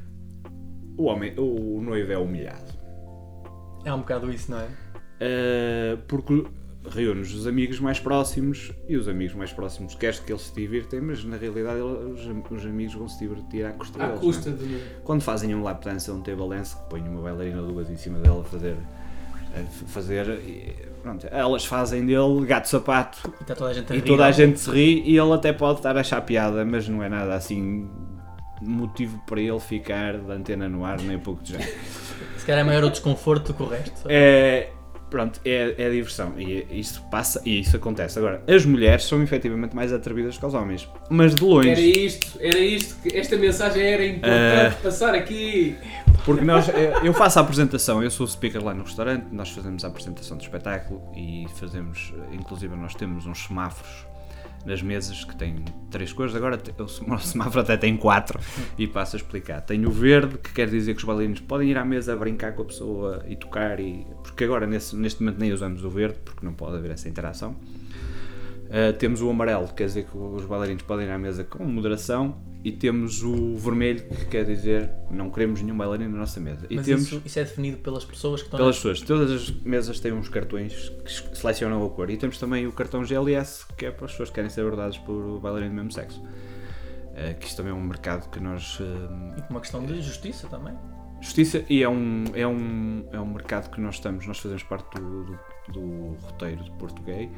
o 0.96 1.04
homem, 1.04 1.34
o 1.38 1.80
noivo 1.80 2.12
é 2.12 2.18
humilhado. 2.18 2.72
É 3.84 3.92
um 3.92 3.98
bocado 3.98 4.30
isso, 4.30 4.50
não 4.50 4.60
é? 4.60 4.66
Uh, 4.66 5.98
porque 6.08 6.44
reúne 6.90 7.20
os 7.20 7.46
amigos 7.46 7.78
mais 7.78 8.00
próximos 8.00 8.72
e 8.88 8.96
os 8.96 9.06
amigos 9.08 9.34
mais 9.36 9.52
próximos 9.52 9.94
queres 9.94 10.18
que 10.18 10.32
eles 10.32 10.42
se 10.42 10.54
divirtem, 10.54 11.00
mas 11.00 11.24
na 11.24 11.36
realidade 11.36 11.80
os, 11.80 12.20
os 12.50 12.66
amigos 12.66 12.94
vão 12.94 13.08
se 13.08 13.20
divertir 13.20 13.64
à 13.64 13.72
custa 13.72 14.02
À 14.02 14.06
deles. 14.08 14.20
custa 14.20 14.50
é? 14.50 14.52
de. 14.52 14.80
Quando 15.04 15.22
fazem 15.22 15.54
um 15.54 15.62
lap 15.62 15.82
dance 15.84 16.10
ou 16.10 16.16
um 16.16 16.22
table 16.22 16.48
dance, 16.48 16.76
que 16.76 16.82
põem 16.90 17.06
uma 17.08 17.22
bailarina 17.22 17.60
ou 17.62 17.68
duas 17.68 17.88
em 17.88 17.96
cima 17.96 18.18
dela 18.18 18.40
a 18.40 18.44
fazer. 18.44 18.76
a 19.54 19.86
fazer 19.86 20.28
e, 20.40 20.74
pronto, 21.02 21.26
elas 21.30 21.64
fazem 21.64 22.04
dele 22.04 22.44
gato 22.46 22.66
sapato 22.68 23.18
E 23.38 23.42
está 23.42 23.54
toda 23.54 23.70
a 23.70 23.74
gente 23.74 23.92
a 23.92 23.96
e 23.96 23.98
rir. 24.00 24.04
toda 24.04 24.26
a 24.26 24.32
gente 24.32 24.58
se 24.58 24.70
ri 24.70 25.02
e 25.08 25.16
ele 25.16 25.32
até 25.32 25.52
pode 25.52 25.78
estar 25.78 25.96
a 25.96 26.00
achar 26.00 26.20
piada, 26.22 26.64
mas 26.64 26.88
não 26.88 27.00
é 27.02 27.08
nada 27.08 27.34
assim 27.34 27.88
motivo 28.66 29.22
para 29.26 29.40
ele 29.40 29.60
ficar 29.60 30.18
de 30.18 30.32
antena 30.32 30.68
no 30.68 30.84
ar 30.84 31.00
nem 31.00 31.18
pouco 31.18 31.42
de 31.42 31.52
jeito. 31.52 31.78
Se 32.38 32.46
calhar 32.46 32.62
é 32.62 32.64
maior 32.64 32.84
o 32.84 32.90
desconforto 32.90 33.52
do 33.52 33.54
que 33.54 33.62
o 33.62 33.66
resto. 33.66 34.02
É, 34.08 34.70
pronto, 35.10 35.40
é, 35.44 35.74
é 35.78 35.90
diversão. 35.90 36.32
E 36.38 36.66
isso 36.70 37.02
passa 37.10 37.40
e 37.44 37.60
isso 37.60 37.76
acontece. 37.76 38.18
Agora, 38.18 38.42
as 38.48 38.64
mulheres 38.64 39.04
são 39.04 39.22
efetivamente 39.22 39.76
mais 39.76 39.92
atrevidas 39.92 40.38
que 40.38 40.46
os 40.46 40.54
homens. 40.54 40.88
Mas 41.10 41.34
de 41.34 41.44
longe. 41.44 41.70
Era 41.70 41.80
isto, 41.80 42.38
era 42.40 42.58
isto, 42.58 43.00
que 43.02 43.16
esta 43.16 43.36
mensagem 43.36 43.82
era 43.82 44.06
importante 44.06 44.82
passar 44.82 45.14
aqui. 45.14 45.76
Porque 46.24 46.44
nós, 46.44 46.68
eu 46.68 47.04
eu 47.04 47.14
faço 47.14 47.38
a 47.38 47.42
apresentação, 47.42 48.02
eu 48.02 48.10
sou 48.10 48.24
o 48.24 48.28
speaker 48.28 48.64
lá 48.64 48.72
no 48.72 48.84
restaurante, 48.84 49.26
nós 49.32 49.50
fazemos 49.50 49.84
a 49.84 49.88
apresentação 49.88 50.36
do 50.36 50.42
espetáculo 50.42 51.02
e 51.14 51.46
fazemos, 51.56 52.14
inclusive 52.32 52.74
nós 52.76 52.94
temos 52.94 53.26
uns 53.26 53.44
semáforos 53.44 54.06
nas 54.64 54.82
mesas 54.82 55.24
que 55.24 55.34
têm 55.36 55.64
três 55.90 56.12
cores, 56.12 56.34
agora 56.34 56.60
o 56.78 56.88
semáforo 57.18 57.60
até 57.60 57.76
tem 57.76 57.96
quatro 57.96 58.38
e 58.78 58.86
passo 58.86 59.16
a 59.16 59.18
explicar. 59.18 59.60
Tem 59.60 59.84
o 59.86 59.90
verde, 59.90 60.38
que 60.38 60.52
quer 60.52 60.68
dizer 60.68 60.94
que 60.94 61.00
os 61.00 61.04
bailarinos 61.04 61.40
podem 61.40 61.70
ir 61.70 61.78
à 61.78 61.84
mesa 61.84 62.16
brincar 62.16 62.52
com 62.54 62.62
a 62.62 62.64
pessoa 62.64 63.24
e 63.26 63.36
tocar, 63.36 63.80
e, 63.80 64.06
porque 64.22 64.44
agora 64.44 64.66
nesse, 64.66 64.96
neste 64.96 65.22
momento 65.22 65.38
nem 65.38 65.52
usamos 65.52 65.84
o 65.84 65.90
verde, 65.90 66.18
porque 66.24 66.44
não 66.44 66.54
pode 66.54 66.76
haver 66.76 66.90
essa 66.90 67.08
interação. 67.08 67.56
Uh, 68.72 68.92
temos 68.98 69.20
o 69.20 69.28
amarelo, 69.28 69.68
que 69.68 69.74
quer 69.74 69.86
dizer 69.86 70.04
que 70.04 70.16
os 70.16 70.46
bailarinos 70.46 70.82
podem 70.82 71.06
ir 71.06 71.10
à 71.10 71.18
mesa 71.18 71.44
com 71.44 71.62
moderação, 71.64 72.36
e 72.64 72.70
temos 72.70 73.22
o 73.22 73.56
vermelho, 73.56 74.04
que 74.08 74.26
quer 74.26 74.44
dizer 74.44 74.90
não 75.10 75.30
queremos 75.30 75.60
nenhum 75.62 75.76
bailarino 75.76 76.12
na 76.12 76.18
nossa 76.18 76.40
mesa. 76.40 76.66
E 76.70 76.76
Mas 76.76 76.86
temos 76.86 77.02
isso, 77.04 77.22
isso 77.24 77.38
é 77.38 77.44
definido 77.44 77.78
pelas 77.78 78.04
pessoas 78.04 78.40
que 78.40 78.46
estão 78.46 78.58
pelas 78.58 78.76
pessoas, 78.76 79.00
todas 79.00 79.30
as 79.30 79.50
mesas 79.50 80.00
têm 80.00 80.12
uns 80.12 80.28
cartões 80.28 80.88
que 80.88 81.36
selecionam 81.36 81.84
a 81.84 81.90
cor, 81.90 82.10
e 82.10 82.16
temos 82.16 82.38
também 82.38 82.66
o 82.66 82.72
cartão 82.72 83.04
GLS, 83.04 83.66
que 83.76 83.86
é 83.86 83.90
para 83.90 84.06
as 84.06 84.12
pessoas 84.12 84.28
que 84.28 84.36
querem 84.36 84.50
ser 84.50 84.60
abordadas 84.62 84.98
por 84.98 85.40
bailarino 85.40 85.70
do 85.70 85.76
mesmo 85.76 85.92
sexo. 85.92 86.20
Uh, 86.20 87.38
que 87.38 87.46
isto 87.46 87.58
também 87.58 87.72
é 87.72 87.74
um 87.74 87.82
mercado 87.82 88.30
que 88.30 88.40
nós 88.40 88.80
uh, 88.80 88.84
E 89.36 89.42
por 89.42 89.50
uma 89.50 89.60
questão 89.60 89.84
de 89.84 90.00
justiça 90.00 90.48
também. 90.48 90.74
Justiça 91.20 91.62
e 91.68 91.82
é 91.82 91.88
um, 91.88 92.24
é, 92.32 92.46
um, 92.46 93.04
é 93.12 93.20
um 93.20 93.26
mercado 93.26 93.70
que 93.70 93.80
nós 93.80 93.96
estamos, 93.96 94.26
nós 94.26 94.38
fazemos 94.38 94.62
parte 94.62 94.98
do, 94.98 95.24
do, 95.24 95.38
do 95.68 96.16
roteiro 96.22 96.64
de 96.64 96.70
Português 96.72 97.28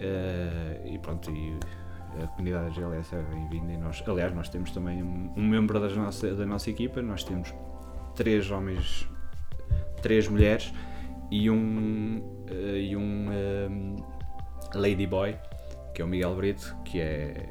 eh, 0.00 0.80
e 0.84 0.98
pronto, 0.98 1.30
e 1.30 1.58
a 2.22 2.26
comunidade 2.28 2.74
GLS 2.74 3.14
é 3.14 3.22
bem-vinda 3.22 3.72
e 3.72 3.76
nós, 3.76 4.02
aliás, 4.06 4.34
nós 4.34 4.48
temos 4.48 4.70
também 4.70 5.02
um, 5.02 5.32
um 5.36 5.42
membro 5.46 5.80
das 5.80 5.96
nossa, 5.96 6.34
da 6.34 6.46
nossa 6.46 6.70
equipa, 6.70 7.00
nós 7.02 7.24
temos 7.24 7.52
três 8.14 8.50
homens, 8.50 9.08
três 10.02 10.28
mulheres 10.28 10.72
e 11.30 11.50
um, 11.50 12.22
eh, 12.48 12.78
e 12.90 12.96
um 12.96 13.26
eh, 13.30 14.78
ladyboy, 14.78 15.36
que 15.94 16.02
é 16.02 16.04
o 16.04 16.08
Miguel 16.08 16.34
Brito, 16.36 16.76
que 16.84 17.00
é... 17.00 17.48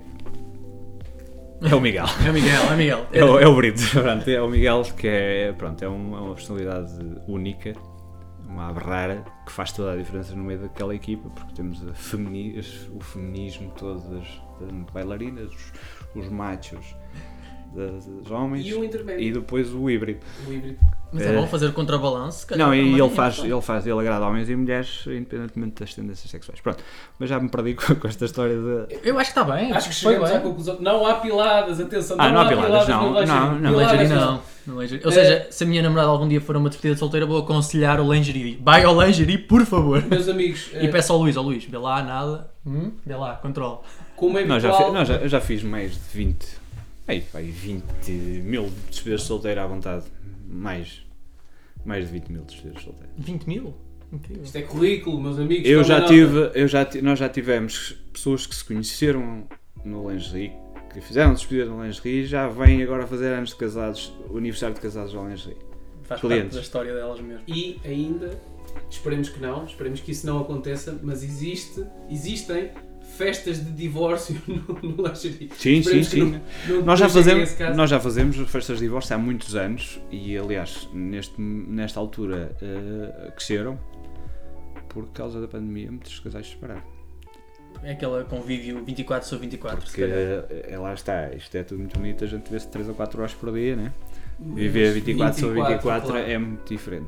É 1.62 1.73
o 1.76 1.80
Miguel. 1.82 2.06
É 2.26 2.30
o 2.30 2.34
Miguel, 2.34 2.62
é 2.62 2.73
o 2.73 2.78
Miguel. 2.78 3.08
É 3.13 3.23
o, 3.23 3.39
é 3.39 3.47
o 3.47 3.56
Brito, 3.56 3.82
pronto, 4.02 4.30
é 4.30 4.41
o 4.41 4.49
Miguel 4.49 4.84
que 4.97 5.08
é, 5.08 5.54
pronto, 5.54 5.84
é, 5.84 5.89
um- 5.89 6.15
é 6.15 6.19
uma 6.21 6.34
personalidade 6.36 6.93
única, 7.28 7.73
uma 8.47 8.67
ave 8.69 8.80
rara, 8.82 9.23
que 9.45 9.52
faz 9.52 9.71
toda 9.71 9.93
a 9.93 9.97
diferença 9.97 10.36
no 10.36 10.43
meio 10.43 10.60
daquela 10.60 10.93
equipa, 10.93 11.30
porque 11.30 11.54
temos 11.54 11.82
femini- 11.95 12.60
o 12.93 12.99
feminismo 13.02 13.71
todo 13.78 13.99
das, 14.13 14.28
das 14.28 14.42
bailarinas, 14.93 15.49
os, 15.51 16.23
os 16.23 16.29
machos 16.29 16.95
dos 17.73 18.29
homens 18.29 18.63
E 18.67 18.73
o 18.75 18.83
intermédio. 18.83 19.23
e 19.25 19.31
depois 19.31 19.73
o 19.73 19.89
híbrido. 19.89 20.19
O 20.47 20.53
híbrido. 20.53 20.77
Mas 21.11 21.23
é 21.23 21.35
bom 21.35 21.45
fazer 21.47 21.71
contrabalanço. 21.73 22.45
Não, 22.57 22.71
é 22.73 22.77
e 22.77 22.99
ele 22.99 23.09
faz, 23.09 23.39
ele 23.39 23.61
faz, 23.61 23.85
ele 23.85 23.99
agrada 23.99 24.25
homens 24.27 24.49
e 24.49 24.55
mulheres, 24.55 25.05
independentemente 25.07 25.79
das 25.79 25.93
tendências 25.93 26.29
sexuais. 26.29 26.59
Pronto, 26.61 26.83
mas 27.19 27.29
já 27.29 27.39
me 27.39 27.49
perdi 27.49 27.73
com, 27.75 27.93
com 27.97 28.07
esta 28.07 28.25
história 28.25 28.55
de. 28.55 28.95
Eu 29.03 29.17
acho 29.19 29.31
que 29.33 29.39
está 29.39 29.43
bem. 29.55 29.71
Acho 29.71 29.89
que 29.89 29.95
foi 29.95 30.13
chegamos 30.13 30.29
bem. 30.29 30.37
à 30.39 30.41
conclusão. 30.41 30.77
Não 30.79 31.05
há 31.05 31.15
piladas, 31.15 31.79
atenção. 31.79 32.17
Ah, 32.19 32.29
não 32.31 32.41
há 32.41 32.47
piladas, 32.47 32.87
não, 32.87 33.11
no 33.11 33.19
lingerie. 33.19 33.27
não, 33.27 33.45
não. 33.53 33.59
No 33.59 33.69
Piladas 33.69 33.91
lingerie 33.99 34.19
não. 34.19 34.41
Lingerie. 34.79 35.05
Ou 35.05 35.11
seja, 35.11 35.47
se 35.51 35.63
a 35.63 35.67
minha 35.67 35.81
namorada 35.83 36.09
algum 36.09 36.27
dia 36.27 36.41
for 36.41 36.55
a 36.55 36.59
uma 36.59 36.69
despedida 36.69 36.93
de 36.95 36.99
solteira, 36.99 37.25
vou 37.25 37.39
aconselhar 37.39 37.99
o 37.99 38.11
lingerie. 38.13 38.59
Vai 38.63 38.83
ao 38.83 38.99
lingerie, 39.03 39.37
por 39.37 39.65
favor. 39.65 40.03
Meus 40.05 40.27
amigos, 40.29 40.71
E 40.73 40.85
eh, 40.85 40.87
peço 40.89 41.11
ao 41.13 41.19
Luís, 41.19 41.37
ao 41.37 41.43
Luís, 41.43 41.63
vê 41.65 41.77
lá 41.77 42.01
nada. 42.03 42.49
Hum? 42.65 42.91
Vê 43.05 43.15
lá, 43.15 43.35
controle. 43.35 43.79
Como 44.15 44.38
é 44.38 44.45
Não, 44.45 44.60
já, 44.60 44.73
fi- 44.73 44.91
não, 44.91 45.06
já, 45.06 45.15
eu 45.17 45.30
já 45.30 45.41
fiz 45.41 45.63
mais 45.63 45.93
de 45.93 45.99
20. 46.13 46.47
Ei, 47.08 47.21
pai, 47.21 47.43
20 47.43 47.84
mil 48.12 48.71
despedidas 48.89 49.21
de 49.21 49.28
solteiro 49.28 49.62
à 49.62 49.67
vontade. 49.67 50.06
Mais. 50.47 51.04
Mais 51.86 52.06
de 52.06 52.12
20 52.13 52.30
mil 52.30 52.43
despedidas 52.43 52.78
de 52.78 52.84
solteiro. 52.84 53.10
20 53.17 53.45
mil? 53.45 53.73
Incrível. 54.12 54.43
Isto 54.43 54.58
é 54.58 54.62
currículo, 54.62 55.19
meus 55.21 55.39
amigos. 55.39 55.67
Eu 55.67 55.84
já 55.84 55.99
nota. 55.99 56.13
tive, 56.13 56.52
eu 56.54 56.67
já, 56.67 56.88
nós 57.02 57.17
já 57.19 57.28
tivemos 57.28 57.97
pessoas 58.13 58.45
que 58.45 58.56
se 58.56 58.63
conheceram 58.63 59.47
no 59.84 60.10
lingerie, 60.10 60.54
que 60.93 61.02
fizeram 61.02 61.34
despedida 61.34 61.65
no 61.69 61.84
lingerie 61.84 62.21
e 62.21 62.26
já 62.26 62.47
vêm 62.47 62.82
agora 62.84 63.08
fazer 63.08 63.34
anos 63.34 63.49
de 63.49 63.56
casados, 63.56 64.13
o 64.30 64.38
aniversário 64.38 64.76
de 64.76 64.82
casados 64.82 65.15
ao 65.15 65.28
lingerie. 65.28 65.58
Faz 66.04 66.21
clientes. 66.21 66.43
parte 66.43 66.56
da 66.56 66.62
história 66.62 66.93
delas 66.93 67.19
mesmo. 67.21 67.41
E 67.47 67.80
ainda, 67.84 68.39
esperemos 68.89 69.30
que 69.30 69.41
não, 69.41 69.65
esperemos 69.65 69.99
que 69.99 70.12
isso 70.12 70.28
não 70.28 70.39
aconteça, 70.39 70.99
mas 71.02 71.23
existe, 71.23 71.84
existem 72.10 72.69
festas 73.17 73.63
de 73.63 73.71
divórcio 73.71 74.41
no, 74.47 74.95
no 74.95 75.08
lingerie. 75.08 75.49
Sim, 75.58 75.78
Esperemos 75.80 76.08
sim, 76.08 76.19
sim. 76.19 76.41
não- 76.67 76.76
não 76.78 76.86
Nós 76.86 76.99
já, 76.99 77.10
fazemos, 77.10 77.58
nós 77.76 77.89
já 77.89 77.99
fazemos 77.99 78.38
festas 78.49 78.78
de 78.80 78.84
divórcio 78.86 79.15
há 79.15 79.19
muitos 79.19 79.56
anos 79.56 79.99
e, 80.12 80.38
aliás, 80.38 80.88
neste, 80.93 81.39
nesta 81.39 81.99
altura 81.99 82.56
eh, 82.62 83.32
cresceram 83.36 83.80
por 84.89 85.08
causa 85.10 85.41
da 85.41 85.47
pandemia. 85.47 85.89
Muitos 85.91 86.19
casais 86.19 86.45
se 86.47 86.52
separaram. 86.54 86.84
É 87.82 87.91
aquela 87.93 88.23
com 88.23 88.41
vídeo 88.41 88.84
24 88.86 89.28
sobre 89.28 89.47
24. 89.47 89.82
se 89.82 89.86
Porque 89.88 90.02
calhar. 90.02 90.45
eh, 90.73 90.78
lá 90.78 90.93
está, 90.93 91.34
isto 91.34 91.56
é 91.58 91.63
tudo 91.63 91.80
muito 91.80 91.97
bonito, 91.99 92.23
a 92.23 92.28
gente 92.28 92.49
vê-se 92.52 92.67
3 92.69 92.88
ou 92.89 92.95
4 92.95 93.19
horas 93.19 93.34
por 93.34 93.52
dia, 93.52 93.76
né? 93.76 93.91
Viver 94.39 94.93
24 94.93 95.39
sobre 95.39 95.62
24 95.62 96.10
claro. 96.12 96.32
é 96.32 96.38
muito 96.38 96.67
diferente. 96.73 97.08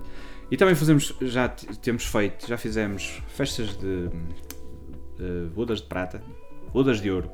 E 0.52 0.58
também 0.58 0.76
fazemos, 0.76 1.14
já 1.22 1.48
temos 1.50 2.06
feito, 2.06 2.48
já 2.48 2.58
fizemos 2.58 3.22
festas 3.30 3.76
de, 3.78 4.10
de 5.18 5.50
bodas 5.56 5.80
de 5.82 5.88
prata, 5.88 6.22
bodas 6.74 7.02
de 7.02 7.10
ouro, 7.12 7.30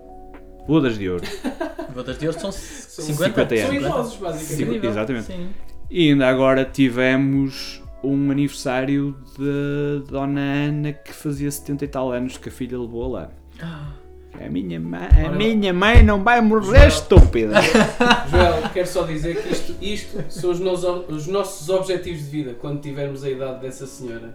bodas 0.68 0.98
de 0.98 1.10
ouro. 1.10 1.24
Bodas 1.94 2.18
de 2.18 2.26
ouro 2.26 2.40
são 2.40 2.54
50, 2.54 3.14
50 3.50 3.58
São 3.58 3.68
anos. 3.68 3.82
idosos, 3.84 4.16
basicamente. 4.18 4.64
Incrível. 4.64 4.90
Exatamente. 4.92 5.26
Sim. 5.26 5.50
E 5.90 6.10
ainda 6.10 6.26
agora 6.30 6.64
tivemos 6.64 7.84
um 8.02 8.32
aniversário 8.32 9.14
de 9.38 10.02
Dona 10.10 10.40
Ana 10.40 10.94
que 10.94 11.12
fazia 11.12 11.52
70 11.52 11.84
e 11.84 11.88
tal 11.90 12.10
anos 12.14 12.38
que 12.38 12.48
a 12.48 12.52
filha 12.52 12.80
levou 12.80 13.12
lá. 13.12 13.30
A 13.62 14.50
minha, 14.50 14.80
mãe, 14.80 15.02
a 15.02 15.28
Ora, 15.28 15.36
minha 15.36 15.74
mãe 15.74 16.02
não 16.02 16.24
vai 16.24 16.40
morrer, 16.40 16.66
Joel. 16.78 16.88
estúpida! 16.88 17.62
Joel, 18.32 18.70
quero 18.74 18.88
só 18.88 19.04
dizer 19.04 19.42
que 19.44 19.50
isto, 19.52 19.76
isto 19.82 20.24
são 20.30 20.52
os, 20.52 20.60
nos- 20.62 20.84
os 21.10 21.28
nossos 21.28 21.68
objetivos 21.68 22.22
de 22.24 22.30
vida 22.30 22.54
quando 22.54 22.80
tivermos 22.80 23.22
a 23.26 23.30
idade 23.30 23.60
dessa 23.60 23.86
senhora. 23.86 24.34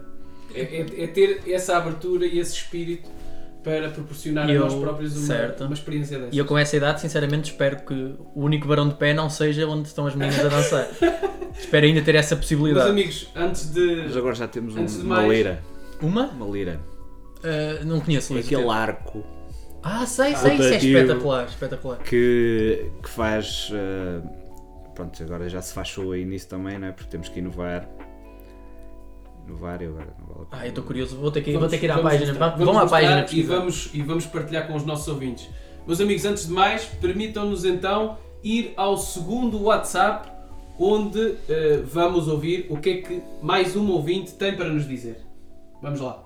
É, 0.53 0.61
é- 0.61 1.03
é 1.05 1.07
ter 1.07 1.41
essa 1.47 1.75
abertura 1.75 2.27
e 2.27 2.37
esse 2.37 2.53
espírito 2.53 3.09
para 3.67 3.89
proporcionar 3.89 4.47
E 4.47 4.51
a 4.51 4.55
eu- 4.55 4.61
nós 4.61 4.73
próprios 4.75 5.15
uma, 5.17 5.25
certo. 5.27 5.65
uma 5.65 5.73
experiência 5.73 6.17
dessa. 6.17 6.33
E 6.33 6.37
eu 6.37 6.45
com 6.45 6.57
essa 6.57 6.77
idade, 6.77 7.01
sinceramente, 7.01 7.51
espero 7.51 7.81
que 7.85 7.93
o 8.33 8.41
único 8.45 8.65
varão 8.65 8.87
de 8.87 8.95
pé 8.95 9.13
não 9.13 9.29
seja 9.29 9.67
onde 9.67 9.89
estão 9.89 10.07
as 10.07 10.15
meninas 10.15 10.39
a 10.45 10.47
dançar. 10.47 10.87
espero 11.59 11.85
ainda 11.85 12.01
ter 12.01 12.15
essa 12.15 12.35
Meus 12.35 12.45
possibilidade. 12.45 12.89
amigos, 12.89 13.29
antes 13.35 13.73
de. 13.73 14.03
Mas 14.05 14.15
agora 14.15 14.35
já 14.35 14.47
temos 14.47 14.73
um- 14.75 14.85
uma 15.03 15.15
mais- 15.17 15.29
lira. 15.31 15.61
Uma? 16.01 16.27
Uma 16.27 16.45
lira. 16.47 16.79
Uh, 17.39 17.85
não 17.85 17.99
conheço, 17.99 18.31
Luís. 18.33 18.45
Aquele 18.45 18.69
arco 18.69 19.23
Ah, 19.83 20.05
sei, 20.05 20.33
sei, 20.35 20.55
isso 20.55 20.63
é 20.73 20.77
espetacular, 20.77 21.45
espetacular. 21.47 21.97
que, 21.99 22.89
que 23.03 23.09
faz. 23.09 23.69
eh, 23.73 24.21
pronto, 24.95 25.21
agora 25.23 25.47
já 25.49 25.61
se 25.61 25.73
faz 25.73 25.87
show 25.89 26.11
aí 26.13 26.25
nisso 26.25 26.47
também, 26.49 26.79
não 26.79 26.87
é? 26.87 26.91
Porque 26.91 27.09
temos 27.09 27.29
que 27.29 27.39
inovar. 27.39 27.87
Inovar 29.47 29.81
e 29.81 29.85
agora 29.85 30.13
não 30.19 30.25
vale 30.27 30.41
a 30.41 30.45
pena. 30.45 30.61
Ah, 30.61 30.65
eu 30.65 30.69
estou 30.69 30.83
curioso, 30.83 31.15
vou 31.17 31.31
ter 31.31 31.41
que, 31.41 31.51
Vamos- 31.51 31.61
vou 31.61 31.69
ter 31.69 31.77
que 31.79 31.85
ir 31.85 31.91
à 31.91 31.95
vamos 31.95 32.11
página. 32.11 32.27
mostrar, 32.31 32.49
vamos 32.49 32.65
Vão 32.65 32.79
à 32.79 32.87
página 32.87 33.25
e 33.31 33.41
vamos, 33.43 33.89
e 33.93 34.01
vamos 34.01 34.25
partilhar 34.25 34.67
com 34.67 34.75
os 34.75 34.85
nossos 34.85 35.07
ouvintes. 35.07 35.49
Meus 35.85 36.01
amigos, 36.01 36.25
antes 36.25 36.47
de 36.47 36.51
mais, 36.53 36.85
permitam-nos 36.85 37.63
então 37.63 38.17
ir 38.43 38.73
ao 38.75 38.97
segundo 38.97 39.61
WhatsApp 39.63 40.29
onde 40.79 41.35
eh, 41.49 41.81
vamos 41.85 42.27
ouvir 42.27 42.67
o 42.69 42.77
que 42.77 42.89
é 42.89 43.01
que 43.01 43.21
mais 43.41 43.75
um 43.75 43.89
ouvinte 43.89 44.33
tem 44.33 44.55
para 44.55 44.67
nos 44.69 44.87
dizer. 44.87 45.17
Vamos 45.81 45.99
lá. 46.01 46.23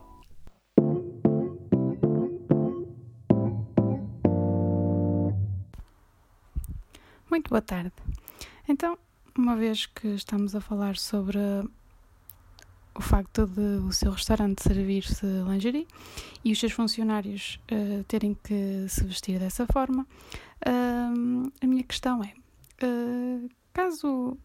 Muito 7.29 7.49
boa 7.49 7.61
tarde. 7.61 7.91
Então, 8.67 8.97
uma 9.37 9.55
vez 9.55 9.85
que 9.85 10.07
estamos 10.09 10.55
a 10.55 10.61
falar 10.61 10.97
sobre 10.97 11.37
o 12.95 13.01
facto 13.01 13.47
de 13.47 13.85
o 13.87 13.91
seu 13.91 14.11
restaurante 14.11 14.61
servir-se 14.61 15.25
lingerie 15.25 15.87
e 16.43 16.51
os 16.51 16.59
seus 16.59 16.73
funcionários 16.73 17.59
eh, 17.67 18.03
terem 18.07 18.35
que 18.43 18.85
se 18.89 19.03
vestir 19.03 19.39
dessa 19.39 19.65
forma, 19.65 20.05
hum, 20.67 21.49
a 21.61 21.67
minha 21.67 21.83
questão 21.83 22.23
é: 22.23 22.33
eh, 22.83 23.47
caso 23.73 24.37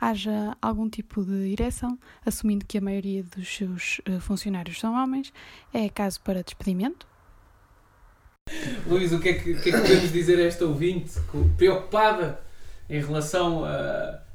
haja 0.00 0.56
algum 0.60 0.88
tipo 0.88 1.24
de 1.24 1.48
direção, 1.48 1.98
assumindo 2.24 2.66
que 2.66 2.78
a 2.78 2.80
maioria 2.80 3.24
dos 3.24 3.48
seus 3.48 4.00
eh, 4.04 4.20
funcionários 4.20 4.78
são 4.78 4.94
homens, 4.94 5.32
é 5.72 5.88
caso 5.88 6.20
para 6.20 6.42
despedimento? 6.42 7.06
Luís, 8.86 9.12
o 9.12 9.18
que 9.18 9.30
é 9.30 9.32
que, 9.34 9.54
que, 9.54 9.70
é 9.70 9.72
que 9.72 9.80
podemos 9.80 10.12
dizer 10.12 10.38
a 10.38 10.44
esta 10.44 10.64
ouvinte 10.64 11.18
preocupada 11.56 12.40
em 12.88 13.00
relação 13.00 13.64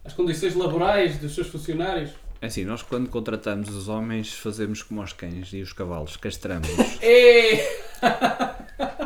às 0.03 0.11
condições 0.11 0.53
laborais 0.53 1.17
dos 1.17 1.33
seus 1.33 1.47
funcionários? 1.47 2.11
É 2.41 2.47
assim, 2.47 2.65
nós 2.65 2.81
quando 2.81 3.07
contratamos 3.07 3.69
os 3.69 3.87
homens 3.87 4.33
fazemos 4.33 4.81
como 4.81 5.01
os 5.03 5.13
cães 5.13 5.49
e 5.53 5.61
os 5.61 5.73
cavalos, 5.73 6.17
castramos. 6.17 6.67
Ê! 7.01 7.59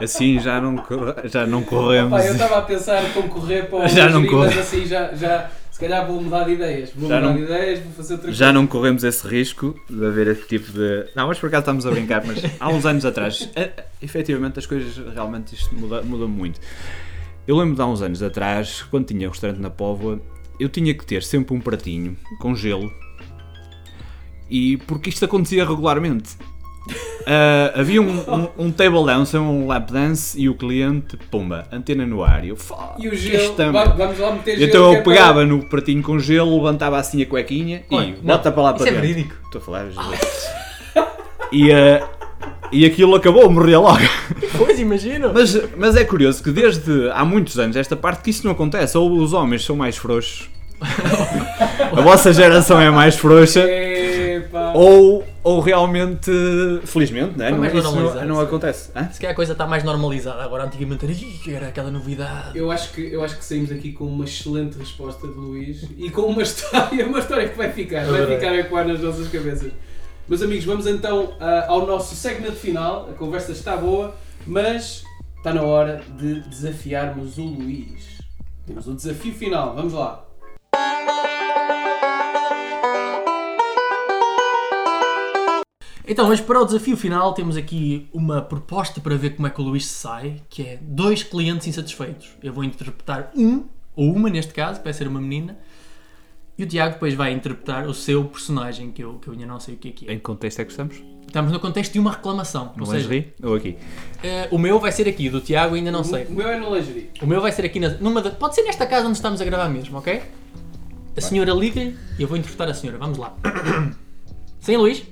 Assim 0.01 0.39
já 0.39 0.61
não, 0.61 0.81
já 1.25 1.45
não 1.45 1.61
corremos. 1.63 2.11
Pá, 2.11 2.25
eu 2.25 2.33
estava 2.33 2.59
a 2.59 2.61
pensar 2.61 3.13
concorrer 3.13 3.69
para 3.69 3.79
o 3.85 3.87
Já 3.89 4.09
não 4.09 4.21
Lingerie, 4.21 4.45
mas 4.45 4.57
assim 4.57 4.85
já, 4.85 5.13
já. 5.13 5.49
Se 5.71 5.79
calhar 5.81 6.07
vou 6.07 6.21
mudar 6.21 6.45
de 6.45 6.51
ideias. 6.53 6.91
Vou 6.95 7.09
Já 7.09 7.15
mudar 7.17 7.27
não- 7.27 7.35
de 7.37 7.43
ideias, 7.43 7.79
vou 7.79 7.91
fazer 7.91 8.13
outra 8.13 8.31
Já 8.31 8.45
coisa. 8.45 8.53
não 8.53 8.67
corremos 8.67 9.03
esse 9.03 9.27
risco 9.27 9.77
de 9.89 10.05
haver 10.05 10.27
esse 10.27 10.47
tipo 10.47 10.71
de. 10.71 11.05
Não, 11.13 11.27
mas 11.27 11.37
por 11.37 11.47
acaso 11.47 11.61
estamos 11.63 11.85
a 11.85 11.91
brincar, 11.91 12.23
mas 12.25 12.39
há 12.57 12.69
uns 12.69 12.85
anos 12.85 13.03
atrás, 13.05 13.49
eh, 13.55 13.83
efetivamente 14.01 14.59
as 14.59 14.65
coisas 14.65 14.95
realmente 15.13 15.53
isto 15.55 15.75
muda, 15.75 16.01
muda 16.01 16.25
muito. 16.27 16.61
Eu 17.45 17.57
lembro 17.57 17.75
de 17.75 17.81
há 17.81 17.85
uns 17.85 18.01
anos 18.01 18.23
atrás, 18.23 18.83
quando 18.83 19.05
tinha 19.07 19.27
restaurante 19.27 19.59
na 19.59 19.69
Póvoa, 19.69 20.21
eu 20.57 20.69
tinha 20.69 20.93
que 20.93 21.05
ter 21.05 21.21
sempre 21.23 21.53
um 21.53 21.59
pratinho 21.59 22.15
com 22.39 22.55
gelo 22.55 22.89
e 24.49 24.77
porque 24.77 25.09
isto 25.09 25.25
acontecia 25.25 25.65
regularmente. 25.65 26.31
Ah, 27.27 27.71
havia 27.79 27.99
um, 27.99 28.19
um, 28.19 28.47
um 28.67 28.71
table 28.71 29.03
dance, 29.05 29.35
um 29.35 29.65
lap 29.65 29.91
dance 29.91 30.39
e 30.39 30.47
o 30.47 30.53
cliente, 30.53 31.17
pumba, 31.31 31.67
antena 31.71 32.05
no 32.05 32.23
ar. 32.23 32.45
E 32.45 32.49
eu, 32.49 32.55
"Fó, 32.55 32.95
E 32.99 33.07
o 33.07 33.15
gelo, 33.15 33.43
estampa." 33.43 33.85
va- 33.85 33.93
vamos 33.95 34.19
lá 34.19 34.31
meter 34.33 34.57
gelo. 34.59 34.69
Então 34.69 34.89
que 34.91 34.95
é 34.95 34.99
eu 34.99 35.03
para- 35.03 35.13
pegava 35.13 35.45
no 35.45 35.65
pratinho 35.67 36.03
com 36.03 36.19
gelo, 36.19 36.55
levantava 36.57 36.97
assim 36.99 37.23
a 37.23 37.25
cuequinha 37.25 37.83
Olha, 37.89 38.05
e 38.05 38.11
não, 38.11 38.17
bota 38.21 38.51
para 38.51 38.61
lá 38.61 38.73
para 38.73 38.83
é 38.83 38.91
dentro. 38.91 39.01
verídico. 39.01 39.35
Estou 39.45 39.59
a 39.59 39.63
falar. 39.65 39.87
e, 41.51 41.71
eh, 41.71 42.03
e 42.71 42.85
aquilo 42.85 43.15
acabou, 43.15 43.49
morria 43.49 43.79
logo. 43.79 43.99
Pois, 44.55 44.79
imagino. 44.79 45.31
Mas, 45.33 45.59
mas 45.75 45.95
é 45.95 46.03
curioso 46.05 46.43
que 46.43 46.51
desde 46.51 47.09
há 47.11 47.25
muitos 47.25 47.57
anos 47.57 47.75
esta 47.75 47.95
parte 47.95 48.21
que 48.21 48.29
isso 48.29 48.45
não 48.45 48.51
acontece. 48.51 48.95
Ou 48.95 49.11
os 49.17 49.33
homens 49.33 49.65
são 49.65 49.75
mais 49.75 49.97
frouxos, 49.97 50.47
a 51.97 52.01
vossa 52.01 52.31
geração 52.31 52.79
é 52.79 52.91
mais 52.91 53.15
frouxa. 53.15 53.65
Ou, 54.75 55.23
ou 55.43 55.59
realmente, 55.59 56.31
felizmente, 56.85 57.37
né? 57.37 57.49
Foi 57.49 57.51
não, 57.53 57.59
mais 57.59 57.73
isso 57.73 57.91
não, 57.91 58.25
não 58.25 58.39
acontece. 58.41 58.91
Hã? 58.95 59.09
Se 59.11 59.19
calhar 59.19 59.31
a 59.31 59.35
coisa 59.35 59.53
está 59.53 59.65
mais 59.65 59.83
normalizada. 59.83 60.43
Agora, 60.43 60.65
antigamente 60.65 61.05
era, 61.05 61.13
"Ih, 61.13 61.53
era 61.53 61.67
aquela 61.67 61.89
novidade. 61.89 62.57
Eu 62.57 62.69
acho, 62.71 62.91
que, 62.93 63.01
eu 63.01 63.23
acho 63.23 63.37
que 63.37 63.45
saímos 63.45 63.71
aqui 63.71 63.93
com 63.93 64.05
uma 64.05 64.25
excelente 64.25 64.77
resposta 64.77 65.27
de 65.27 65.33
Luís 65.33 65.87
e 65.97 66.09
com 66.09 66.23
uma 66.23 66.41
história, 66.43 67.07
uma 67.07 67.19
história 67.19 67.47
que 67.47 67.57
vai 67.57 67.71
ficar, 67.71 68.05
vai 68.05 68.19
verdade. 68.19 68.35
ficar 68.35 68.51
a 68.51 68.57
ecoar 68.57 68.87
nas 68.87 68.99
nossas 68.99 69.27
cabeças. 69.29 69.71
Meus 70.27 70.41
amigos, 70.41 70.65
vamos 70.65 70.87
então 70.87 71.35
ah, 71.39 71.65
ao 71.67 71.85
nosso 71.85 72.15
segmento 72.15 72.55
final. 72.55 73.09
A 73.09 73.13
conversa 73.13 73.51
está 73.51 73.77
boa, 73.77 74.15
mas 74.45 75.03
está 75.37 75.53
na 75.53 75.61
hora 75.61 76.01
de 76.17 76.41
desafiarmos 76.41 77.37
o 77.37 77.43
Luís. 77.43 78.17
Temos 78.65 78.87
o 78.87 78.95
desafio 78.95 79.33
final, 79.33 79.75
vamos 79.75 79.93
lá. 79.93 80.25
Então, 86.07 86.27
mas 86.27 86.39
para 86.39 86.61
o 86.61 86.65
desafio 86.65 86.95
final 86.95 87.33
temos 87.33 87.57
aqui 87.57 88.07
uma 88.13 88.41
proposta 88.41 89.01
para 89.01 89.15
ver 89.15 89.31
como 89.31 89.47
é 89.47 89.49
que 89.49 89.59
o 89.59 89.63
Luís 89.63 89.85
se 89.87 89.93
sai, 89.95 90.35
que 90.49 90.61
é 90.61 90.79
dois 90.81 91.23
clientes 91.23 91.67
insatisfeitos. 91.67 92.29
Eu 92.43 92.53
vou 92.53 92.63
interpretar 92.63 93.31
um, 93.35 93.65
ou 93.95 94.13
uma 94.13 94.29
neste 94.29 94.53
caso, 94.53 94.79
que 94.79 94.83
vai 94.83 94.93
ser 94.93 95.07
uma 95.07 95.19
menina, 95.19 95.57
e 96.57 96.63
o 96.63 96.67
Tiago 96.67 96.93
depois 96.93 97.13
vai 97.15 97.33
interpretar 97.33 97.87
o 97.87 97.93
seu 97.93 98.23
personagem, 98.25 98.91
que 98.91 99.03
eu, 99.03 99.15
que 99.15 99.27
eu 99.27 99.33
ainda 99.33 99.45
não 99.45 99.59
sei 99.59 99.73
o 99.75 99.77
que 99.77 99.87
é 99.89 99.91
que 99.91 100.07
é. 100.09 100.13
Em 100.13 100.17
que 100.17 100.21
contexto 100.23 100.59
é 100.59 100.65
que 100.65 100.71
estamos? 100.71 101.01
Estamos 101.25 101.51
no 101.51 101.59
contexto 101.59 101.91
de 101.93 101.99
uma 101.99 102.11
reclamação. 102.11 102.71
No 102.77 102.83
ou 102.85 102.91
seja, 102.91 103.07
lingerie 103.09 103.33
ou 103.43 103.55
aqui? 103.55 103.75
eh, 104.23 104.47
o 104.51 104.57
meu 104.59 104.79
vai 104.79 104.91
ser 104.91 105.07
aqui, 105.09 105.27
do 105.29 105.41
Tiago 105.41 105.75
ainda 105.75 105.91
não 105.91 106.03
sei. 106.03 106.25
O 106.25 106.31
meu 106.33 106.47
é 106.47 106.57
no 106.59 106.73
lingerie. 106.73 107.09
O 107.21 107.25
meu 107.25 107.41
vai 107.41 107.51
ser 107.51 107.65
aqui 107.65 107.79
na, 107.79 107.89
numa 107.89 108.21
da- 108.21 108.29
Pode 108.31 108.53
ser 108.55 108.61
nesta 108.63 108.85
casa 108.85 109.07
onde 109.07 109.17
estamos 109.17 109.41
a 109.41 109.45
gravar 109.45 109.67
mesmo, 109.69 109.97
ok? 109.97 110.21
A 111.17 111.21
senhora 111.21 111.51
liga-lhe 111.51 111.97
e 112.17 112.21
eu 112.21 112.27
vou 112.27 112.37
interpretar 112.37 112.69
a 112.69 112.73
senhora. 112.73 112.99
Vamos 112.99 113.17
lá. 113.17 113.35
Sim, 114.61 114.77
Luís? 114.77 115.03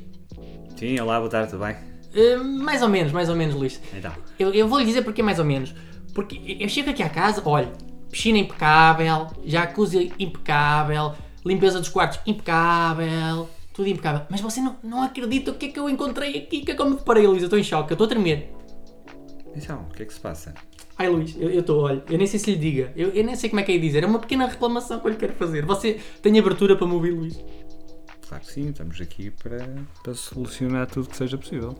Sim, 0.83 0.99
olá, 0.99 1.17
boa 1.17 1.29
tarde, 1.29 1.49
tudo 1.49 1.63
bem? 1.63 1.77
Eh, 2.13 2.35
mais 2.35 2.81
ou 2.81 2.89
menos, 2.89 3.13
mais 3.13 3.29
ou 3.29 3.37
menos, 3.37 3.55
Luís. 3.55 3.79
Então. 3.97 4.11
Eu, 4.37 4.53
eu 4.53 4.67
vou 4.67 4.79
lhe 4.79 4.85
dizer 4.85 5.01
porque 5.01 5.23
mais 5.23 5.39
ou 5.39 5.45
menos. 5.45 5.73
Porque 6.13 6.57
eu 6.59 6.67
chego 6.67 6.89
aqui 6.89 7.01
à 7.01 7.07
casa, 7.07 7.41
olha, 7.45 7.71
piscina 8.11 8.37
impecável, 8.37 9.27
jacuzzi 9.45 10.11
impecável, 10.19 11.13
limpeza 11.45 11.79
dos 11.79 11.87
quartos 11.87 12.19
impecável, 12.27 13.47
tudo 13.73 13.87
impecável. 13.87 14.27
Mas 14.29 14.41
você 14.41 14.59
não, 14.59 14.75
não 14.83 15.01
acredita 15.01 15.51
o 15.51 15.53
que 15.53 15.67
é 15.67 15.69
que 15.69 15.79
eu 15.79 15.89
encontrei 15.89 16.39
aqui, 16.39 16.59
que 16.65 16.71
é 16.73 16.75
como 16.75 16.89
me 16.89 16.97
deparei, 16.97 17.25
Luís. 17.25 17.41
Eu 17.41 17.45
estou 17.45 17.57
em 17.57 17.63
choque, 17.63 17.91
eu 17.91 17.95
estou 17.95 18.03
a 18.03 18.09
tremer. 18.09 18.53
Então, 19.55 19.87
o 19.89 19.93
que 19.93 20.03
é 20.03 20.05
que 20.05 20.13
se 20.13 20.19
passa? 20.19 20.53
Ai 20.97 21.07
Luís, 21.07 21.33
eu 21.39 21.49
estou, 21.61 21.83
olha, 21.83 22.03
eu 22.09 22.17
nem 22.17 22.27
sei 22.27 22.39
se 22.39 22.51
lhe 22.51 22.57
diga, 22.57 22.91
eu, 22.95 23.09
eu 23.09 23.23
nem 23.23 23.35
sei 23.35 23.49
como 23.49 23.59
é 23.61 23.63
que 23.63 23.71
é 23.71 23.77
dizer, 23.77 24.03
é 24.03 24.05
uma 24.05 24.19
pequena 24.19 24.45
reclamação 24.45 24.99
que 24.99 25.07
eu 25.07 25.11
lhe 25.11 25.17
quero 25.17 25.33
fazer. 25.33 25.65
Você 25.65 25.99
tem 26.21 26.37
abertura 26.37 26.75
para 26.75 26.85
me 26.85 26.93
ouvir, 26.93 27.11
Luís? 27.11 27.39
Claro 28.33 28.45
que 28.45 28.51
sim, 28.51 28.69
estamos 28.69 28.99
aqui 28.99 29.29
para, 29.29 29.63
para 30.03 30.13
solucionar 30.15 30.87
tudo 30.87 31.07
que 31.07 31.15
seja 31.15 31.37
possível. 31.37 31.77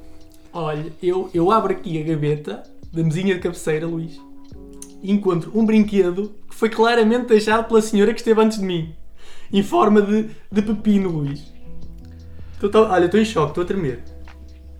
Olha, 0.52 0.94
eu, 1.02 1.28
eu 1.34 1.50
abro 1.50 1.74
aqui 1.74 2.00
a 2.00 2.04
gaveta 2.06 2.62
da 2.92 3.04
mesinha 3.04 3.34
de 3.34 3.40
cabeceira, 3.42 3.88
Luís, 3.88 4.22
e 5.02 5.12
encontro 5.12 5.52
um 5.58 5.66
brinquedo 5.66 6.32
que 6.48 6.54
foi 6.54 6.70
claramente 6.70 7.26
deixado 7.28 7.68
pela 7.68 7.82
senhora 7.82 8.14
que 8.14 8.20
esteve 8.20 8.40
antes 8.40 8.60
de 8.60 8.66
mim, 8.66 8.94
em 9.52 9.64
forma 9.64 10.00
de, 10.00 10.30
de 10.52 10.62
pepino, 10.62 11.10
Luís. 11.10 11.52
Tô- 12.60 12.70
tô- 12.70 12.84
olha, 12.86 13.06
estou 13.06 13.20
em 13.20 13.26
choque, 13.26 13.50
estou 13.50 13.64
a 13.64 13.68
tremer. 13.68 14.04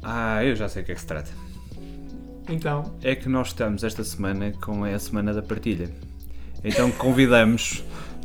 Ah, 0.04 0.46
eu 0.46 0.56
já 0.56 0.70
sei 0.70 0.84
o 0.84 0.86
que 0.86 0.92
é 0.92 0.96
que 0.96 1.02
se 1.02 1.08
trata. 1.08 1.32
Então, 2.50 2.94
É 3.02 3.16
que 3.16 3.28
nós 3.28 3.48
estamos 3.48 3.84
esta 3.84 4.04
semana 4.04 4.52
com 4.62 4.84
a 4.84 5.00
semana 5.00 5.34
da 5.34 5.42
partilha. 5.42 5.90
Então 6.64 6.92
convidamos 6.92 7.84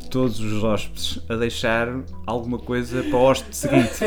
todos 0.09 0.39
os 0.39 0.63
hóspedes 0.63 1.19
a 1.29 1.35
deixar 1.35 1.87
alguma 2.25 2.57
coisa 2.57 3.03
para 3.03 3.17
o 3.17 3.21
hóspede 3.21 3.55
seguinte. 3.55 3.99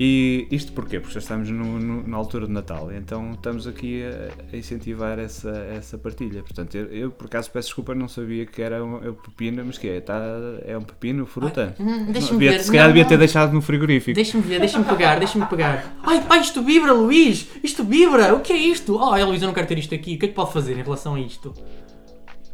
E 0.00 0.48
isto 0.50 0.72
porquê? 0.72 0.98
Porque 0.98 1.14
já 1.14 1.20
estamos 1.20 1.48
no- 1.50 1.78
no- 1.78 2.08
na 2.08 2.16
altura 2.16 2.46
de 2.46 2.52
Natal, 2.52 2.90
então 2.92 3.32
estamos 3.34 3.66
aqui 3.68 4.02
a, 4.02 4.54
a 4.54 4.56
incentivar 4.58 5.18
essa, 5.18 5.50
essa 5.50 5.96
partilha. 5.98 6.42
Portanto, 6.42 6.74
eu, 6.76 6.86
eu, 6.86 7.10
por 7.10 7.26
acaso 7.26 7.50
peço 7.50 7.68
desculpa, 7.68 7.94
não 7.94 8.08
sabia 8.08 8.44
que 8.46 8.60
era 8.62 8.82
um, 8.84 8.96
um 8.96 9.12
pepino, 9.14 9.62
mas 9.64 9.78
que 9.78 9.88
é? 9.88 10.00
Tá, 10.00 10.18
é 10.64 10.76
um 10.76 10.80
pepino, 10.82 11.24
fruta? 11.26 11.76
hum, 11.78 12.06
deixa-me 12.10 12.38
ver. 12.38 12.58
se 12.60 12.70
calhar 12.72 12.86
Não, 12.86 12.90
devia 12.92 13.02
não. 13.04 13.08
ter 13.10 13.18
deixado 13.18 13.52
no 13.52 13.60
frigorífico. 13.62 14.14
Deixa-me 14.16 14.42
ver, 14.42 14.58
deixa-me 14.58 14.84
pegar, 14.86 15.18
deixa-me 15.18 15.46
pegar. 15.46 15.94
Ai, 16.02 16.24
ai, 16.28 16.40
isto 16.40 16.62
vibra, 16.62 16.92
Luís! 16.92 17.46
Isto 17.62 17.84
vibra! 17.84 18.34
O 18.34 18.40
que 18.40 18.52
é 18.52 18.56
isto? 18.56 18.98
Oh, 19.00 19.14
é, 19.14 19.22
Luís, 19.24 19.40
eu 19.42 19.46
não 19.46 19.54
quero 19.54 19.68
ter 19.68 19.78
isto 19.78 19.94
aqui. 19.94 20.16
O 20.16 20.18
que 20.18 20.24
é 20.24 20.28
que 20.30 20.34
pode 20.34 20.52
fazer 20.52 20.72
em 20.76 20.82
relação 20.82 21.14
a 21.14 21.20
isto? 21.20 21.54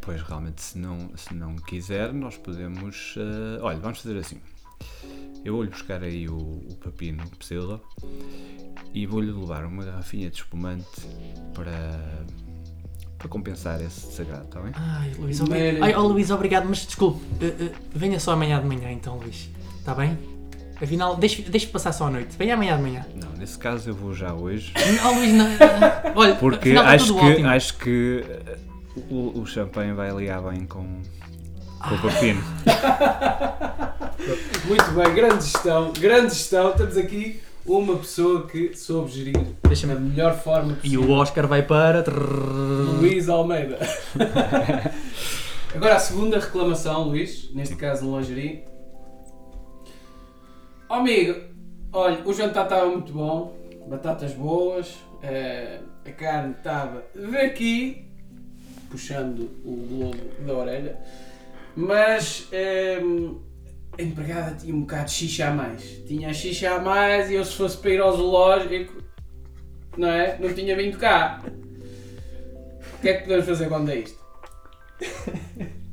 Pois 0.01 0.21
realmente, 0.21 0.61
se 0.61 0.77
não, 0.77 1.11
se 1.15 1.33
não 1.33 1.55
quiser, 1.55 2.11
nós 2.13 2.37
podemos. 2.37 3.15
eh, 3.17 3.59
olha, 3.61 3.79
vamos 3.79 3.99
fazer 3.99 4.17
assim. 4.17 4.37
Eu 5.43 5.53
vou-lhe 5.53 5.69
buscar 5.69 6.01
aí 6.03 6.27
o, 6.27 6.35
o 6.37 6.75
papino 6.83 7.23
pseudo 7.37 7.79
e 8.93 9.05
vou-lhe 9.05 9.31
levar 9.31 9.65
uma 9.65 9.83
garrafinha 9.85 10.29
de 10.29 10.37
espumante 10.37 10.85
para, 11.53 12.25
para 13.17 13.27
compensar 13.29 13.81
esse 13.81 14.07
desagrado, 14.07 14.45
está 14.45 14.59
bem? 14.61 14.71
Ai, 14.75 15.11
Luís, 15.17 15.39
obrigado. 15.41 15.83
Ai, 15.83 15.95
oh, 15.95 16.07
Luís, 16.07 16.29
obrigado, 16.31 16.65
mas 16.67 16.85
desculpe, 16.85 17.21
eh, 17.41 17.55
eh, 17.65 17.71
venha 17.93 18.19
só 18.19 18.31
amanhã 18.33 18.59
de 18.59 18.67
manhã 18.67 18.91
então, 18.91 19.17
Luís. 19.17 19.49
Está 19.79 19.93
bem? 19.95 20.17
Afinal, 20.81 21.15
deixe, 21.17 21.41
deixe 21.43 21.67
passar 21.67 21.91
só 21.91 22.07
a 22.07 22.11
noite. 22.11 22.35
Venha 22.37 22.53
amanhã 22.53 22.77
de 22.77 22.83
manhã. 22.83 23.05
Não, 23.15 23.31
nesse 23.33 23.57
caso 23.57 23.89
eu 23.89 23.93
vou 23.93 24.13
já 24.13 24.33
hoje, 24.33 24.73
Oh, 25.05 25.11
Luís, 25.11 25.33
não, 25.33 25.47
olha, 26.15 26.35
porque 26.35 26.69
afinal 26.69 26.85
acho 26.85 27.07
tudo 27.07 27.19
que, 27.19 27.25
ótimo. 27.25 27.47
acho 27.47 27.77
que 27.77 28.25
o, 29.09 29.39
o 29.41 29.45
champanhe 29.45 29.93
vai 29.93 30.11
ligar 30.11 30.41
bem 30.41 30.65
com, 30.65 31.01
com 31.79 31.95
o 31.95 32.01
papino. 32.01 32.41
Muito 34.67 34.91
bem, 34.91 35.13
grande 35.13 35.43
gestão, 35.45 35.93
grande 35.93 36.33
gestão. 36.33 36.71
Temos 36.73 36.97
aqui 36.97 37.39
uma 37.65 37.95
pessoa 37.97 38.47
que 38.47 38.75
soube 38.75 39.11
gerir 39.11 39.37
Deixa-me- 39.63 39.93
da 39.93 39.99
melhor 39.99 40.37
forma 40.37 40.73
E 40.73 40.75
possível. 40.75 41.01
o 41.03 41.11
Oscar 41.11 41.47
vai 41.47 41.61
para. 41.63 42.03
Luís 42.09 43.29
Almeida. 43.29 43.77
Agora 45.75 45.95
a 45.95 45.99
segunda 45.99 46.39
reclamação, 46.39 47.03
Luís, 47.03 47.49
neste 47.53 47.75
caso 47.75 48.05
no 48.05 48.17
lingerie. 48.19 48.63
Oh, 50.89 50.95
amigo, 50.95 51.39
olha, 51.93 52.19
o 52.25 52.33
jantar 52.33 52.63
estava 52.63 52.87
muito 52.87 53.13
bom, 53.13 53.55
batatas 53.87 54.33
boas, 54.33 54.95
eh, 55.21 55.79
a 56.03 56.11
carne 56.11 56.55
estava 56.57 57.03
aqui, 57.45 58.08
puxando 58.89 59.49
o 59.63 59.87
globo 59.87 60.17
da 60.45 60.53
orelha, 60.53 60.97
mas 61.75 62.47
eh, 62.51 62.99
a 63.97 64.01
empregada 64.01 64.55
tinha 64.55 64.73
um 64.73 64.81
bocado 64.81 65.05
de 65.05 65.11
xixa 65.11 65.47
a 65.47 65.53
mais. 65.53 65.83
Tinha 66.07 66.33
xixa 66.33 66.75
a 66.75 66.79
mais 66.79 67.29
e 67.29 67.35
eu 67.35 67.45
se 67.45 67.55
fosse 67.55 67.77
para 67.77 67.91
ir 67.91 68.01
ao 68.01 68.15
zoológico, 68.15 69.01
não 69.97 70.09
é? 70.09 70.37
Não 70.39 70.53
tinha 70.53 70.75
vindo 70.75 70.97
cá. 70.97 71.41
O 72.97 73.01
que 73.01 73.09
é 73.09 73.13
que 73.13 73.23
podemos 73.23 73.45
fazer 73.45 73.67
quando 73.69 73.89
é 73.89 73.99
isto? 73.99 74.19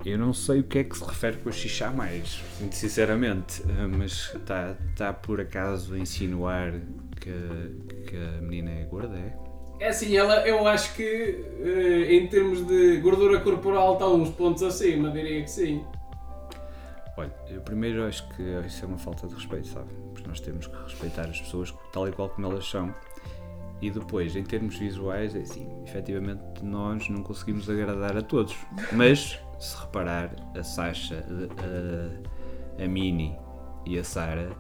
Eu 0.04 0.18
não 0.18 0.32
sei 0.32 0.60
o 0.60 0.64
que 0.64 0.78
é 0.78 0.84
que 0.84 0.96
se 0.96 1.04
refere 1.04 1.36
com 1.38 1.48
a 1.48 1.52
xixa 1.52 1.88
a 1.88 1.90
mais, 1.90 2.40
muito 2.60 2.76
sinceramente, 2.76 3.62
eh, 3.62 3.86
mas 3.88 4.32
está 4.34 4.76
tá 4.96 5.12
por 5.12 5.40
acaso 5.40 5.94
a 5.94 5.98
insinuar 5.98 6.72
que, 7.20 8.06
que 8.06 8.16
a 8.16 8.40
menina 8.40 8.70
é 8.70 8.84
gorda, 8.84 9.16
é? 9.16 9.45
É 9.78 9.88
assim, 9.88 10.16
ela, 10.16 10.46
eu 10.46 10.66
acho 10.66 10.94
que 10.94 11.02
eh, 11.02 12.14
em 12.14 12.26
termos 12.28 12.66
de 12.66 12.96
gordura 12.98 13.40
corporal 13.40 13.94
está 13.94 14.08
uns 14.08 14.30
pontos 14.30 14.62
acima, 14.62 15.10
diria 15.10 15.42
que 15.42 15.50
sim. 15.50 15.84
Olha, 17.16 17.32
eu 17.48 17.60
primeiro 17.60 18.06
acho 18.06 18.26
que 18.30 18.42
isso 18.66 18.84
é 18.84 18.88
uma 18.88 18.98
falta 18.98 19.26
de 19.26 19.34
respeito, 19.34 19.68
sabe? 19.68 19.88
Porque 20.12 20.28
nós 20.28 20.40
temos 20.40 20.66
que 20.66 20.76
respeitar 20.82 21.22
as 21.22 21.40
pessoas 21.40 21.74
tal 21.92 22.08
e 22.08 22.12
qual 22.12 22.28
como 22.28 22.46
elas 22.46 22.68
são. 22.68 22.94
E 23.80 23.90
depois, 23.90 24.34
em 24.34 24.42
termos 24.42 24.78
visuais, 24.78 25.34
é 25.34 25.40
assim, 25.40 25.68
efetivamente 25.84 26.42
nós 26.62 27.08
não 27.10 27.22
conseguimos 27.22 27.68
agradar 27.68 28.16
a 28.16 28.22
todos. 28.22 28.56
Mas, 28.92 29.38
se 29.58 29.76
reparar, 29.78 30.34
a 30.54 30.62
Sasha, 30.62 31.24
a, 32.78 32.82
a 32.82 32.88
Mini 32.88 33.36
e 33.84 33.98
a 33.98 34.04
Sara, 34.04 34.56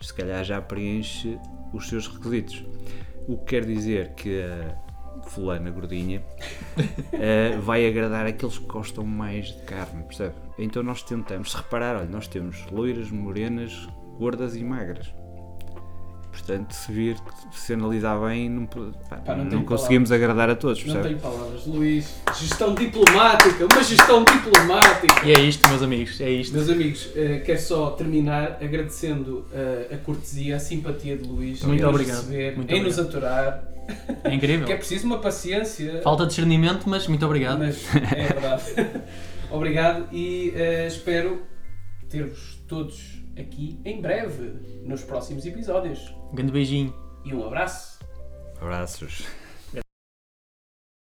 se 0.00 0.12
calhar 0.12 0.44
já 0.44 0.60
preenche 0.60 1.38
os 1.72 1.88
seus 1.88 2.06
requisitos. 2.08 2.64
O 3.28 3.38
que 3.38 3.44
quer 3.44 3.64
dizer 3.64 4.14
que 4.14 4.42
a 4.42 5.22
fulana 5.28 5.70
gordinha 5.70 6.22
eh, 7.12 7.56
vai 7.60 7.86
agradar 7.86 8.26
aqueles 8.26 8.58
que 8.58 8.66
gostam 8.66 9.04
mais 9.04 9.48
de 9.48 9.62
carne, 9.62 10.02
percebe? 10.04 10.34
Então 10.58 10.82
nós 10.82 11.02
tentamos, 11.02 11.52
se 11.52 11.56
reparar, 11.56 11.96
olha, 11.96 12.08
nós 12.08 12.26
temos 12.26 12.66
loiras, 12.70 13.10
morenas, 13.10 13.88
gordas 14.18 14.56
e 14.56 14.64
magras. 14.64 15.14
Portanto, 16.32 16.72
se 16.72 16.90
vir, 16.90 17.16
se 17.52 17.74
analisar 17.74 18.18
bem, 18.26 18.48
não, 18.48 18.64
pá, 18.64 19.16
Pá, 19.18 19.36
não 19.36 19.44
não, 19.44 19.64
conseguimos 19.64 20.10
agradar 20.10 20.48
a 20.48 20.56
todos, 20.56 20.82
Não 20.86 21.02
tenho 21.02 21.18
palavras. 21.18 21.66
Luís, 21.66 22.14
gestão 22.34 22.74
diplomática, 22.74 23.66
uma 23.70 23.82
gestão 23.82 24.24
diplomática. 24.24 25.26
E 25.26 25.32
é 25.32 25.40
isto, 25.40 25.68
meus 25.68 25.82
amigos, 25.82 26.20
é 26.22 26.30
isto. 26.30 26.54
Meus 26.54 26.70
amigos, 26.70 27.10
eh, 27.14 27.42
quero 27.44 27.60
só 27.60 27.90
terminar 27.90 28.58
agradecendo 28.62 29.46
eh, 29.52 29.88
a 29.94 29.96
cortesia, 29.98 30.56
a 30.56 30.58
simpatia 30.58 31.16
de 31.18 31.28
Luís 31.28 31.62
Muito 31.62 31.80
em 31.80 31.84
nos 31.84 31.94
obrigado, 31.94 32.16
receber, 32.22 32.56
muito 32.56 32.72
em 32.74 32.82
nos 32.82 32.98
obrigado. 32.98 33.24
aturar. 33.24 33.64
É 34.24 34.34
incrível. 34.34 34.64
Que 34.66 34.72
é 34.72 34.76
preciso 34.76 35.06
uma 35.06 35.18
paciência. 35.18 36.00
Falta 36.02 36.22
de 36.22 36.30
discernimento, 36.30 36.88
mas 36.88 37.06
muito 37.06 37.24
obrigado. 37.26 37.58
Mas 37.58 37.84
é 37.94 38.26
verdade. 38.32 38.62
Obrigado 39.50 40.06
e 40.10 40.50
eh, 40.56 40.86
espero 40.86 41.42
ter-vos 42.08 42.58
todos 42.66 43.21
aqui 43.38 43.80
em 43.84 44.00
breve, 44.00 44.82
nos 44.84 45.02
próximos 45.02 45.46
episódios. 45.46 46.14
Um 46.32 46.34
grande 46.34 46.52
beijinho. 46.52 46.94
E 47.24 47.34
um 47.34 47.46
abraço. 47.46 47.98
Abraços. 48.60 49.26